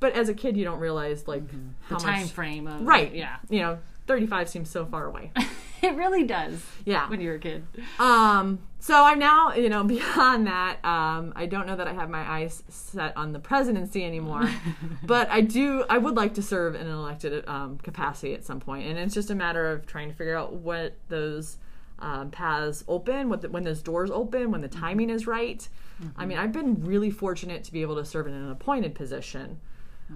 but 0.00 0.12
as 0.14 0.28
a 0.28 0.34
kid 0.34 0.56
you 0.56 0.64
don't 0.64 0.78
realize 0.80 1.26
like 1.28 1.42
how 1.88 1.96
The 1.98 2.04
time 2.04 2.22
much 2.22 2.30
frame 2.30 2.66
of 2.66 2.82
right, 2.86 3.14
Yeah, 3.14 3.36
you 3.50 3.60
know 3.60 3.78
35 4.06 4.48
seems 4.48 4.70
so 4.70 4.86
far 4.86 5.04
away, 5.06 5.30
it 5.82 5.94
really 5.94 6.24
does. 6.24 6.64
yeah. 6.86 7.08
When 7.10 7.20
you're 7.20 7.34
a 7.34 7.38
kid, 7.38 7.64
Um, 7.98 8.58
so 8.80 9.04
I'm 9.04 9.18
now, 9.18 9.52
you 9.54 9.68
know, 9.68 9.84
beyond 9.96 10.46
that, 10.46 10.82
um, 10.84 11.32
I 11.36 11.44
don't 11.44 11.66
know 11.66 11.76
that 11.76 11.86
I 11.88 11.92
have 11.92 12.08
my 12.08 12.20
eyes 12.26 12.62
set 12.68 13.14
on 13.18 13.32
the 13.32 13.38
presidency 13.38 14.04
anymore, 14.04 14.48
but 15.02 15.28
I 15.30 15.42
do, 15.42 15.84
I 15.90 15.98
would 15.98 16.16
like 16.16 16.32
to 16.34 16.42
serve 16.42 16.74
in 16.74 16.82
an 16.86 16.92
elected 16.92 17.46
um, 17.46 17.76
capacity 17.78 18.32
at 18.32 18.44
some 18.46 18.60
point, 18.60 18.86
and 18.86 18.98
it's 18.98 19.12
just 19.14 19.30
a 19.30 19.34
matter 19.34 19.70
of 19.70 19.84
trying 19.84 20.08
to 20.08 20.14
figure 20.14 20.36
out 20.38 20.54
what 20.54 20.94
those 21.08 21.58
um, 21.98 22.30
paths 22.30 22.84
open, 22.88 23.28
what 23.28 23.42
the, 23.42 23.50
when 23.50 23.64
those 23.64 23.82
doors 23.82 24.10
open, 24.10 24.50
when 24.52 24.62
the 24.62 24.68
timing 24.68 25.10
is 25.10 25.26
right. 25.26 25.68
I 26.16 26.24
mean, 26.26 26.38
I've 26.38 26.52
been 26.52 26.82
really 26.84 27.10
fortunate 27.10 27.64
to 27.64 27.72
be 27.72 27.82
able 27.82 27.96
to 27.96 28.04
serve 28.06 28.28
in 28.28 28.32
an 28.32 28.50
appointed 28.52 28.94
position. 28.94 29.58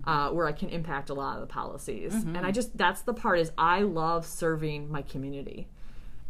Uh, 0.04 0.30
where 0.30 0.46
I 0.46 0.52
can 0.52 0.70
impact 0.70 1.10
a 1.10 1.14
lot 1.14 1.34
of 1.34 1.40
the 1.42 1.46
policies, 1.52 2.14
and 2.36 2.46
I 2.46 2.50
just 2.50 2.76
that's 2.76 3.02
the 3.02 3.12
part 3.12 3.38
is 3.38 3.52
I 3.58 3.80
love 3.82 4.24
serving 4.26 4.90
my 4.90 5.02
community 5.02 5.68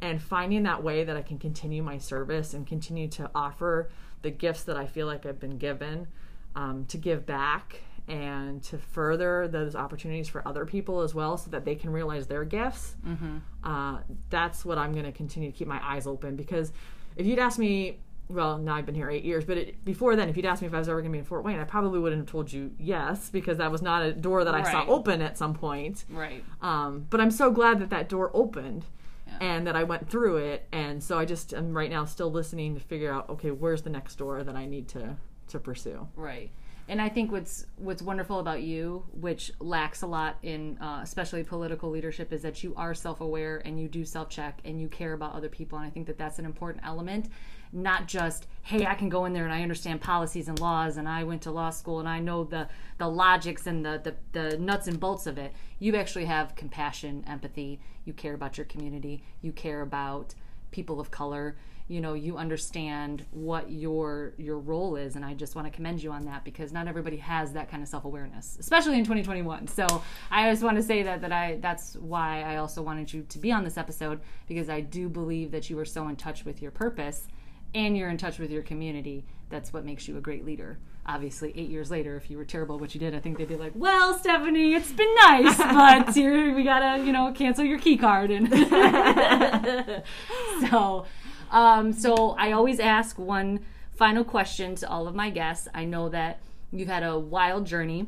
and 0.00 0.20
finding 0.20 0.64
that 0.64 0.82
way 0.82 1.04
that 1.04 1.16
I 1.16 1.22
can 1.22 1.38
continue 1.38 1.80
my 1.82 1.98
service 1.98 2.54
and 2.54 2.66
continue 2.66 3.06
to 3.10 3.30
offer 3.36 3.88
the 4.22 4.30
gifts 4.30 4.64
that 4.64 4.76
I 4.76 4.86
feel 4.86 5.06
like 5.06 5.26
I've 5.26 5.38
been 5.38 5.58
given 5.58 6.08
um, 6.56 6.86
to 6.86 6.98
give 6.98 7.24
back 7.24 7.80
and 8.08 8.60
to 8.64 8.78
further 8.78 9.46
those 9.46 9.76
opportunities 9.76 10.28
for 10.28 10.46
other 10.46 10.66
people 10.66 11.02
as 11.02 11.14
well 11.14 11.36
so 11.36 11.50
that 11.52 11.64
they 11.64 11.76
can 11.76 11.90
realize 11.90 12.26
their 12.26 12.44
gifts. 12.44 12.96
Uh, 13.62 13.98
that's 14.28 14.64
what 14.64 14.76
I'm 14.76 14.92
going 14.92 15.04
to 15.04 15.12
continue 15.12 15.52
to 15.52 15.56
keep 15.56 15.68
my 15.68 15.80
eyes 15.82 16.08
open 16.08 16.34
because 16.34 16.72
if 17.14 17.26
you'd 17.26 17.38
asked 17.38 17.60
me, 17.60 17.98
well, 18.28 18.58
now 18.58 18.74
I've 18.76 18.86
been 18.86 18.94
here 18.94 19.10
eight 19.10 19.24
years, 19.24 19.44
but 19.44 19.58
it, 19.58 19.84
before 19.84 20.16
then, 20.16 20.28
if 20.28 20.36
you'd 20.36 20.46
asked 20.46 20.62
me 20.62 20.68
if 20.68 20.74
I 20.74 20.78
was 20.78 20.88
ever 20.88 21.00
going 21.00 21.10
to 21.10 21.14
be 21.14 21.18
in 21.18 21.24
Fort 21.24 21.44
Wayne, 21.44 21.58
I 21.60 21.64
probably 21.64 21.98
wouldn't 21.98 22.20
have 22.22 22.30
told 22.30 22.52
you 22.52 22.70
yes 22.78 23.28
because 23.30 23.58
that 23.58 23.70
was 23.70 23.82
not 23.82 24.02
a 24.02 24.12
door 24.12 24.44
that 24.44 24.54
I 24.54 24.62
saw 24.70 24.86
open 24.86 25.20
at 25.20 25.36
some 25.36 25.54
point. 25.54 26.04
right? 26.10 26.42
Um, 26.62 27.06
but 27.10 27.20
I'm 27.20 27.30
so 27.30 27.50
glad 27.50 27.80
that 27.80 27.90
that 27.90 28.08
door 28.08 28.30
opened 28.34 28.86
Yeah. 29.26 29.38
and 29.40 29.66
that 29.66 29.76
I 29.76 29.84
went 29.84 30.08
through 30.08 30.38
it. 30.38 30.66
And 30.72 31.02
so 31.02 31.18
I 31.18 31.24
just 31.24 31.52
am 31.52 31.76
right 31.76 31.90
now 31.90 32.04
still 32.06 32.30
listening 32.30 32.74
to 32.74 32.80
figure 32.80 33.12
out, 33.12 33.28
okay, 33.28 33.50
where's 33.50 33.82
the 33.82 33.90
next 33.90 34.16
door 34.16 34.42
that 34.44 34.56
I 34.56 34.66
need 34.66 34.88
to, 34.88 35.16
to 35.48 35.58
pursue? 35.58 36.08
Right. 36.16 36.50
And 36.88 37.00
I 37.00 37.08
think 37.08 37.30
what's 37.30 37.64
what's 37.76 38.02
wonderful 38.02 38.40
about 38.40 38.62
you, 38.62 39.04
which 39.12 39.52
lacks 39.60 40.02
a 40.02 40.06
lot 40.06 40.36
in 40.42 40.76
uh, 40.78 40.98
especially 41.02 41.44
political 41.44 41.90
leadership, 41.90 42.32
is 42.32 42.42
that 42.42 42.64
you 42.64 42.74
are 42.76 42.92
self-aware 42.92 43.62
and 43.64 43.78
you 43.80 43.88
do 43.88 44.04
self-check 44.04 44.60
and 44.64 44.80
you 44.80 44.88
care 44.88 45.12
about 45.12 45.32
other 45.34 45.48
people. 45.48 45.78
And 45.78 45.86
I 45.86 45.90
think 45.90 46.08
that 46.08 46.18
that's 46.18 46.40
an 46.40 46.44
important 46.44 46.84
element. 46.84 47.28
Not 47.72 48.06
just 48.06 48.46
hey, 48.64 48.86
I 48.86 48.94
can 48.94 49.08
go 49.08 49.24
in 49.24 49.32
there 49.32 49.44
and 49.44 49.52
I 49.52 49.62
understand 49.62 50.00
policies 50.00 50.46
and 50.46 50.60
laws, 50.60 50.96
and 50.96 51.08
I 51.08 51.24
went 51.24 51.42
to 51.42 51.50
law 51.50 51.70
school 51.70 51.98
and 51.98 52.08
I 52.08 52.20
know 52.20 52.44
the 52.44 52.68
the 52.98 53.08
logics 53.08 53.66
and 53.66 53.84
the 53.84 54.00
the, 54.02 54.14
the 54.38 54.58
nuts 54.58 54.86
and 54.86 55.00
bolts 55.00 55.26
of 55.26 55.38
it. 55.38 55.52
You 55.78 55.96
actually 55.96 56.26
have 56.26 56.54
compassion, 56.54 57.24
empathy. 57.26 57.80
You 58.04 58.12
care 58.12 58.34
about 58.34 58.56
your 58.56 58.66
community. 58.66 59.24
You 59.40 59.52
care 59.52 59.82
about 59.82 60.34
people 60.70 61.00
of 61.00 61.10
color 61.10 61.56
you 61.88 62.00
know 62.00 62.14
you 62.14 62.36
understand 62.36 63.26
what 63.32 63.70
your 63.70 64.32
your 64.38 64.58
role 64.58 64.96
is 64.96 65.16
and 65.16 65.24
i 65.24 65.34
just 65.34 65.54
want 65.54 65.66
to 65.66 65.70
commend 65.70 66.02
you 66.02 66.10
on 66.10 66.24
that 66.24 66.44
because 66.44 66.72
not 66.72 66.88
everybody 66.88 67.16
has 67.16 67.52
that 67.52 67.68
kind 67.68 67.82
of 67.82 67.88
self-awareness 67.88 68.56
especially 68.58 68.94
in 68.94 69.04
2021 69.04 69.66
so 69.66 69.86
i 70.30 70.48
just 70.50 70.62
want 70.62 70.76
to 70.76 70.82
say 70.82 71.02
that 71.02 71.20
that 71.20 71.32
i 71.32 71.58
that's 71.60 71.96
why 71.96 72.42
i 72.42 72.56
also 72.56 72.80
wanted 72.80 73.12
you 73.12 73.22
to 73.28 73.38
be 73.38 73.52
on 73.52 73.64
this 73.64 73.76
episode 73.76 74.20
because 74.46 74.70
i 74.70 74.80
do 74.80 75.08
believe 75.08 75.50
that 75.50 75.68
you 75.68 75.78
are 75.78 75.84
so 75.84 76.08
in 76.08 76.16
touch 76.16 76.44
with 76.44 76.62
your 76.62 76.70
purpose 76.70 77.28
and 77.74 77.96
you're 77.96 78.08
in 78.08 78.18
touch 78.18 78.38
with 78.38 78.50
your 78.50 78.62
community 78.62 79.24
that's 79.52 79.72
what 79.72 79.84
makes 79.84 80.08
you 80.08 80.16
a 80.16 80.20
great 80.20 80.46
leader. 80.46 80.78
Obviously 81.04 81.52
eight 81.56 81.68
years 81.68 81.90
later 81.90 82.16
if 82.16 82.30
you 82.30 82.38
were 82.38 82.44
terrible 82.44 82.76
at 82.76 82.80
what 82.80 82.94
you 82.94 83.00
did 83.00 83.14
i 83.14 83.18
think 83.18 83.36
they'd 83.36 83.48
be 83.48 83.56
like 83.56 83.72
well 83.74 84.16
stephanie 84.16 84.74
it's 84.74 84.92
been 84.92 85.14
nice 85.16 85.56
but 85.58 86.14
here 86.14 86.54
we 86.54 86.62
gotta 86.62 87.04
you 87.04 87.12
know 87.12 87.32
cancel 87.32 87.64
your 87.64 87.78
key 87.78 87.96
card. 87.96 88.30
And 88.30 88.48
so 90.70 91.04
um, 91.50 91.92
so 91.92 92.30
i 92.38 92.52
always 92.52 92.80
ask 92.80 93.18
one 93.18 93.60
final 93.94 94.24
question 94.24 94.74
to 94.76 94.88
all 94.88 95.06
of 95.06 95.14
my 95.14 95.28
guests. 95.28 95.68
I 95.74 95.84
know 95.84 96.08
that 96.08 96.40
you've 96.72 96.88
had 96.88 97.02
a 97.02 97.18
wild 97.18 97.66
journey 97.66 98.06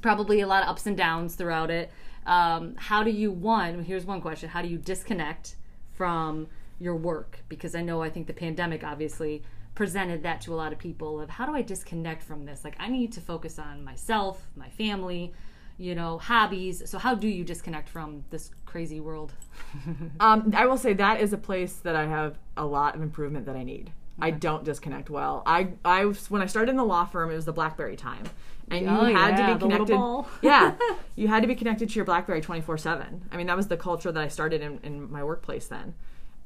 probably 0.00 0.40
a 0.40 0.46
lot 0.46 0.62
of 0.62 0.68
ups 0.68 0.86
and 0.86 0.96
downs 0.96 1.34
throughout 1.34 1.70
it. 1.70 1.90
Um, 2.26 2.74
how 2.76 3.02
do 3.02 3.10
you 3.10 3.30
one 3.30 3.84
here's 3.84 4.06
one 4.06 4.22
question 4.22 4.48
how 4.48 4.62
do 4.62 4.68
you 4.68 4.78
disconnect 4.78 5.56
from 5.92 6.46
your 6.78 6.96
work 6.96 7.40
because 7.48 7.74
i 7.74 7.80
know 7.82 8.02
i 8.02 8.10
think 8.10 8.26
the 8.26 8.32
pandemic 8.32 8.82
obviously 8.84 9.42
presented 9.74 10.22
that 10.22 10.40
to 10.40 10.52
a 10.52 10.56
lot 10.56 10.72
of 10.72 10.78
people 10.78 11.20
of 11.20 11.30
how 11.30 11.46
do 11.46 11.54
i 11.54 11.62
disconnect 11.62 12.22
from 12.22 12.44
this 12.44 12.64
like 12.64 12.76
i 12.78 12.88
need 12.88 13.12
to 13.12 13.20
focus 13.20 13.58
on 13.58 13.82
myself 13.84 14.46
my 14.56 14.68
family 14.70 15.32
you 15.78 15.94
know 15.94 16.18
hobbies 16.18 16.88
so 16.88 16.98
how 16.98 17.14
do 17.14 17.26
you 17.26 17.44
disconnect 17.44 17.88
from 17.88 18.24
this 18.30 18.50
crazy 18.66 19.00
world 19.00 19.32
Um, 20.20 20.52
I 20.56 20.66
will 20.66 20.76
say 20.76 20.92
that 20.94 21.20
is 21.20 21.32
a 21.32 21.38
place 21.38 21.74
that 21.76 21.96
I 21.96 22.06
have 22.06 22.38
a 22.56 22.64
lot 22.64 22.94
of 22.94 23.02
improvement 23.02 23.46
that 23.46 23.56
I 23.56 23.64
need. 23.64 23.90
I 24.20 24.30
don't 24.30 24.64
disconnect 24.64 25.10
well. 25.10 25.42
I, 25.44 25.70
I 25.84 26.04
when 26.28 26.40
I 26.40 26.46
started 26.46 26.70
in 26.70 26.76
the 26.76 26.84
law 26.84 27.04
firm, 27.04 27.30
it 27.30 27.34
was 27.34 27.44
the 27.44 27.52
BlackBerry 27.52 27.96
time, 27.96 28.24
and 28.70 28.88
Oh, 28.88 29.06
you 29.06 29.16
had 29.16 29.36
yeah, 29.36 29.46
to 29.48 29.54
be 29.54 29.60
connected. 29.60 30.24
yeah, 30.42 30.76
you 31.16 31.26
had 31.26 31.42
to 31.42 31.48
be 31.48 31.56
connected 31.56 31.88
to 31.88 31.94
your 31.96 32.04
BlackBerry 32.04 32.40
twenty 32.40 32.60
four 32.60 32.78
seven. 32.78 33.28
I 33.32 33.36
mean, 33.36 33.48
that 33.48 33.56
was 33.56 33.66
the 33.66 33.76
culture 33.76 34.12
that 34.12 34.22
I 34.22 34.28
started 34.28 34.62
in, 34.62 34.78
in 34.84 35.10
my 35.10 35.24
workplace 35.24 35.66
then, 35.66 35.94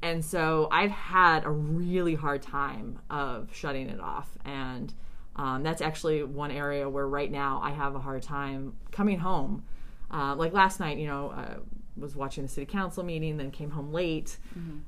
and 0.01 0.23
so 0.23 0.67
I've 0.71 0.91
had 0.91 1.43
a 1.45 1.49
really 1.49 2.15
hard 2.15 2.41
time 2.41 2.99
of 3.09 3.49
shutting 3.53 3.89
it 3.89 3.99
off, 3.99 4.29
and 4.45 4.93
um, 5.35 5.63
that's 5.63 5.81
actually 5.81 6.23
one 6.23 6.51
area 6.51 6.87
where 6.89 7.07
right 7.07 7.31
now 7.31 7.61
I 7.63 7.71
have 7.71 7.95
a 7.95 7.99
hard 7.99 8.23
time 8.23 8.73
coming 8.91 9.19
home. 9.19 9.63
Uh, 10.11 10.35
like 10.35 10.53
last 10.53 10.79
night, 10.79 10.97
you 10.97 11.07
know, 11.07 11.31
I 11.31 11.55
was 11.97 12.15
watching 12.15 12.43
the 12.43 12.49
city 12.49 12.65
council 12.65 13.03
meeting, 13.03 13.37
then 13.37 13.51
came 13.51 13.71
home 13.71 13.91
late, 13.93 14.37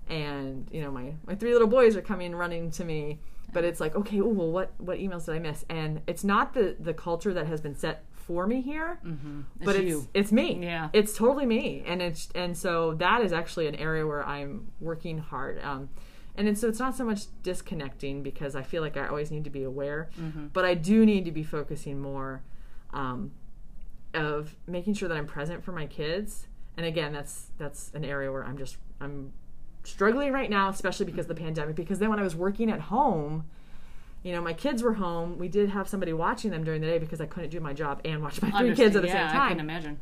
and 0.10 0.68
you 0.72 0.82
know, 0.82 0.92
my 0.92 1.14
my 1.28 1.36
three 1.36 1.54
little 1.54 1.68
boys 1.68 1.96
are 1.96 2.02
coming 2.02 2.34
running 2.36 2.72
to 2.72 2.86
me, 2.86 3.20
but 3.54 3.64
it's 3.64 3.80
like 3.80 3.96
okay 3.96 4.18
ooh, 4.20 4.30
well 4.30 4.52
what 4.52 4.74
what 4.78 4.98
emails 5.00 5.26
did 5.26 5.36
i 5.36 5.40
miss? 5.40 5.66
And 5.70 6.02
it's 6.08 6.24
not 6.24 6.54
the 6.54 6.76
the 6.80 6.94
culture 6.94 7.34
that 7.34 7.48
has 7.48 7.62
been 7.62 7.76
set 7.76 8.06
for 8.22 8.46
me 8.48 8.62
here 8.62 9.00
but 9.66 9.76
It's 9.76 9.80
it's 10.00 10.08
it's 10.14 10.32
me. 10.32 10.48
Yeah. 10.64 10.90
it's 10.94 11.14
totally 11.16 11.46
me. 11.46 11.84
And 11.86 12.02
it's 12.02 12.30
and 12.36 12.56
so 12.58 12.94
that 12.96 13.22
is 13.26 13.32
actually 13.34 13.68
an 13.68 13.76
area 13.76 14.06
where 14.06 14.24
i'm 14.26 14.52
working 14.80 15.18
hard. 15.18 15.60
Um 15.64 15.90
and 16.38 16.48
then, 16.48 16.56
so 16.56 16.70
it's 16.70 16.80
not 16.80 16.96
so 16.96 17.04
much 17.04 17.22
disconnecting 17.44 18.24
because 18.24 18.56
i 18.56 18.64
feel 18.64 18.82
like 18.82 18.96
i 18.98 19.06
always 19.08 19.32
need 19.32 19.44
to 19.44 19.50
be 19.50 19.64
aware 19.64 20.10
Mm-hmm. 20.20 20.48
but 20.54 20.64
i 20.66 20.74
do 20.76 21.06
need 21.06 21.26
to 21.26 21.32
be 21.32 21.44
focusing 21.44 22.00
more 22.00 22.42
um, 22.94 23.32
of 24.14 24.56
making 24.68 24.94
sure 24.94 25.08
that 25.10 25.18
i'm 25.18 25.28
present 25.28 25.64
for 25.64 25.72
my 25.72 25.86
kids. 25.88 26.48
And 26.78 26.86
again 26.86 27.12
that's 27.14 27.48
that's 27.58 27.92
an 27.94 28.06
area 28.06 28.32
where 28.32 28.44
i'm 28.46 28.58
just 28.58 28.78
i'm 29.02 29.34
struggling 29.84 30.32
right 30.32 30.50
now 30.50 30.70
especially 30.70 31.06
because 31.06 31.26
of 31.30 31.36
the 31.36 31.42
pandemic 31.44 31.76
because 31.76 32.00
then 32.00 32.10
when 32.10 32.20
i 32.20 32.24
was 32.24 32.36
working 32.36 32.70
at 32.72 32.80
home 32.96 33.46
you 34.24 34.32
know 34.32 34.42
my 34.42 34.54
kids 34.54 34.84
were 34.84 34.94
home 34.94 35.38
we 35.38 35.48
did 35.48 35.70
have 35.70 35.88
somebody 35.88 36.14
watching 36.14 36.52
them 36.52 36.64
during 36.64 36.82
the 36.82 36.88
day 36.88 37.00
because 37.00 37.20
i 37.22 37.26
couldn't 37.26 37.50
do 37.50 37.60
my 37.60 37.74
job 37.74 38.00
and 38.06 38.22
watch 38.22 38.42
my 38.42 38.52
three 38.52 38.76
kids 38.76 38.96
at 38.96 39.02
the 39.02 39.08
yeah, 39.08 39.28
same 39.28 39.36
I 39.36 39.40
time 39.40 39.48
couldn't 39.50 39.70
imagine. 39.70 40.00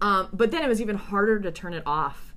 um, 0.00 0.28
but 0.32 0.50
then 0.50 0.62
it 0.62 0.68
was 0.68 0.80
even 0.80 0.96
harder 0.96 1.40
to 1.40 1.50
turn 1.50 1.72
it 1.74 1.82
off, 1.86 2.34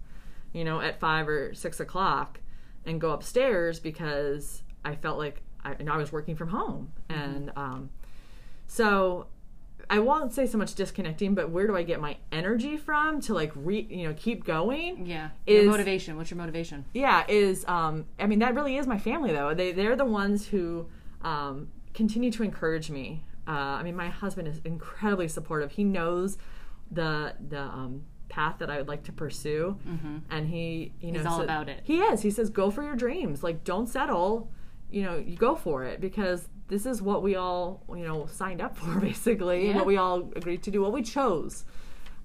you 0.54 0.64
know, 0.64 0.80
at 0.80 1.00
five 1.00 1.28
or 1.28 1.54
six 1.54 1.80
o'clock 1.80 2.40
and 2.86 3.02
go 3.02 3.12
upstairs 3.12 3.80
because 3.80 4.62
I 4.84 4.96
felt 4.96 5.18
like 5.18 5.42
I, 5.64 5.76
I 5.90 5.98
was 5.98 6.12
working 6.12 6.36
from 6.36 6.50
home. 6.50 6.92
And 7.10 7.52
um, 7.56 7.90
so 8.68 9.26
I 9.90 10.00
won't 10.00 10.34
say 10.34 10.46
so 10.48 10.58
much 10.58 10.74
disconnecting, 10.76 11.36
but 11.36 11.50
where 11.50 11.68
do 11.68 11.76
I 11.76 11.84
get 11.84 12.00
my 12.00 12.18
energy 12.32 12.78
from 12.78 13.22
to 13.22 13.34
like 13.34 13.52
re, 13.56 13.86
you 13.90 14.08
know, 14.08 14.14
keep 14.18 14.44
going? 14.46 15.06
Yeah. 15.06 15.30
Is- 15.46 15.64
Your 15.64 15.72
motivation. 15.72 16.18
What's 16.18 16.30
your 16.32 16.38
motivation? 16.38 16.86
yeah 16.94 17.24
is 17.28 17.66
um 17.68 18.06
i 18.20 18.26
mean 18.26 18.40
that 18.40 18.56
really 18.56 18.78
is 18.78 18.88
my 18.88 18.98
family 18.98 19.32
though 19.32 19.54
they 19.54 19.72
they're 19.72 19.96
the 19.96 20.06
ones 20.06 20.48
who 20.48 20.88
um 21.22 21.68
continue 21.94 22.32
to 22.32 22.44
encourage 22.44 22.90
me 22.90 23.24
uh 23.48 23.52
i 23.52 23.84
mean 23.84 23.96
my 23.96 24.10
husband 24.10 24.48
is 24.48 24.60
incredibly 24.66 25.28
supportive 25.28 25.72
he 25.72 25.84
knows 25.84 26.38
the 26.92 27.34
the 27.50 27.60
um 27.60 28.04
path 28.30 28.56
that 28.60 28.70
i 28.70 28.78
would 28.78 28.88
like 28.88 29.04
to 29.04 29.12
pursue 29.12 29.78
and 30.30 30.48
he 30.48 30.92
you 31.00 31.12
know 31.12 31.20
Mm-hmm. 31.20 31.26
He's 31.26 31.26
all 31.26 31.38
so- 31.40 31.44
about 31.44 31.70
it. 31.70 31.82
he 31.84 32.00
is 32.00 32.22
he 32.22 32.32
says 32.32 32.50
go 32.50 32.70
for 32.72 32.84
your 32.84 32.96
dreams 32.96 33.44
like 33.44 33.64
don't 33.64 33.88
settle 33.88 34.50
you 34.90 35.04
know 35.04 35.18
you 35.18 35.36
go 35.36 35.56
for 35.56 35.84
it 35.84 36.00
because 36.02 36.48
this 36.68 36.86
is 36.86 37.02
what 37.02 37.22
we 37.24 37.36
all 37.36 37.84
you 37.90 38.04
know 38.08 38.26
signed 38.28 38.62
up 38.62 38.76
for 38.78 39.00
basically 39.10 39.68
Yeah. 39.70 39.76
what 39.76 39.86
we 39.86 39.98
all 39.98 40.32
agreed 40.36 40.64
to 40.64 40.72
do 40.72 40.82
what 40.82 40.94
we 40.94 41.02
chose. 41.04 41.66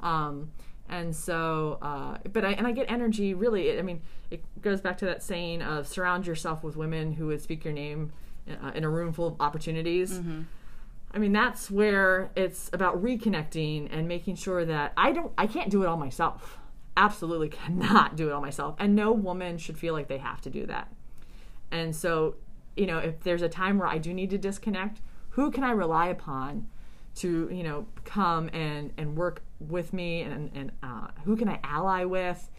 Um, 0.01 0.51
and 0.89 1.15
so 1.15 1.79
uh, 1.83 2.19
but 2.33 2.45
I 2.45 2.53
and 2.53 2.67
I 2.67 2.73
get 2.73 2.91
energy 2.91 3.35
really 3.35 3.79
I 3.79 3.83
mean 3.83 4.01
it 4.31 4.43
goes 4.63 4.81
back 4.81 4.99
to 4.99 5.05
that 5.07 5.23
saying 5.23 5.63
of 5.63 5.87
surround 5.87 6.27
yourself 6.27 6.63
with 6.65 6.77
women 6.77 7.13
who 7.13 7.27
would 7.29 7.41
speak 7.43 7.65
your 7.65 7.75
name 7.75 8.13
uh, 8.49 8.71
in 8.75 8.85
a 8.85 8.89
room 8.91 9.13
full 9.13 9.27
of 9.29 9.37
opportunities. 9.41 10.21
I 11.13 11.19
mean 11.19 11.33
that's 11.33 11.71
where 11.71 12.31
it's 12.37 12.71
about 12.73 13.03
reconnecting 13.03 13.89
and 13.93 14.07
making 14.09 14.37
sure 14.37 14.65
that 14.65 14.93
I 14.97 15.13
don't 15.13 15.33
I 15.37 15.47
can't 15.47 15.71
do 15.71 15.83
it 15.83 15.87
all 15.87 15.97
myself. 15.97 16.59
Absolutely 16.97 17.49
cannot 17.61 18.17
do 18.17 18.29
it 18.29 18.33
all 18.33 18.41
myself. 18.41 18.75
And 18.79 18.95
no 18.97 19.13
woman 19.13 19.59
should 19.59 19.79
feel 19.79 19.93
like 19.95 20.09
they 20.09 20.19
have 20.19 20.41
to 20.43 20.51
do 20.51 20.67
that. 20.67 20.93
And 21.73 21.95
so, 21.95 22.35
you 22.77 22.87
know, 22.87 22.99
if 22.99 23.21
there's 23.21 23.43
a 23.43 23.49
time 23.49 23.79
where 23.79 23.89
I 23.89 23.99
do 23.99 24.13
need 24.15 24.31
to 24.31 24.39
disconnect, 24.39 25.01
who 25.31 25.51
can 25.51 25.65
I 25.65 25.71
rely 25.71 26.09
upon 26.09 26.69
to, 27.17 27.49
you 27.53 27.63
know, 27.63 27.87
come 28.05 28.51
and, 28.53 28.93
and 28.97 29.17
work 29.17 29.43
with 29.61 29.93
me 29.93 30.23
and, 30.23 30.51
and 30.55 30.73
uh, 30.83 31.09
who 31.25 31.37
can 31.37 31.49
I 31.49 31.61
ally 31.63 32.05
with 32.05 32.51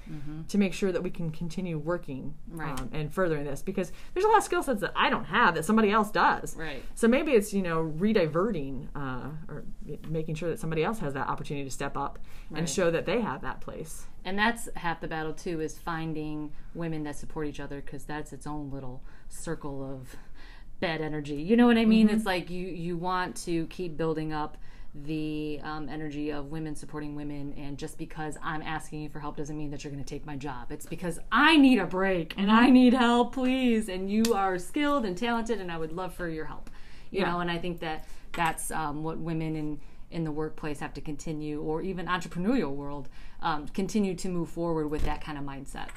to 0.49 0.57
make 0.57 0.73
sure 0.73 0.91
that 0.91 1.01
we 1.01 1.09
can 1.09 1.29
continue 1.31 1.77
working 1.77 2.33
Right. 2.49 2.77
um, 2.79 2.89
and 2.93 3.11
furthering 3.13 3.45
this? 3.45 3.61
Because 3.61 3.91
there's 4.13 4.25
a 4.25 4.27
lot 4.27 4.37
of 4.37 4.43
skill 4.43 4.61
sets 4.61 4.81
that 4.81 4.91
I 4.95 5.09
don't 5.09 5.23
have 5.25 5.55
that 5.55 5.63
somebody 5.65 5.89
else 5.89 6.11
does. 6.11 6.55
Right. 6.55 6.83
So 6.95 7.07
maybe 7.07 7.31
it's, 7.31 7.53
you 7.53 7.61
know, 7.61 7.81
rediverting 7.97 8.87
uh, 8.95 9.29
or 9.47 9.63
making 10.09 10.35
sure 10.35 10.49
that 10.49 10.59
somebody 10.59 10.83
else 10.83 10.99
has 10.99 11.13
that 11.13 11.27
opportunity 11.27 11.63
to 11.65 11.71
step 11.71 11.95
up 11.97 12.19
Right. 12.49 12.59
and 12.59 12.69
show 12.69 12.91
that 12.91 13.05
they 13.05 13.21
have 13.21 13.41
that 13.41 13.61
place. 13.61 14.05
And 14.25 14.37
that's 14.37 14.67
half 14.75 14.99
the 15.01 15.07
battle 15.07 15.33
too 15.33 15.61
is 15.61 15.77
finding 15.77 16.51
women 16.75 17.03
that 17.03 17.15
support 17.15 17.47
each 17.47 17.59
other 17.59 17.81
because 17.81 18.03
that's 18.03 18.33
its 18.33 18.45
own 18.45 18.69
little 18.69 19.01
circle 19.29 19.81
of 19.83 20.15
bad 20.79 20.99
energy. 21.01 21.35
You 21.35 21.55
know 21.55 21.67
what 21.67 21.77
I 21.77 21.85
mean? 21.85 22.09
It's 22.09 22.25
like 22.25 22.49
you 22.49 22.67
you 22.67 22.97
want 22.97 23.35
to 23.45 23.65
keep 23.67 23.97
building 23.97 24.33
up 24.33 24.57
the 24.93 25.59
um, 25.63 25.87
energy 25.87 26.31
of 26.31 26.51
women 26.51 26.75
supporting 26.75 27.15
women, 27.15 27.53
and 27.57 27.77
just 27.77 27.97
because 27.97 28.37
I'm 28.43 28.61
asking 28.61 29.01
you 29.01 29.09
for 29.09 29.19
help 29.19 29.37
doesn't 29.37 29.57
mean 29.57 29.71
that 29.71 29.83
you're 29.83 29.91
going 29.91 30.03
to 30.03 30.09
take 30.09 30.25
my 30.25 30.35
job. 30.35 30.71
It's 30.71 30.85
because 30.85 31.17
I 31.31 31.55
need 31.57 31.79
a 31.79 31.85
break 31.85 32.33
and 32.37 32.51
I 32.51 32.69
need 32.69 32.93
help, 32.93 33.33
please. 33.33 33.87
And 33.87 34.11
you 34.11 34.33
are 34.33 34.57
skilled 34.59 35.05
and 35.05 35.17
talented, 35.17 35.61
and 35.61 35.71
I 35.71 35.77
would 35.77 35.93
love 35.93 36.13
for 36.13 36.27
your 36.27 36.45
help. 36.45 36.69
You 37.09 37.21
Yeah. 37.21 37.31
know, 37.31 37.39
and 37.39 37.49
I 37.49 37.57
think 37.57 37.79
that 37.79 38.05
that's 38.33 38.69
um, 38.71 39.03
what 39.03 39.17
women 39.17 39.55
in 39.55 39.79
in 40.11 40.25
the 40.25 40.31
workplace 40.31 40.81
have 40.81 40.93
to 40.93 40.99
continue, 40.99 41.61
or 41.61 41.81
even 41.81 42.05
entrepreneurial 42.07 42.71
world, 42.75 43.07
um, 43.41 43.65
continue 43.69 44.13
to 44.13 44.27
move 44.27 44.49
forward 44.49 44.89
with 44.89 45.05
that 45.05 45.23
kind 45.23 45.37
of 45.37 45.43
mindset. 45.45 45.87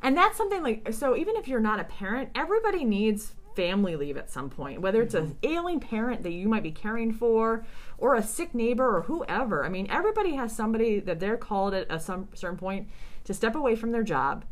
And 0.00 0.16
that's 0.16 0.36
something 0.36 0.62
like 0.62 0.92
so 0.92 1.16
even 1.16 1.34
if 1.34 1.48
you're 1.48 1.58
not 1.58 1.80
a 1.80 1.84
parent, 1.84 2.30
everybody 2.36 2.84
needs 2.84 3.32
family 3.54 3.96
leave 3.96 4.16
at 4.16 4.30
some 4.30 4.50
point, 4.50 4.80
whether 4.80 5.02
it's 5.02 5.14
an 5.14 5.26
mm-hmm. 5.26 5.52
ailing 5.52 5.80
parent 5.80 6.22
that 6.22 6.32
you 6.32 6.48
might 6.48 6.62
be 6.62 6.70
caring 6.70 7.12
for 7.12 7.64
or 7.98 8.14
a 8.14 8.22
sick 8.22 8.54
neighbor 8.54 8.96
or 8.96 9.02
whoever. 9.02 9.64
I 9.64 9.68
mean, 9.68 9.86
everybody 9.90 10.34
has 10.34 10.54
somebody 10.54 11.00
that 11.00 11.20
they're 11.20 11.36
called 11.36 11.74
at 11.74 11.86
a 11.90 11.98
some 11.98 12.28
certain 12.34 12.58
point 12.58 12.88
to 13.24 13.34
step 13.34 13.54
away 13.54 13.76
from 13.76 13.92
their 13.92 14.02
job 14.02 14.44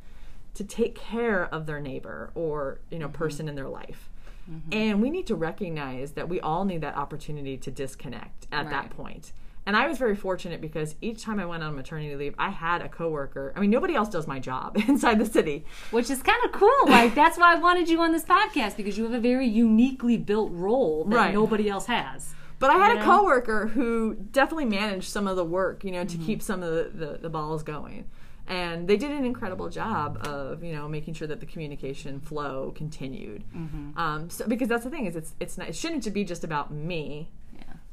to 0.54 0.64
take 0.64 0.94
care 0.94 1.46
of 1.46 1.66
their 1.66 1.80
neighbor 1.80 2.30
or, 2.34 2.80
you 2.90 2.98
know, 2.98 3.06
mm-hmm. 3.06 3.16
person 3.16 3.48
in 3.48 3.54
their 3.54 3.68
life. 3.68 4.10
Mm-hmm. 4.50 4.72
And 4.72 5.02
we 5.02 5.10
need 5.10 5.26
to 5.28 5.34
recognize 5.34 6.12
that 6.12 6.28
we 6.28 6.40
all 6.40 6.64
need 6.64 6.80
that 6.80 6.96
opportunity 6.96 7.56
to 7.58 7.70
disconnect 7.70 8.46
at 8.50 8.68
that 8.70 8.90
point. 8.90 9.32
And 9.64 9.76
I 9.76 9.86
was 9.86 9.96
very 9.96 10.16
fortunate 10.16 10.60
because 10.60 10.96
each 11.00 11.22
time 11.22 11.38
I 11.38 11.46
went 11.46 11.62
on 11.62 11.76
maternity 11.76 12.16
leave, 12.16 12.34
I 12.36 12.50
had 12.50 12.82
a 12.82 12.88
coworker. 12.88 13.52
I 13.54 13.60
mean, 13.60 13.70
nobody 13.70 13.94
else 13.94 14.08
does 14.08 14.26
my 14.26 14.40
job 14.40 14.76
inside 14.88 15.20
the 15.20 15.26
city. 15.26 15.64
Which 15.92 16.10
is 16.10 16.20
kind 16.22 16.44
of 16.44 16.52
cool. 16.52 16.70
Like 16.86 17.14
that's 17.14 17.38
why 17.38 17.52
I 17.54 17.58
wanted 17.58 17.88
you 17.88 18.00
on 18.00 18.10
this 18.12 18.24
podcast 18.24 18.76
because 18.76 18.98
you 18.98 19.04
have 19.04 19.12
a 19.14 19.20
very 19.20 19.46
uniquely 19.46 20.16
built 20.16 20.50
role 20.52 21.04
that 21.04 21.16
Right. 21.16 21.34
nobody 21.34 21.68
else 21.68 21.86
has. 21.86 22.34
But 22.58 22.70
I 22.70 22.74
had 22.78 22.92
You 22.92 22.96
a 22.96 22.98
know? 23.00 23.04
coworker 23.18 23.66
who 23.68 24.14
definitely 24.14 24.64
managed 24.66 25.08
some 25.10 25.26
of 25.28 25.36
the 25.36 25.44
work, 25.44 25.84
you 25.84 25.90
know, 25.92 26.04
Mm-hmm. 26.04 26.20
to 26.20 26.26
keep 26.26 26.42
some 26.42 26.62
of 26.62 26.72
the, 26.72 27.06
the, 27.06 27.18
the 27.18 27.28
balls 27.30 27.62
going. 27.62 28.06
And 28.48 28.88
they 28.88 28.96
did 28.96 29.12
an 29.12 29.24
incredible 29.24 29.68
job 29.68 30.26
of, 30.26 30.64
you 30.64 30.72
know, 30.72 30.88
making 30.88 31.14
sure 31.14 31.28
that 31.28 31.38
the 31.38 31.46
communication 31.46 32.18
flow 32.20 32.72
continued. 32.74 33.44
Mm-hmm. 33.56 33.96
Um, 33.96 34.28
so 34.30 34.46
because 34.48 34.68
that's 34.68 34.82
the 34.82 34.90
thing 34.90 35.06
is, 35.06 35.14
it's 35.14 35.34
it's 35.38 35.56
not 35.56 35.68
it 35.68 35.76
shouldn't 35.76 36.12
be 36.12 36.24
just 36.24 36.42
about 36.42 36.72
me. 36.72 37.30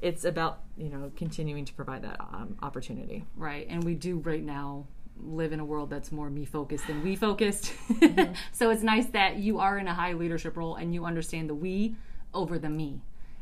It's 0.01 0.23
about 0.23 0.61
you 0.77 0.89
know 0.89 1.11
continuing 1.15 1.65
to 1.65 1.73
provide 1.73 2.03
that 2.03 2.19
um, 2.19 2.57
opportunity. 2.61 3.25
Right. 3.35 3.67
And 3.69 3.83
we 3.83 3.95
do 3.95 4.17
right 4.19 4.43
now 4.43 4.85
live 5.21 5.51
in 5.51 5.59
a 5.59 5.65
world 5.65 5.89
that's 5.89 6.11
more 6.11 6.29
me 6.29 6.45
focused 6.45 6.87
than 6.87 7.03
we 7.03 7.15
focused. 7.15 7.73
Mm-hmm. 7.89 8.33
so 8.51 8.69
it's 8.69 8.83
nice 8.83 9.07
that 9.07 9.37
you 9.37 9.59
are 9.59 9.77
in 9.77 9.87
a 9.87 9.93
high 9.93 10.13
leadership 10.13 10.55
role 10.55 10.75
and 10.75 10.93
you 10.93 11.05
understand 11.05 11.49
the 11.49 11.55
we 11.55 11.95
over 12.33 12.57
the 12.57 12.69
me. 12.69 13.01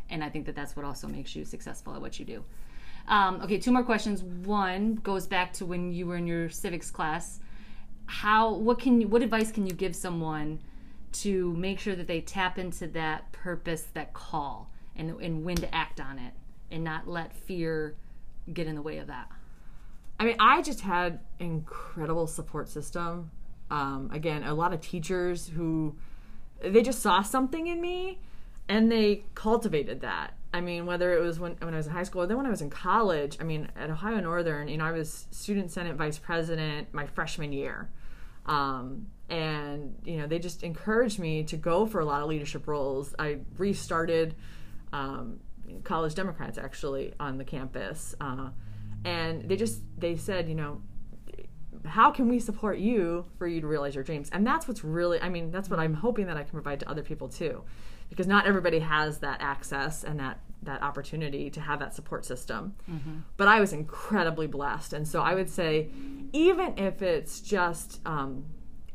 And 0.09 0.23
I 0.23 0.29
think 0.29 0.45
that 0.45 0.55
that's 0.55 0.75
what 0.75 0.85
also 0.85 1.07
makes 1.07 1.35
you 1.35 1.45
successful 1.45 1.93
at 1.93 2.01
what 2.01 2.17
you 2.17 2.25
do. 2.25 2.43
Um, 3.07 3.41
okay, 3.41 3.57
two 3.57 3.71
more 3.71 3.83
questions. 3.83 4.23
One 4.23 4.95
goes 4.95 5.27
back 5.27 5.53
to 5.53 5.65
when 5.65 5.93
you 5.93 6.07
were 6.07 6.17
in 6.17 6.27
your 6.27 6.49
civics 6.49 6.91
class. 6.91 7.39
How 8.05 8.53
what 8.53 8.79
can 8.79 9.01
you, 9.01 9.07
what 9.07 9.21
advice 9.21 9.51
can 9.51 9.65
you 9.65 9.73
give 9.73 9.95
someone 9.95 10.59
to 11.13 11.53
make 11.53 11.79
sure 11.79 11.95
that 11.95 12.07
they 12.07 12.21
tap 12.21 12.57
into 12.57 12.87
that 12.87 13.31
purpose, 13.31 13.87
that 13.93 14.13
call, 14.13 14.69
and 14.95 15.09
and 15.21 15.43
when 15.43 15.55
to 15.57 15.73
act 15.73 15.99
on 15.99 16.19
it, 16.19 16.33
and 16.71 16.83
not 16.83 17.07
let 17.07 17.35
fear 17.35 17.95
get 18.51 18.67
in 18.67 18.75
the 18.75 18.81
way 18.81 18.97
of 18.97 19.07
that? 19.07 19.29
I 20.19 20.25
mean, 20.25 20.35
I 20.39 20.61
just 20.61 20.81
had 20.81 21.19
incredible 21.39 22.27
support 22.27 22.69
system. 22.69 23.31
Um, 23.69 24.09
again, 24.11 24.43
a 24.43 24.53
lot 24.53 24.73
of 24.73 24.81
teachers 24.81 25.49
who 25.49 25.95
they 26.61 26.81
just 26.81 27.01
saw 27.01 27.21
something 27.21 27.67
in 27.67 27.79
me 27.81 28.19
and 28.67 28.91
they 28.91 29.23
cultivated 29.35 30.01
that. 30.01 30.33
I 30.53 30.61
mean, 30.61 30.85
whether 30.85 31.13
it 31.13 31.21
was 31.21 31.39
when, 31.39 31.55
when 31.59 31.73
I 31.73 31.77
was 31.77 31.87
in 31.87 31.93
high 31.93 32.03
school 32.03 32.23
or 32.23 32.27
then 32.27 32.37
when 32.37 32.45
I 32.45 32.49
was 32.49 32.61
in 32.61 32.69
college, 32.69 33.37
I 33.39 33.43
mean, 33.43 33.69
at 33.75 33.89
Ohio 33.89 34.19
Northern, 34.19 34.67
you 34.67 34.77
know, 34.77 34.85
I 34.85 34.91
was 34.91 35.27
student 35.31 35.71
senate 35.71 35.95
vice 35.95 36.17
president 36.17 36.93
my 36.93 37.05
freshman 37.05 37.51
year. 37.51 37.89
Um, 38.45 39.07
and, 39.29 39.95
you 40.05 40.17
know, 40.17 40.27
they 40.27 40.39
just 40.39 40.63
encouraged 40.63 41.19
me 41.19 41.43
to 41.43 41.57
go 41.57 41.85
for 41.85 41.99
a 41.99 42.05
lot 42.05 42.21
of 42.21 42.29
leadership 42.29 42.65
roles. 42.65 43.13
I 43.19 43.39
restarted 43.57 44.35
um, 44.93 45.41
college 45.83 46.15
Democrats 46.15 46.57
actually 46.57 47.13
on 47.19 47.37
the 47.37 47.45
campus. 47.45 48.15
Uh, 48.19 48.49
and 49.05 49.47
they 49.47 49.55
just, 49.55 49.81
they 49.97 50.15
said, 50.15 50.49
you 50.49 50.55
know, 50.55 50.81
how 51.85 52.11
can 52.11 52.27
we 52.27 52.39
support 52.39 52.77
you 52.79 53.25
for 53.37 53.47
you 53.47 53.61
to 53.61 53.67
realize 53.67 53.95
your 53.95 54.03
dreams? 54.03 54.29
And 54.31 54.45
that's 54.45 54.67
what's 54.67 54.83
really 54.83 55.21
i 55.21 55.29
mean 55.29 55.51
that's 55.51 55.69
what 55.69 55.79
i'm 55.79 55.93
hoping 55.93 56.27
that 56.27 56.37
i 56.37 56.43
can 56.43 56.51
provide 56.51 56.79
to 56.79 56.89
other 56.89 57.03
people 57.03 57.29
too 57.29 57.63
because 58.09 58.27
not 58.27 58.45
everybody 58.45 58.79
has 58.79 59.19
that 59.19 59.41
access 59.41 60.03
and 60.03 60.19
that 60.19 60.39
that 60.63 60.81
opportunity 60.81 61.49
to 61.51 61.61
have 61.61 61.79
that 61.79 61.93
support 61.93 62.25
system. 62.25 62.73
But 63.37 63.47
i 63.47 63.59
was 63.59 63.73
incredibly 63.73 64.47
blessed. 64.47 64.93
And 64.93 65.07
so 65.07 65.21
i 65.21 65.33
would 65.35 65.49
say 65.49 65.89
even 66.33 66.77
if 66.77 67.01
it's 67.01 67.41
just 67.41 68.01
um, 68.05 68.45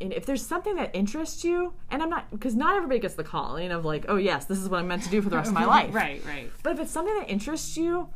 and 0.01 0.12
if 0.12 0.26
there's 0.26 0.45
something 0.45 0.74
that 0.76 0.90
interests 0.95 1.45
you, 1.45 1.74
and 1.90 2.03
I'm 2.03 2.11
not 2.11 2.30
because 2.30 2.55
not 2.55 2.76
everybody 2.76 3.01
gets 3.01 3.14
the 3.14 3.24
calling 3.24 3.70
of 3.70 3.84
like, 3.84 4.05
oh 4.09 4.16
yes, 4.16 4.47
this 4.47 4.59
is 4.59 4.68
what 4.68 4.80
I'm 4.80 4.88
meant 4.88 5.05
to 5.05 5.11
do 5.11 5.22
for 5.22 5.30
the 5.30 5.36
rest 5.36 5.49
of 5.49 5.55
my 5.55 5.64
life. 5.66 5.95
Right, 5.95 6.22
right. 6.26 6.51
But 6.62 6.72
if 6.74 6.80
it's 6.80 6.90
something 6.90 7.14
that 7.18 7.30
interests 7.30 7.76
you, 7.76 8.09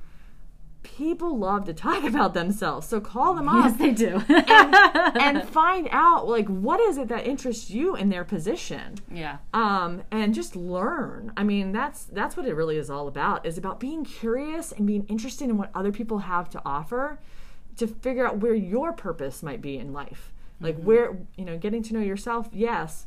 people 0.82 1.36
love 1.36 1.64
to 1.66 1.74
talk 1.74 2.04
about 2.12 2.34
themselves. 2.34 2.86
So 2.86 3.00
call 3.00 3.34
them 3.34 3.48
up 3.48 3.64
Yes, 3.66 3.78
they 3.78 3.92
do. 3.92 4.22
and 4.28 5.48
find 5.48 5.88
out 5.90 6.28
like 6.28 6.46
what 6.48 6.80
is 6.80 6.98
it 6.98 7.08
that 7.08 7.26
interests 7.26 7.70
you 7.70 7.96
in 7.96 8.08
their 8.08 8.24
position 8.24 8.96
yeah. 9.12 9.38
um, 9.52 10.02
and 10.10 10.34
just 10.34 10.56
learn. 10.56 11.32
I 11.36 11.44
mean, 11.44 11.72
that's 11.72 12.04
that's 12.04 12.36
what 12.36 12.46
it 12.46 12.54
really 12.54 12.76
is 12.76 12.90
all 12.90 13.08
about. 13.08 13.44
Is 13.44 13.58
about 13.58 13.80
being 13.80 14.04
curious 14.04 14.72
and 14.72 14.86
being 14.86 15.04
interested 15.06 15.48
in 15.48 15.58
what 15.58 15.70
other 15.74 15.92
people 15.92 16.18
have 16.18 16.48
to 16.50 16.62
offer, 16.64 17.18
to 17.76 17.86
figure 17.86 18.26
out 18.26 18.38
where 18.38 18.54
your 18.54 18.92
purpose 18.92 19.42
might 19.42 19.60
be 19.60 19.78
in 19.78 19.92
life. 19.92 20.32
Like 20.60 20.76
where 20.82 21.18
you 21.36 21.44
know, 21.44 21.58
getting 21.58 21.82
to 21.84 21.94
know 21.94 22.00
yourself, 22.00 22.48
yes, 22.52 23.06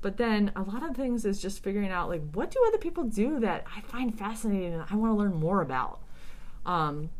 but 0.00 0.16
then 0.16 0.50
a 0.56 0.62
lot 0.62 0.82
of 0.88 0.96
things 0.96 1.24
is 1.24 1.40
just 1.40 1.62
figuring 1.62 1.90
out 1.90 2.08
like 2.08 2.22
what 2.32 2.50
do 2.50 2.58
other 2.66 2.78
people 2.78 3.04
do 3.04 3.38
that 3.40 3.64
I 3.76 3.80
find 3.82 4.16
fascinating 4.16 4.72
and 4.74 4.84
I 4.90 4.96
want 4.96 5.12
to 5.12 5.16
learn 5.16 5.34
more 5.34 5.60
about. 5.60 6.00
Um, 6.66 7.10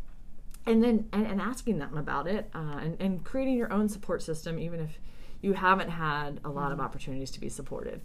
and 0.66 0.83
then 0.85 1.09
and, 1.12 1.26
and 1.26 1.41
asking 1.41 1.79
them 1.79 1.97
about 1.97 2.26
it 2.26 2.51
uh, 2.55 2.79
and, 2.83 3.01
and 3.01 3.24
creating 3.24 3.55
your 3.55 3.72
own 3.72 3.89
support 3.89 4.22
system 4.22 4.59
even 4.59 4.81
if 4.81 4.99
you 5.41 5.53
haven't 5.55 5.89
had 5.91 6.41
a 6.45 6.49
lot 6.51 6.72
of 6.72 6.81
opportunities 6.81 7.31
to 7.31 7.41
be 7.41 7.49
supported. 7.49 8.01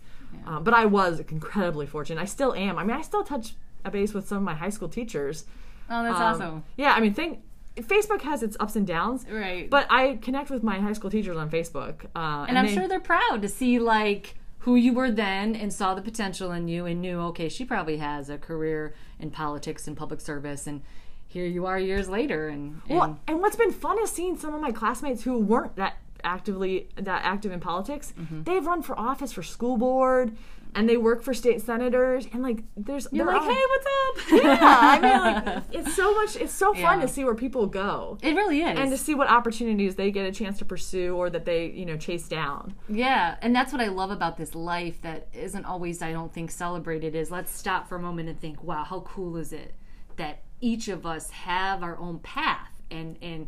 Um, 0.45 0.63
but 0.63 0.73
i 0.73 0.85
was 0.85 1.19
incredibly 1.19 1.85
fortunate. 1.87 2.21
I 2.21 2.25
still 2.25 2.53
am. 2.53 2.77
I 2.77 2.83
mean 2.83 2.95
i 2.95 3.01
still 3.01 3.23
touch 3.23 3.55
a 3.83 3.91
base 3.91 4.13
with 4.13 4.27
some 4.27 4.37
of 4.37 4.43
my 4.43 4.53
high 4.55 4.69
school 4.69 4.87
teachers. 4.89 5.45
Oh, 5.89 6.03
that's 6.03 6.15
Um, 6.15 6.21
awesome. 6.23 6.63
yeah 6.77 6.93
i 6.93 6.99
mean 7.01 7.13
think 7.13 7.39
facebook 7.77 8.21
has 8.21 8.43
its 8.43 8.55
ups 8.59 8.75
and 8.75 8.85
downs 8.85 9.25
Right. 9.29 9.69
but 9.69 9.87
i 9.89 10.17
connect 10.21 10.49
with 10.49 10.63
my 10.63 10.79
high 10.79 10.93
school 10.93 11.09
teachers 11.09 11.35
on 11.37 11.49
facebook 11.49 12.05
uh, 12.15 12.45
and 12.47 12.57
I'm 12.57 12.67
they- 12.67 12.73
sure 12.73 12.87
they're 12.87 12.99
proud 12.99 13.41
to 13.41 13.49
see 13.49 13.79
like 13.79 14.35
who 14.59 14.75
you 14.75 14.93
were 14.93 15.11
then 15.11 15.55
and 15.55 15.73
saw 15.73 15.93
the 15.93 16.01
potential 16.01 16.51
in 16.51 16.67
you 16.67 16.85
and 16.85 17.01
knew 17.01 17.19
okay 17.21 17.49
she 17.49 17.65
probably 17.65 17.97
has 17.97 18.29
a 18.29 18.37
career 18.37 18.93
in 19.19 19.31
politics 19.31 19.87
and 19.87 19.97
public 19.97 20.21
service 20.21 20.67
and 20.67 20.81
here 21.27 21.45
you 21.47 21.65
are 21.65 21.79
years 21.79 22.07
later 22.07 22.47
and, 22.47 22.79
and 22.87 22.99
Well, 22.99 23.19
and 23.27 23.39
what's 23.41 23.55
been 23.55 23.71
fun 23.71 23.97
is 24.03 24.11
seeing 24.11 24.37
some 24.37 24.53
of 24.53 24.61
my 24.61 24.71
classmates 24.71 25.23
who 25.23 25.39
weren't 25.39 25.75
that 25.77 25.97
actively 26.23 26.87
that 26.95 27.21
active 27.25 27.51
in 27.51 27.59
politics. 27.59 28.13
Mm-hmm. 28.17 28.43
They've 28.43 28.65
run 28.65 28.81
for 28.83 28.97
office 28.97 29.31
for 29.33 29.43
school 29.43 29.77
board, 29.77 30.37
and 30.75 30.89
they 30.89 30.97
work 30.97 31.23
for 31.23 31.33
state 31.33 31.61
senators. 31.61 32.27
And 32.33 32.41
like, 32.43 32.63
there's 32.75 33.07
you're 33.11 33.25
they're 33.25 33.33
like 33.35 33.43
all- 33.43 33.53
hey 33.53 33.61
what's 33.69 33.85
up 33.85 34.43
yeah. 34.43 34.59
I 34.61 34.99
mean, 34.99 35.45
like, 35.45 35.63
it's 35.71 35.95
so 35.95 36.13
much. 36.13 36.35
It's 36.35 36.53
so 36.53 36.73
fun 36.73 36.99
Yeah. 36.99 37.05
to 37.05 37.07
see 37.07 37.23
where 37.23 37.35
people 37.35 37.67
go. 37.67 38.17
it 38.21 38.35
really 38.35 38.61
is 38.61 38.77
And 38.79 38.89
to 38.91 38.97
see 38.97 39.15
what 39.15 39.29
opportunities 39.29 39.95
they 39.95 40.11
get 40.11 40.25
a 40.25 40.31
chance 40.31 40.57
to 40.59 40.65
pursue 40.65 41.15
or 41.15 41.29
that 41.29 41.45
they, 41.45 41.67
you 41.67 41.85
know, 41.85 41.97
chase 41.97 42.27
down. 42.27 42.73
Yeah, 42.89 43.35
and 43.41 43.55
that's 43.55 43.71
what 43.71 43.81
I 43.81 43.87
love 43.87 44.11
about 44.11 44.37
this 44.37 44.55
life 44.55 45.01
that 45.01 45.27
isn't 45.33 45.65
always, 45.65 46.01
I 46.01 46.11
don't 46.11 46.33
think, 46.33 46.51
celebrated. 46.51 47.15
Is 47.15 47.29
let's 47.31 47.51
stop 47.51 47.87
for 47.87 47.95
a 47.95 48.01
moment 48.01 48.29
and 48.29 48.39
think, 48.39 48.63
wow, 48.63 48.83
how 48.83 49.01
cool 49.01 49.37
is 49.37 49.53
it 49.53 49.73
that 50.17 50.43
each 50.61 50.87
of 50.87 51.05
us 51.05 51.29
have 51.31 51.83
our 51.83 51.97
own 51.97 52.19
path 52.19 52.69
and 52.91 53.17
and 53.21 53.47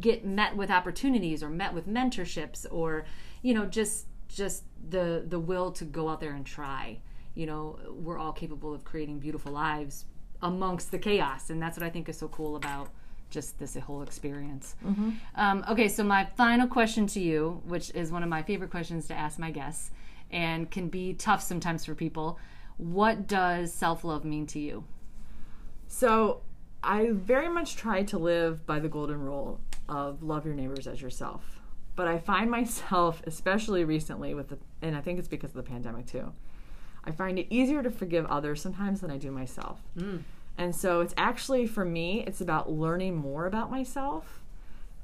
get 0.00 0.24
met 0.24 0.56
with 0.56 0.70
opportunities 0.70 1.42
or 1.42 1.48
met 1.48 1.74
with 1.74 1.86
mentorships 1.86 2.66
or 2.70 3.04
you 3.42 3.54
know 3.54 3.66
just 3.66 4.06
just 4.34 4.64
the 4.88 5.24
the 5.26 5.38
will 5.38 5.70
to 5.72 5.84
go 5.84 6.08
out 6.08 6.20
there 6.20 6.32
and 6.32 6.46
try. 6.46 6.98
You 7.34 7.46
know, 7.46 7.78
we're 7.90 8.18
all 8.18 8.32
capable 8.32 8.74
of 8.74 8.84
creating 8.84 9.18
beautiful 9.20 9.52
lives 9.52 10.04
amongst 10.42 10.90
the 10.90 10.98
chaos, 10.98 11.50
and 11.50 11.62
that's 11.62 11.78
what 11.78 11.86
I 11.86 11.90
think 11.90 12.08
is 12.08 12.18
so 12.18 12.28
cool 12.28 12.56
about 12.56 12.90
just 13.30 13.58
this 13.58 13.76
whole 13.76 14.02
experience. 14.02 14.74
Um, 15.36 15.64
okay, 15.70 15.88
so 15.88 16.02
my 16.02 16.24
final 16.36 16.66
question 16.66 17.06
to 17.08 17.20
you, 17.20 17.62
which 17.64 17.90
is 17.94 18.10
one 18.10 18.22
of 18.22 18.28
my 18.28 18.42
favorite 18.42 18.70
questions 18.70 19.06
to 19.08 19.14
ask 19.14 19.38
my 19.38 19.50
guests, 19.50 19.90
and 20.30 20.70
can 20.70 20.88
be 20.88 21.14
tough 21.14 21.42
sometimes 21.42 21.84
for 21.84 21.94
people. 21.94 22.38
What 22.76 23.26
does 23.28 23.72
self 23.72 24.04
love 24.04 24.24
mean 24.24 24.46
to 24.48 24.58
you? 24.58 24.84
So 25.86 26.42
I 26.82 27.10
very 27.12 27.48
much 27.48 27.76
try 27.76 28.02
to 28.04 28.18
live 28.18 28.66
by 28.66 28.78
the 28.80 28.88
golden 28.88 29.20
rule 29.20 29.60
of 29.88 30.22
love 30.22 30.46
your 30.46 30.54
neighbors 30.54 30.86
as 30.86 31.00
yourself. 31.02 31.59
But 32.00 32.08
I 32.08 32.16
find 32.16 32.50
myself, 32.50 33.20
especially 33.26 33.84
recently 33.84 34.32
with 34.32 34.48
the, 34.48 34.58
and 34.80 34.96
I 34.96 35.02
think 35.02 35.18
it's 35.18 35.28
because 35.28 35.50
of 35.50 35.56
the 35.56 35.62
pandemic 35.62 36.06
too, 36.06 36.32
I 37.04 37.10
find 37.10 37.38
it 37.38 37.46
easier 37.50 37.82
to 37.82 37.90
forgive 37.90 38.24
others 38.24 38.62
sometimes 38.62 39.02
than 39.02 39.10
I 39.10 39.18
do 39.18 39.30
myself. 39.30 39.82
And 40.56 40.74
so 40.74 41.02
it's 41.02 41.12
actually, 41.18 41.66
for 41.66 41.84
me, 41.84 42.24
it's 42.26 42.40
about 42.40 42.72
learning 42.72 43.16
more 43.16 43.44
about 43.44 43.70
myself 43.70 44.40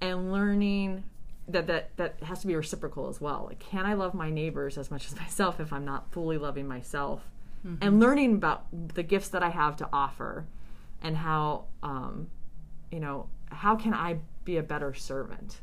and 0.00 0.32
learning 0.32 1.04
that, 1.48 1.66
that 1.66 1.94
that 1.98 2.22
has 2.22 2.40
to 2.40 2.46
be 2.46 2.56
reciprocal 2.56 3.10
as 3.10 3.20
well. 3.20 3.44
Like, 3.46 3.58
can 3.58 3.84
I 3.84 3.92
love 3.92 4.14
my 4.14 4.30
neighbors 4.30 4.78
as 4.78 4.90
much 4.90 5.04
as 5.04 5.14
myself 5.20 5.60
if 5.60 5.74
I'm 5.74 5.84
not 5.84 6.10
fully 6.10 6.38
loving 6.38 6.66
myself? 6.66 7.28
And 7.82 8.00
learning 8.00 8.36
about 8.36 8.68
the 8.94 9.02
gifts 9.02 9.28
that 9.28 9.42
I 9.42 9.50
have 9.50 9.76
to 9.76 9.88
offer 9.92 10.46
and 11.02 11.18
how 11.18 11.66
um, 11.82 12.28
you 12.90 13.00
know 13.00 13.28
how 13.50 13.76
can 13.76 13.92
i 13.94 14.18
be 14.44 14.56
a 14.56 14.62
better 14.62 14.94
servant 14.94 15.60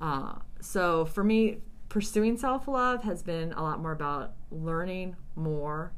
uh, 0.00 0.34
so 0.60 1.04
for 1.04 1.22
me 1.24 1.58
pursuing 1.88 2.36
self-love 2.36 3.02
has 3.02 3.22
been 3.22 3.52
a 3.52 3.62
lot 3.62 3.80
more 3.80 3.92
about 3.92 4.32
learning 4.50 5.14
more 5.36 5.92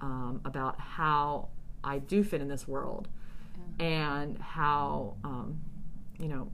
um, 0.00 0.40
about 0.44 0.80
how 0.80 1.48
i 1.84 1.98
do 1.98 2.22
fit 2.24 2.40
in 2.40 2.48
this 2.48 2.66
world 2.66 3.08
and 3.78 4.38
how 4.38 5.16
um, 5.24 5.60
you 6.18 6.28
know 6.28 6.50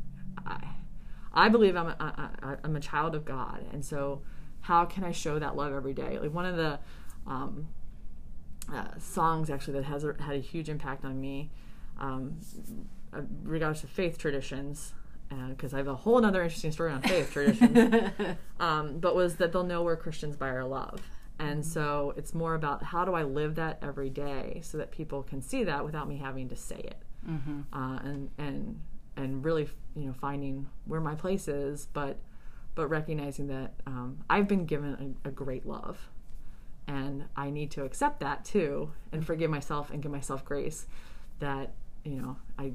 I, 0.46 0.58
I 1.32 1.48
believe 1.48 1.76
I'm 1.76 1.88
a, 1.88 1.96
I- 2.42 2.56
I'm 2.64 2.76
a 2.76 2.80
child 2.80 3.14
of 3.14 3.24
god. 3.24 3.64
And 3.72 3.84
so 3.84 4.22
how 4.60 4.84
can 4.84 5.04
i 5.04 5.12
show 5.12 5.38
that 5.38 5.56
love 5.56 5.72
every 5.72 5.92
day? 5.92 6.18
Like 6.18 6.32
one 6.32 6.46
of 6.46 6.56
the 6.56 6.78
um, 7.26 7.68
uh, 8.72 8.86
songs 8.98 9.50
actually 9.50 9.74
that 9.74 9.84
has 9.84 10.04
a, 10.04 10.14
had 10.20 10.36
a 10.36 10.40
huge 10.40 10.68
impact 10.68 11.04
on 11.04 11.20
me 11.20 11.50
um, 11.98 12.36
uh, 13.12 13.20
regards 13.44 13.80
to 13.82 13.86
faith 13.86 14.18
traditions 14.18 14.92
because 15.50 15.74
I 15.74 15.78
have 15.78 15.88
a 15.88 15.94
whole 15.94 16.24
other 16.24 16.42
interesting 16.42 16.72
story 16.72 16.92
on 16.92 17.02
faith 17.02 17.32
traditions. 17.32 18.10
Um, 18.58 19.00
but 19.00 19.14
was 19.14 19.36
that 19.36 19.52
they'll 19.52 19.64
know 19.64 19.82
we're 19.82 19.96
Christians 19.96 20.34
by 20.34 20.48
our 20.48 20.64
love. 20.64 21.02
And 21.38 21.64
so 21.64 22.14
it's 22.16 22.32
more 22.32 22.54
about 22.54 22.82
how 22.82 23.04
do 23.04 23.12
I 23.12 23.22
live 23.22 23.56
that 23.56 23.78
every 23.82 24.08
day 24.08 24.60
so 24.64 24.78
that 24.78 24.90
people 24.90 25.22
can 25.22 25.42
see 25.42 25.64
that 25.64 25.84
without 25.84 26.08
me 26.08 26.16
having 26.16 26.48
to 26.48 26.56
say 26.56 26.76
it. 26.76 26.96
Uh, 27.72 27.98
and 28.02 28.30
and 28.38 28.80
and 29.16 29.44
really 29.44 29.68
you 29.94 30.06
know 30.06 30.14
finding 30.14 30.68
where 30.86 31.00
my 31.00 31.14
place 31.14 31.48
is 31.48 31.86
but 31.92 32.18
but 32.74 32.88
recognizing 32.88 33.48
that 33.48 33.74
um, 33.86 34.18
I've 34.30 34.48
been 34.48 34.64
given 34.64 35.16
a, 35.24 35.28
a 35.28 35.30
great 35.30 35.66
love. 35.66 36.08
And 36.88 37.24
I 37.36 37.50
need 37.50 37.70
to 37.72 37.84
accept 37.84 38.20
that 38.20 38.44
too 38.44 38.92
and 39.12 39.26
forgive 39.26 39.50
myself 39.50 39.90
and 39.90 40.00
give 40.02 40.12
myself 40.12 40.44
grace 40.44 40.86
that 41.40 41.72
you 42.04 42.14
know 42.14 42.36
I 42.58 42.72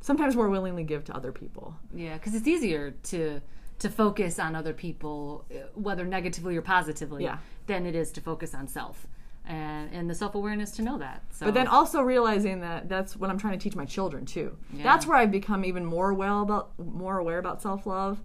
sometimes 0.00 0.36
more 0.36 0.48
willingly 0.48 0.84
give 0.84 1.04
to 1.04 1.14
other 1.14 1.32
people. 1.32 1.74
Yeah, 1.94 2.14
because 2.14 2.34
it's 2.34 2.46
easier 2.46 2.92
to 3.04 3.40
to 3.78 3.88
focus 3.88 4.38
on 4.38 4.54
other 4.54 4.74
people, 4.74 5.46
uh, 5.50 5.60
whether 5.74 6.04
negatively 6.04 6.54
or 6.54 6.60
positively, 6.60 7.24
Yeah. 7.24 7.38
than 7.66 7.86
it 7.86 7.94
is 7.94 8.12
to 8.12 8.20
focus 8.20 8.54
on 8.54 8.68
self 8.68 9.06
and 9.46 9.90
and 9.92 10.08
the 10.10 10.14
self 10.14 10.34
awareness 10.34 10.70
to 10.72 10.82
know 10.82 10.98
that. 10.98 11.22
So, 11.30 11.46
But 11.46 11.54
then 11.54 11.66
also 11.66 12.02
realizing 12.02 12.60
that 12.60 12.88
that's 12.90 13.16
what 13.16 13.30
I'm 13.30 13.38
trying 13.38 13.58
to 13.58 13.62
teach 13.62 13.74
my 13.76 13.86
children 13.86 14.26
too. 14.26 14.56
That's 14.74 15.06
where 15.06 15.16
I've 15.16 15.30
become 15.30 15.64
even 15.64 15.84
more 15.86 16.12
well 16.12 16.42
about 16.42 16.78
more 16.78 17.18
aware 17.18 17.38
about 17.38 17.62
self 17.62 17.86
love 17.86 18.22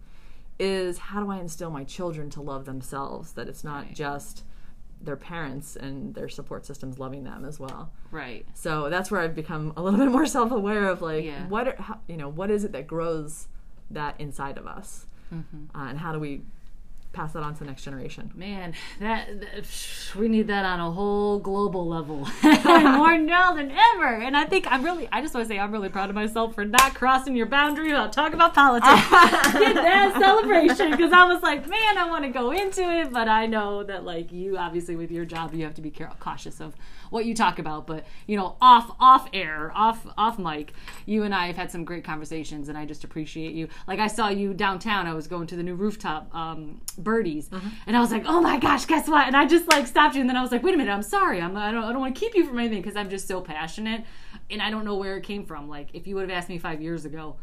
is 0.59 0.97
how 0.97 1.21
do 1.23 1.30
I 1.32 1.38
instill 1.39 1.69
my 1.69 1.84
children 1.84 2.30
to 2.32 2.41
love 2.41 2.65
themselves 2.65 3.34
that 3.34 3.47
it's 3.49 3.63
not 3.63 3.91
just 3.93 4.43
their 5.01 5.15
parents 5.15 5.75
and 5.75 6.15
their 6.15 6.27
support 6.29 6.65
systems 6.65 6.97
loving 6.99 7.23
them 7.23 7.45
as 7.45 7.59
well. 7.59 7.91
right, 8.11 8.45
So 8.53 8.89
that's 8.89 9.11
where 9.11 9.21
I've 9.21 9.35
become 9.35 9.73
a 9.77 9.81
little 9.83 9.99
bit 9.99 10.09
more 10.09 10.25
self 10.37 10.51
aware 10.51 10.87
of 10.87 11.01
like 11.01 11.23
Yeah. 11.25 11.47
what 11.47 11.67
are, 11.67 11.75
how, 11.79 11.99
you 12.07 12.17
know 12.17 12.29
what 12.29 12.49
is 12.49 12.63
it 12.63 12.71
that 12.71 12.87
grows 12.87 13.47
that 13.91 14.19
inside 14.19 14.57
of 14.57 14.65
us, 14.67 15.05
Mm-hmm. 15.33 15.75
uh, 15.79 15.89
and 15.89 15.97
how 15.99 16.11
do 16.13 16.19
we 16.19 16.41
pass 17.16 17.34
that 17.34 17.43
on 17.43 17.53
to 17.53 17.59
the 17.59 17.66
next 17.66 17.84
generation? 17.84 18.32
man, 18.36 18.74
that, 18.99 19.39
that 19.39 19.66
we 20.16 20.28
need 20.28 20.47
that 20.47 20.66
on 20.66 20.80
a 20.80 20.91
whole 20.91 21.39
global 21.39 21.88
level 21.88 22.28
more 22.43 23.18
now 23.18 23.53
than 23.53 23.72
ever. 23.72 24.07
And 24.07 24.36
I 24.36 24.45
think 24.45 24.66
I'm 24.70 24.84
really, 24.84 25.07
I 25.11 25.22
just 25.22 25.34
want 25.34 25.47
to 25.47 25.53
say 25.53 25.59
I'm 25.59 25.72
really 25.72 25.89
proud 25.89 26.09
of 26.09 26.16
myself 26.16 26.55
for 26.55 26.66
not 26.66 26.93
crossing 26.93 27.36
your 27.36 27.45
boundary 27.45 27.91
about 27.91 28.13
talking 28.13 28.36
about 28.36 28.53
politics. 28.53 28.88
Get 29.53 29.76
that 29.76 30.18
celebration 30.20 30.91
because 30.91 31.11
I 31.11 31.26
was 31.26 31.41
like, 31.41 31.68
man, 31.68 31.97
I 31.97 32.07
want 32.07 32.24
to 32.26 32.30
go 32.30 32.51
into 32.51 32.82
it, 32.82 33.11
but 33.11 33.28
I 33.28 33.45
know 33.45 33.84
that 33.84 34.03
like 34.03 34.32
you, 34.32 34.57
obviously 34.57 34.95
with 34.95 35.11
your 35.11 35.26
job, 35.26 35.53
you 35.53 35.63
have 35.63 35.76
to 35.76 35.82
be 35.82 35.91
cautious 36.20 36.59
of 36.59 36.76
what 37.09 37.26
you 37.26 37.34
talk 37.34 37.59
about. 37.59 37.88
But 37.88 38.05
you 38.28 38.38
know, 38.38 38.57
off 38.61 38.95
off 38.99 39.30
air, 39.34 39.72
off 39.74 40.05
off 40.18 40.38
mic, 40.38 40.74
you 41.05 41.24
and 41.24 41.34
I 41.34 41.47
have 41.47 41.55
had 41.55 41.72
some 41.72 41.86
great 41.86 42.03
conversations, 42.03 42.70
and 42.70 42.78
I 42.78 42.86
just 42.86 43.03
appreciate 43.03 43.53
you. 43.53 43.68
Like 43.88 43.99
I 43.99 44.07
saw 44.07 44.30
you 44.30 44.53
downtown. 44.53 45.07
I 45.07 45.13
was 45.13 45.28
going 45.28 45.47
to 45.47 45.55
the 45.55 45.63
new 45.63 45.76
rooftop 45.76 46.34
um, 46.36 46.82
birdies, 47.06 47.49
and 47.88 47.95
I 47.95 48.01
was 48.01 48.12
like, 48.12 48.26
oh 48.28 48.41
my 48.41 48.58
gosh, 48.60 48.86
guess 48.86 49.08
what? 49.08 49.28
And 49.28 49.38
I 49.38 49.45
just 49.45 49.70
like 49.70 49.88
stopped 49.88 50.16
you, 50.16 50.22
and 50.22 50.30
then 50.30 50.36
I 50.36 50.41
was 50.41 50.51
like, 50.51 50.64
wait 50.64 50.74
a 50.74 50.78
minute, 50.78 50.91
I'm 50.91 51.01
sorry, 51.03 51.39
I'm 51.39 51.56
I 51.56 51.72
don't 51.72 51.86
I 51.86 51.93
don't 51.93 52.01
want 52.01 52.14
to 52.14 52.20
keep 52.20 52.36
you 52.36 52.45
from 52.45 52.60
anything 52.60 52.82
because 52.82 52.97
I'm 52.97 53.10
just 53.10 53.30
so 53.30 53.39
passionate, 53.39 54.03
and 54.49 54.62
I 54.62 54.70
don't 54.70 54.84
know 54.84 54.95
where 54.95 55.16
it 55.16 55.24
came 55.24 55.45
from. 55.45 55.70
Like 55.70 55.88
if 55.93 56.06
you 56.06 56.16
would 56.16 56.30
have 56.30 56.38
asked 56.38 56.49
me 56.49 56.58
five 56.58 56.82
years 56.82 57.06
ago 57.06 57.38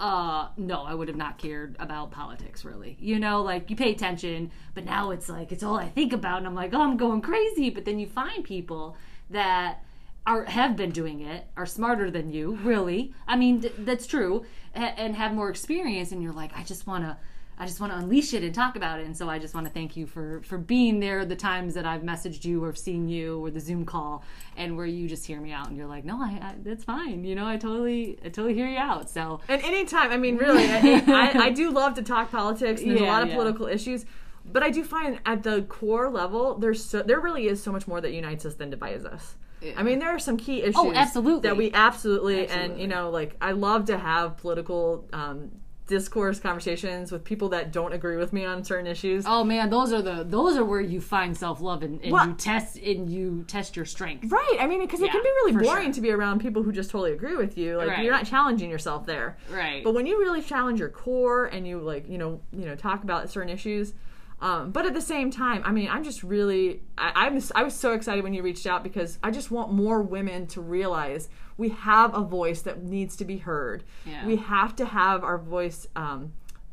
uh 0.00 0.48
no 0.56 0.82
i 0.82 0.92
would 0.92 1.06
have 1.06 1.16
not 1.16 1.38
cared 1.38 1.76
about 1.78 2.10
politics 2.10 2.64
really. 2.64 2.96
You 2.98 3.20
know 3.20 3.42
like 3.42 3.70
you 3.70 3.76
pay 3.76 3.92
attention 3.92 4.50
but 4.74 4.84
now 4.84 5.12
it's 5.12 5.28
like 5.28 5.52
it's 5.52 5.62
all 5.62 5.76
i 5.76 5.88
think 5.88 6.12
about. 6.12 6.38
And 6.38 6.46
i'm 6.46 6.54
like 6.54 6.72
oh 6.74 6.82
i'm 6.82 6.96
going 6.96 7.20
crazy. 7.20 7.70
But 7.70 7.84
then 7.84 7.98
you 7.98 8.06
find 8.08 8.42
people 8.42 8.96
that 9.30 9.84
are 10.26 10.44
have 10.44 10.76
been 10.76 10.90
doing 10.90 11.20
it 11.20 11.46
are 11.56 11.66
smarter 11.66 12.10
than 12.10 12.32
you 12.32 12.58
really. 12.62 13.14
I 13.28 13.36
mean 13.36 13.60
th- 13.60 13.74
that's 13.78 14.06
true 14.06 14.44
and 14.74 15.14
have 15.14 15.34
more 15.34 15.50
experience. 15.50 16.10
And 16.10 16.22
you're 16.22 16.32
like 16.32 16.50
i 16.56 16.62
just 16.64 16.86
want 16.86 17.04
to 17.04 17.16
I 17.58 17.66
just 17.66 17.80
want 17.80 17.92
to 17.92 17.98
unleash 17.98 18.32
it 18.34 18.42
and 18.42 18.54
talk 18.54 18.76
about 18.76 18.98
it. 18.98 19.06
And 19.06 19.16
so 19.16 19.28
I 19.28 19.38
just 19.38 19.54
want 19.54 19.66
to 19.66 19.72
thank 19.72 19.96
you 19.96 20.06
for 20.06 20.40
for 20.42 20.58
being 20.58 21.00
there 21.00 21.24
the 21.24 21.36
times 21.36 21.74
that 21.74 21.86
I've 21.86 22.02
messaged 22.02 22.44
you 22.44 22.64
or 22.64 22.74
seen 22.74 23.08
you 23.08 23.44
or 23.44 23.50
the 23.50 23.60
Zoom 23.60 23.84
call 23.84 24.24
and 24.56 24.76
where 24.76 24.86
you 24.86 25.08
just 25.08 25.26
hear 25.26 25.40
me 25.40 25.52
out 25.52 25.68
and 25.68 25.76
you're 25.76 25.86
like, 25.86 26.04
no, 26.04 26.20
I, 26.20 26.38
I 26.42 26.54
that's 26.62 26.84
fine. 26.84 27.24
You 27.24 27.34
know, 27.34 27.46
I 27.46 27.56
totally 27.56 28.18
I 28.24 28.28
totally 28.28 28.54
hear 28.54 28.66
you 28.66 28.78
out. 28.78 29.10
So 29.10 29.40
And 29.48 29.62
anytime, 29.62 30.10
I 30.10 30.16
mean, 30.16 30.36
really, 30.36 30.64
I, 30.64 31.04
I, 31.06 31.44
I 31.46 31.50
do 31.50 31.70
love 31.80 31.94
to 31.94 32.02
talk 32.02 32.30
politics. 32.30 32.82
And 32.82 32.90
there's 32.90 33.00
a 33.00 33.04
lot 33.04 33.22
of 33.22 33.28
yeah. 33.28 33.34
political 33.36 33.66
issues, 33.66 34.06
but 34.44 34.62
I 34.62 34.70
do 34.70 34.82
find 34.82 35.20
at 35.26 35.42
the 35.42 35.62
core 35.62 36.10
level, 36.10 36.58
there's 36.58 36.84
so, 36.84 37.02
there 37.02 37.20
really 37.20 37.46
is 37.46 37.62
so 37.62 37.70
much 37.70 37.86
more 37.86 38.00
that 38.00 38.12
unites 38.12 38.44
us 38.44 38.54
than 38.54 38.70
divides 38.70 39.04
us. 39.04 39.36
I 39.76 39.84
mean, 39.84 40.00
there 40.00 40.10
are 40.10 40.18
some 40.18 40.36
key 40.36 40.62
issues 40.62 40.74
Oh, 40.76 40.92
absolutely. 40.92 41.48
that 41.48 41.56
we 41.56 41.70
absolutely, 41.72 42.48
and 42.48 42.80
you 42.80 42.88
know, 42.88 43.10
like 43.10 43.36
I 43.40 43.52
love 43.52 43.84
to 43.86 43.96
have 43.96 44.38
political 44.38 45.06
um, 45.12 45.52
discourse 45.92 46.40
conversations 46.40 47.12
with 47.12 47.22
people 47.22 47.50
that 47.50 47.70
don't 47.70 47.92
agree 47.92 48.16
with 48.16 48.32
me 48.32 48.46
on 48.46 48.64
certain 48.64 48.86
issues. 48.86 49.24
Oh 49.26 49.44
man, 49.44 49.68
those 49.68 49.92
are 49.92 50.00
the 50.00 50.24
those 50.24 50.56
are 50.56 50.64
where 50.64 50.80
you 50.80 51.02
find 51.02 51.36
self 51.36 51.60
love 51.60 51.82
and, 51.82 52.00
and 52.02 52.10
Well- 52.10 52.28
you 52.28 52.32
test 52.34 52.78
and 52.78 53.10
you 53.10 53.44
test 53.46 53.76
your 53.76 53.84
strength. 53.84 54.32
Right. 54.32 54.56
I 54.58 54.66
mean, 54.66 54.80
because 54.80 55.02
it 55.02 55.10
can 55.10 55.22
be 55.22 55.28
really 55.28 55.52
boring 55.52 55.88
sure. 55.88 55.92
to 55.92 56.00
be 56.00 56.10
around 56.10 56.40
people 56.40 56.62
who 56.62 56.72
just 56.72 56.90
totally 56.90 57.12
agree 57.12 57.36
with 57.36 57.58
you. 57.58 57.76
Like 57.76 57.88
Right. 57.88 58.02
you're 58.04 58.12
not 58.12 58.24
challenging 58.24 58.70
yourself 58.70 59.04
there. 59.04 59.36
Right. 59.50 59.84
But 59.84 59.92
when 59.92 60.06
you 60.06 60.18
really 60.18 60.40
challenge 60.40 60.80
your 60.80 60.88
core 60.88 61.44
and 61.44 61.68
you 61.68 61.78
like, 61.80 62.08
you 62.08 62.16
know, 62.16 62.40
you 62.52 62.64
know, 62.64 62.74
talk 62.74 63.02
about 63.02 63.28
certain 63.28 63.50
issues, 63.50 63.92
um, 64.40 64.72
but 64.72 64.86
at 64.86 64.94
the 64.94 65.00
same 65.02 65.30
time, 65.30 65.62
I 65.64 65.72
mean, 65.72 65.88
I'm 65.88 66.02
just 66.02 66.22
really, 66.24 66.80
I, 66.98 67.26
I'm, 67.26 67.40
I 67.54 67.62
was 67.62 67.74
so 67.74 67.92
excited 67.92 68.24
when 68.24 68.32
you 68.34 68.42
reached 68.42 68.66
out 68.66 68.82
because 68.82 69.18
I 69.22 69.30
just 69.30 69.50
want 69.50 69.72
more 69.72 70.02
women 70.02 70.46
to 70.48 70.60
realize 70.62 71.28
we 71.64 71.68
have 71.70 72.10
a 72.22 72.24
voice 72.40 72.60
that 72.68 72.76
needs 72.96 73.14
to 73.20 73.24
be 73.32 73.38
heard. 73.50 73.78
Yeah. 74.04 74.26
We 74.30 74.36
have 74.36 74.72
to 74.80 74.84
have 75.00 75.18
our 75.30 75.38
voice 75.38 75.80
um, 76.04 76.20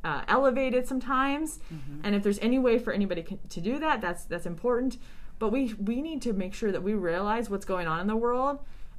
uh, 0.03 0.21
elevated 0.27 0.87
sometimes, 0.87 1.59
and 2.03 2.11
if 2.15 2.21
there's 2.23 2.39
any 2.49 2.59
way 2.67 2.75
for 2.79 2.91
anybody 2.99 3.23
c- 3.29 3.39
to 3.55 3.59
do 3.69 3.73
that, 3.85 4.01
that's 4.05 4.23
that's 4.31 4.45
important. 4.55 4.97
But 5.41 5.49
we 5.55 5.61
we 5.91 6.01
need 6.01 6.21
to 6.27 6.33
make 6.33 6.53
sure 6.53 6.71
that 6.71 6.83
we 6.89 6.93
realize 7.11 7.49
what's 7.49 7.65
going 7.73 7.87
on 7.87 7.99
in 8.03 8.07
the 8.07 8.15
world 8.27 8.57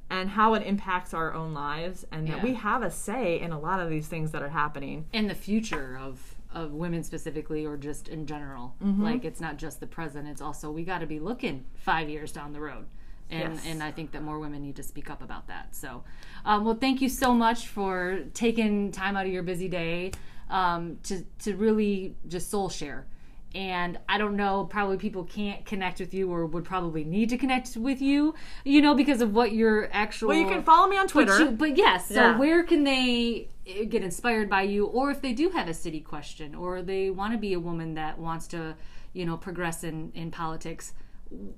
and 0.09 0.29
how 0.31 0.53
it 0.55 0.63
impacts 0.73 1.13
our 1.13 1.33
own 1.33 1.53
lives, 1.53 2.05
and 2.11 2.27
that 2.27 2.41
we 2.43 2.53
have 2.67 2.81
a 2.83 2.91
say 2.91 3.39
in 3.39 3.51
a 3.51 3.59
lot 3.59 3.79
of 3.79 3.89
these 3.89 4.07
things 4.07 4.31
that 4.31 4.41
are 4.43 4.49
happening. 4.63 5.05
in 5.13 5.27
the 5.27 5.35
future 5.49 5.97
of 6.07 6.35
of 6.53 6.73
women 6.73 7.01
specifically 7.01 7.65
or 7.65 7.77
just 7.77 8.09
in 8.09 8.25
general 8.27 8.65
Mm-hmm. 8.83 9.03
like 9.09 9.23
it's 9.29 9.39
not 9.47 9.55
just 9.65 9.79
the 9.79 9.87
present 9.87 10.27
it's 10.27 10.41
also 10.41 10.69
we 10.69 10.83
got 10.83 10.99
to 10.99 11.07
be 11.15 11.17
looking 11.29 11.63
five 11.75 12.09
years 12.09 12.29
down 12.33 12.51
the 12.51 12.59
road 12.59 12.85
and 13.31 13.55
Yes. 13.55 13.65
and 13.65 13.81
i 13.81 13.91
think 13.91 14.11
that 14.11 14.21
more 14.23 14.37
women 14.39 14.61
need 14.61 14.75
to 14.75 14.83
speak 14.83 15.09
up 15.09 15.21
about 15.23 15.47
that 15.47 15.73
so 15.75 16.03
um, 16.45 16.65
well 16.65 16.75
thank 16.75 17.01
you 17.01 17.09
so 17.09 17.33
much 17.33 17.67
for 17.67 18.19
taking 18.33 18.91
time 18.91 19.15
out 19.17 19.25
of 19.25 19.31
your 19.31 19.43
busy 19.43 19.67
day 19.69 20.11
um, 20.49 20.97
to 21.03 21.23
to 21.39 21.55
really 21.55 22.15
just 22.27 22.49
soul 22.51 22.69
share 22.69 23.07
and 23.53 23.99
I 24.07 24.17
don't 24.17 24.37
know, 24.37 24.63
probably 24.63 24.95
people 24.95 25.25
can't 25.25 25.65
connect 25.65 25.99
with 25.99 26.13
you 26.13 26.31
or 26.31 26.45
would 26.45 26.63
probably 26.63 27.03
need 27.03 27.27
to 27.31 27.37
connect 27.37 27.75
with 27.75 28.01
you, 28.01 28.33
you 28.63 28.81
know, 28.81 28.95
because 28.95 29.19
of 29.19 29.33
what 29.33 29.51
your 29.51 29.89
actual. 29.91 30.29
Well, 30.29 30.37
you 30.37 30.47
can 30.47 30.63
follow 30.63 30.87
me 30.87 30.95
on 30.97 31.05
Twitter. 31.09 31.37
you- 31.37 31.51
but 31.51 31.75
yes, 31.75 32.07
so 32.07 32.13
Yeah. 32.13 32.37
where 32.37 32.63
can 32.63 32.85
they 32.85 33.49
eh, 33.67 33.83
get 33.83 34.05
inspired 34.05 34.49
by 34.49 34.61
you, 34.61 34.85
or 34.85 35.11
if 35.11 35.21
they 35.21 35.33
do 35.33 35.49
have 35.49 35.67
a 35.67 35.73
city 35.73 35.99
question, 35.99 36.55
or 36.55 36.81
they 36.81 37.09
want 37.09 37.33
to 37.33 37.37
be 37.37 37.51
a 37.51 37.59
woman 37.59 37.95
that 37.95 38.17
wants 38.17 38.47
to, 38.47 38.73
you 39.11 39.25
know, 39.25 39.35
progress 39.35 39.83
in 39.83 40.13
in 40.15 40.31
politics, 40.31 40.93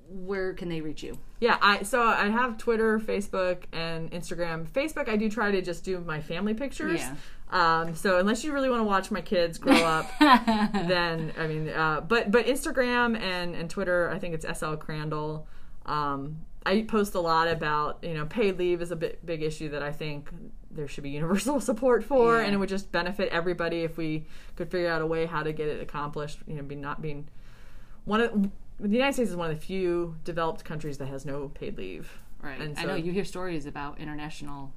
where 0.10 0.54
can 0.54 0.70
they 0.70 0.82
reach 0.82 1.02
you? 1.04 1.18
Yeah, 1.40 1.58
I 1.62 1.84
so 1.84 2.02
I 2.02 2.30
have 2.30 2.58
Twitter, 2.58 3.00
Facebook, 3.00 3.64
and 3.74 4.12
Instagram. 4.12 4.68
Facebook, 4.70 5.10
I 5.10 5.16
do 5.18 5.30
try 5.30 5.52
to 5.52 5.62
just 5.62 5.84
do 5.84 6.00
my 6.00 6.22
family 6.22 6.54
pictures. 6.54 7.00
Yeah. 7.02 7.16
Um, 7.50 7.96
so 7.96 8.20
unless 8.20 8.44
you 8.44 8.54
really 8.54 8.70
want 8.70 8.80
to 8.82 8.86
watch 8.86 9.12
my 9.12 9.22
kids 9.22 9.58
grow 9.58 9.76
up, 9.76 10.10
then 10.20 11.34
I 11.38 11.48
mean, 11.48 11.70
uh, 11.70 12.02
but 12.02 12.32
but 12.32 12.46
Instagram 12.46 13.18
and 13.20 13.56
and 13.56 13.70
Twitter, 13.70 14.10
I 14.10 14.20
think 14.20 14.34
it's 14.36 14.46
SL 14.60 14.76
Crandall. 14.76 15.48
Um, 15.86 16.42
I 16.66 16.84
post 16.84 17.14
a 17.16 17.20
lot 17.20 17.48
about 17.48 18.00
you 18.04 18.14
know 18.14 18.26
paid 18.26 18.58
leave 18.58 18.82
is 18.82 18.92
a 18.92 18.96
bit, 18.96 19.26
big 19.26 19.42
issue 19.44 19.70
that 19.70 19.84
I 19.84 19.92
think 19.92 20.30
there 20.72 20.88
should 20.88 21.04
be 21.04 21.10
universal 21.12 21.60
support 21.70 22.04
for, 22.04 22.38
Yeah. 22.40 22.46
and 22.46 22.54
it 22.54 22.58
would 22.58 22.70
just 22.70 22.92
benefit 22.92 23.30
everybody 23.32 23.82
if 23.82 23.98
we 23.98 24.26
could 24.56 24.72
figure 24.72 24.90
out 24.90 25.02
a 25.02 25.06
way 25.06 25.26
how 25.26 25.44
to 25.44 25.52
get 25.52 25.68
it 25.68 25.82
accomplished. 25.82 26.40
You 26.48 26.56
know, 26.56 26.64
be 26.64 26.76
not 26.76 27.02
being 27.02 27.28
one 28.06 28.22
of 28.22 28.50
the 28.80 28.90
United 28.90 29.14
States 29.14 29.30
is 29.30 29.36
one 29.36 29.50
of 29.52 29.60
the 29.60 29.66
few 29.66 30.16
developed 30.24 30.64
countries 30.66 30.98
that 30.98 31.08
has 31.08 31.26
no 31.26 31.50
paid 31.50 31.78
leave. 31.78 32.20
Right. 32.42 32.60
And 32.60 32.78
I 32.78 32.84
know 32.84 32.96
you 32.96 33.12
hear 33.12 33.24
stories 33.24 33.66
about 33.66 34.00
international 34.00 34.74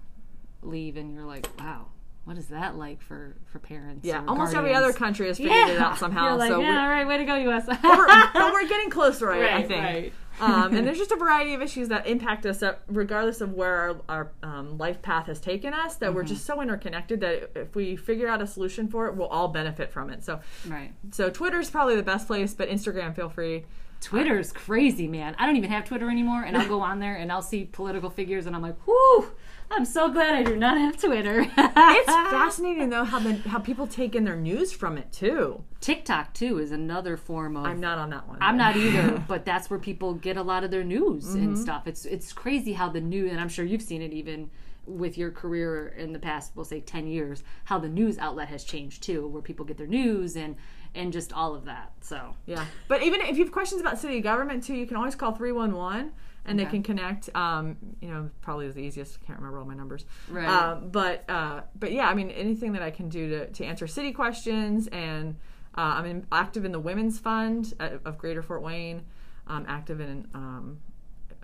leave, 0.63 0.97
and 0.97 1.13
you're 1.13 1.25
like, 1.25 1.49
wow, 1.59 1.87
what 2.25 2.39
is 2.39 2.47
that 2.49 2.77
like 2.77 3.01
for 3.03 3.37
for 3.47 3.59
parents? 3.59 4.05
Yeah, 4.05 4.23
almost 4.29 4.55
every 4.55 4.75
other 4.75 4.93
country 4.93 5.27
has 5.29 5.37
figured 5.39 5.71
it 5.71 5.79
out 5.79 5.99
somehow. 5.99 6.29
You're 6.29 6.37
like, 6.37 6.51
so 6.51 6.61
yeah, 6.61 6.75
we're, 6.75 6.81
all 6.83 6.89
right, 6.89 7.07
way 7.07 7.19
to 7.19 7.25
go, 7.25 7.35
U.S. 7.37 7.67
we're, 7.83 8.07
but 8.07 8.53
we're 8.53 8.69
getting 8.69 8.91
closer, 8.91 9.31
I, 9.33 9.59
I 9.59 9.63
think. 9.65 9.83
right. 9.83 10.13
um, 10.41 10.77
and 10.77 10.87
there's 10.87 10.99
just 11.05 11.11
a 11.13 11.17
variety 11.17 11.55
of 11.55 11.63
issues 11.63 11.89
that 11.89 12.07
impact 12.07 12.47
us, 12.47 12.59
that 12.59 12.83
regardless 12.89 13.41
of 13.41 13.53
where 13.55 13.75
our, 13.75 14.01
our 14.09 14.31
um, 14.45 14.79
life 14.79 15.03
path 15.03 15.27
has 15.27 15.41
taken 15.41 15.73
us. 15.75 15.97
That 15.97 16.15
we're 16.15 16.23
Mm-hmm. 16.23 16.35
just 16.35 16.47
so 16.47 16.61
interconnected 16.63 17.21
that 17.21 17.51
if 17.57 17.75
we 17.75 17.97
figure 17.97 18.29
out 18.29 18.41
a 18.43 18.47
solution 18.47 18.87
for 18.89 19.07
it, 19.09 19.17
we'll 19.17 19.29
all 19.29 19.49
benefit 19.49 19.91
from 19.93 20.11
it. 20.11 20.23
So, 20.25 20.41
right. 20.69 20.93
so 21.11 21.31
Twitter's 21.31 21.71
probably 21.71 21.97
the 21.97 22.03
best 22.05 22.27
place, 22.29 22.55
but 22.55 22.69
Instagram, 22.69 23.15
feel 23.17 23.29
free. 23.29 23.65
Twitter's 24.01 24.53
crazy, 24.53 25.09
man. 25.09 25.35
I 25.39 25.47
don't 25.47 25.57
even 25.57 25.71
have 25.71 25.85
Twitter 25.85 26.09
anymore, 26.11 26.43
and 26.45 26.57
I'll 26.57 26.69
go 26.69 26.81
on 26.81 27.01
there 27.01 27.17
and 27.17 27.33
I'll 27.33 27.43
see 27.43 27.65
political 27.65 28.11
figures, 28.11 28.47
and 28.47 28.55
I'm 28.55 28.63
like, 28.63 28.77
whoo, 28.87 29.27
I'm 29.71 29.85
so 29.85 30.11
glad 30.13 30.35
I 30.35 30.43
do 30.45 30.55
not 30.55 30.79
have 30.79 30.97
Twitter. 31.01 31.41
It's 31.41 31.51
fascinating 32.07 32.91
though 32.91 33.03
how 33.05 33.19
the, 33.19 33.35
how 33.49 33.59
people 33.59 33.87
take 33.89 34.15
in 34.15 34.23
their 34.25 34.37
news 34.37 34.71
from 34.71 34.97
it 34.97 35.11
too. 35.13 35.65
TikTok 35.81 36.35
too 36.35 36.59
is 36.59 36.71
another 36.71 37.17
form 37.17 37.57
of. 37.57 37.65
I'm 37.67 37.81
not 37.81 37.99
on 37.99 38.11
that 38.11 38.29
one. 38.29 38.39
I'm 38.41 38.57
not 38.57 38.77
either, 38.87 39.23
but 39.27 39.45
that's 39.45 39.69
where 39.71 39.79
people 39.81 40.15
get 40.15 40.37
a 40.37 40.43
lot 40.43 40.63
of 40.63 40.71
their 40.71 40.85
news 40.85 41.25
Mm-hmm. 41.27 41.39
and 41.43 41.59
stuff. 41.59 41.87
It's 41.89 42.05
it's 42.05 42.33
crazy 42.33 42.75
how 42.75 42.89
the 42.91 43.01
news, 43.01 43.33
and 43.33 43.41
I'm 43.41 43.49
sure 43.49 43.65
you've 43.65 43.83
seen 43.83 44.03
it 44.03 44.13
even 44.13 44.51
with 44.87 45.19
your 45.19 45.33
career 45.33 45.89
in 45.99 46.13
the 46.13 46.19
past, 46.21 46.53
we'll 46.55 46.65
say 46.65 46.79
10 46.79 47.09
years, 47.09 47.43
how 47.65 47.77
the 47.77 47.89
news 47.89 48.19
outlet 48.19 48.47
has 48.47 48.63
changed 48.63 49.03
too, 49.03 49.27
where 49.27 49.43
people 49.43 49.65
get 49.67 49.77
their 49.77 49.87
news 49.89 50.37
and 50.37 50.55
and 50.97 51.13
just 51.13 51.33
all 51.33 51.55
of 51.55 51.67
that. 51.67 51.93
So 52.01 52.35
Yeah, 52.47 52.65
but 52.89 53.03
even 53.03 53.21
if 53.21 53.37
you 53.37 53.45
have 53.45 53.53
questions 53.53 53.81
about 53.81 53.99
city 53.99 54.21
government 54.21 54.65
too, 54.65 54.75
you 54.75 54.87
can 54.87 54.97
always 54.97 55.15
call 55.15 55.33
three 55.33 55.53
one 55.53 55.75
one, 55.75 56.13
and 56.45 56.59
they 56.59 56.63
Okay. 56.65 56.73
can 56.73 56.83
connect. 56.83 57.29
Um, 57.37 57.77
you 58.01 58.09
know, 58.09 58.31
probably 58.41 58.67
is 58.67 58.75
the 58.75 58.83
easiest. 58.83 59.21
Can't 59.25 59.39
remember 59.39 59.59
all 59.59 59.65
my 59.65 59.75
numbers. 59.75 60.05
Right. 60.29 60.49
Um, 60.49 60.89
but 60.91 61.29
uh, 61.29 61.61
but 61.79 61.93
yeah, 61.93 62.09
I 62.09 62.15
mean, 62.15 62.31
anything 62.31 62.73
that 62.73 62.83
I 62.83 62.91
can 62.91 63.09
do 63.09 63.29
to 63.31 63.47
to 63.51 63.65
answer 63.65 63.87
city 63.87 64.13
questions, 64.13 64.89
and 64.89 65.37
uh, 65.77 65.81
I'm 65.99 66.07
in, 66.07 66.27
active 66.33 66.65
in 66.65 66.73
the 66.73 66.81
Women's 66.81 67.19
Fund 67.19 67.75
at, 67.79 68.01
of 68.05 68.17
Greater 68.19 68.43
Fort 68.43 68.63
Wayne. 68.63 69.03
I'm 69.47 69.65
active 69.69 70.01
in 70.01 70.27
um, 70.35 70.79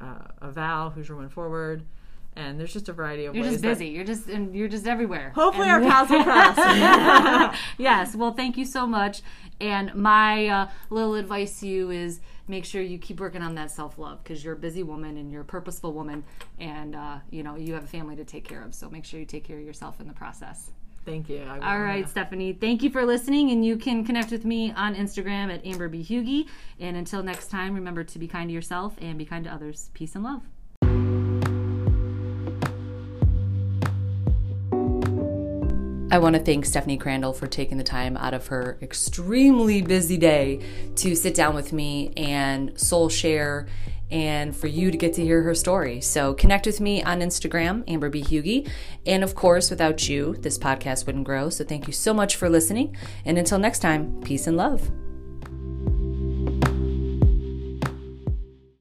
uh, 0.00 0.28
Avow, 0.48 0.90
Who's 0.90 1.08
Your 1.08 1.16
Woman 1.16 1.30
Forward, 1.30 1.84
and 2.36 2.58
there's 2.58 2.72
just 2.72 2.88
a 2.88 2.92
variety 2.92 3.26
of 3.26 3.34
you're 3.34 3.44
ways. 3.44 3.52
just 3.54 3.62
that- 3.62 3.68
busy. 3.70 3.88
You're 3.88 4.04
just 4.04 4.28
and 4.28 4.54
you're 4.54 4.68
just 4.68 4.86
everywhere. 4.86 5.32
Hopefully, 5.34 5.68
And- 5.68 5.84
our 5.84 5.90
paths 5.90 6.10
will 6.10 6.24
cross. 6.24 7.56
yes. 7.78 8.14
Well, 8.16 8.32
thank 8.32 8.56
you 8.56 8.64
so 8.64 8.86
much. 8.86 9.22
And 9.60 9.94
my 9.94 10.48
uh, 10.48 10.68
little 10.90 11.14
advice 11.14 11.60
to 11.60 11.68
you 11.68 11.90
is 11.90 12.20
make 12.48 12.64
sure 12.64 12.82
you 12.82 12.98
keep 12.98 13.20
working 13.20 13.42
on 13.42 13.54
that 13.54 13.70
self 13.70 13.98
love 13.98 14.22
because 14.22 14.42
you're 14.44 14.54
a 14.54 14.58
busy 14.58 14.82
woman 14.82 15.16
and 15.16 15.30
you're 15.30 15.42
a 15.42 15.44
purposeful 15.44 15.92
woman, 15.92 16.24
and 16.58 16.96
uh, 16.96 17.18
you 17.30 17.42
know 17.42 17.56
you 17.56 17.74
have 17.74 17.84
a 17.84 17.88
family 17.88 18.16
to 18.16 18.24
take 18.24 18.46
care 18.48 18.62
of. 18.62 18.74
So 18.74 18.90
make 18.90 19.04
sure 19.04 19.20
you 19.20 19.26
take 19.26 19.44
care 19.44 19.58
of 19.58 19.64
yourself 19.64 20.00
in 20.00 20.08
the 20.08 20.14
process. 20.14 20.70
Thank 21.04 21.28
you. 21.28 21.42
All 21.44 21.80
right. 21.80 22.08
Stephanie. 22.08 22.52
Thank 22.52 22.82
you 22.84 22.88
for 22.90 23.04
listening, 23.04 23.50
and 23.50 23.64
you 23.64 23.76
can 23.76 24.04
connect 24.04 24.30
with 24.30 24.44
me 24.44 24.72
on 24.72 24.94
Instagram 24.94 25.52
at 25.52 25.66
Amber 25.66 25.88
B 25.88 26.00
Hugie. 26.00 26.46
And 26.78 26.96
until 26.96 27.24
next 27.24 27.48
time, 27.50 27.74
remember 27.74 28.04
to 28.04 28.18
be 28.20 28.28
kind 28.28 28.48
to 28.48 28.54
yourself 28.54 28.94
and 29.00 29.18
be 29.18 29.24
kind 29.24 29.44
to 29.44 29.50
others. 29.52 29.90
Peace 29.94 30.14
and 30.14 30.22
love. 30.22 30.42
I 36.12 36.18
want 36.18 36.36
to 36.36 36.42
thank 36.42 36.66
Stephanie 36.66 36.98
Crandall 36.98 37.32
for 37.32 37.46
taking 37.46 37.78
the 37.78 37.84
time 37.84 38.18
out 38.18 38.34
of 38.34 38.48
her 38.48 38.76
extremely 38.82 39.80
busy 39.80 40.18
day 40.18 40.60
to 40.96 41.16
sit 41.16 41.34
down 41.34 41.54
with 41.54 41.72
me 41.72 42.12
and 42.18 42.78
soul 42.78 43.08
share 43.08 43.66
and 44.10 44.54
for 44.54 44.66
you 44.66 44.90
to 44.90 44.98
get 44.98 45.14
to 45.14 45.24
hear 45.24 45.40
her 45.40 45.54
story. 45.54 46.02
So 46.02 46.34
connect 46.34 46.66
with 46.66 46.82
me 46.82 47.02
on 47.02 47.20
Instagram, 47.20 47.82
Amber 47.88 48.10
B. 48.10 48.22
Hugie. 48.22 48.68
And 49.06 49.24
of 49.24 49.34
course, 49.34 49.70
without 49.70 50.06
you, 50.06 50.36
this 50.38 50.58
podcast 50.58 51.06
wouldn't 51.06 51.24
grow. 51.24 51.48
So 51.48 51.64
thank 51.64 51.86
you 51.86 51.94
so 51.94 52.12
much 52.12 52.36
for 52.36 52.50
listening. 52.50 52.94
And 53.24 53.38
until 53.38 53.58
next 53.58 53.78
time, 53.78 54.20
peace 54.20 54.46
and 54.46 54.58
love. 54.58 54.90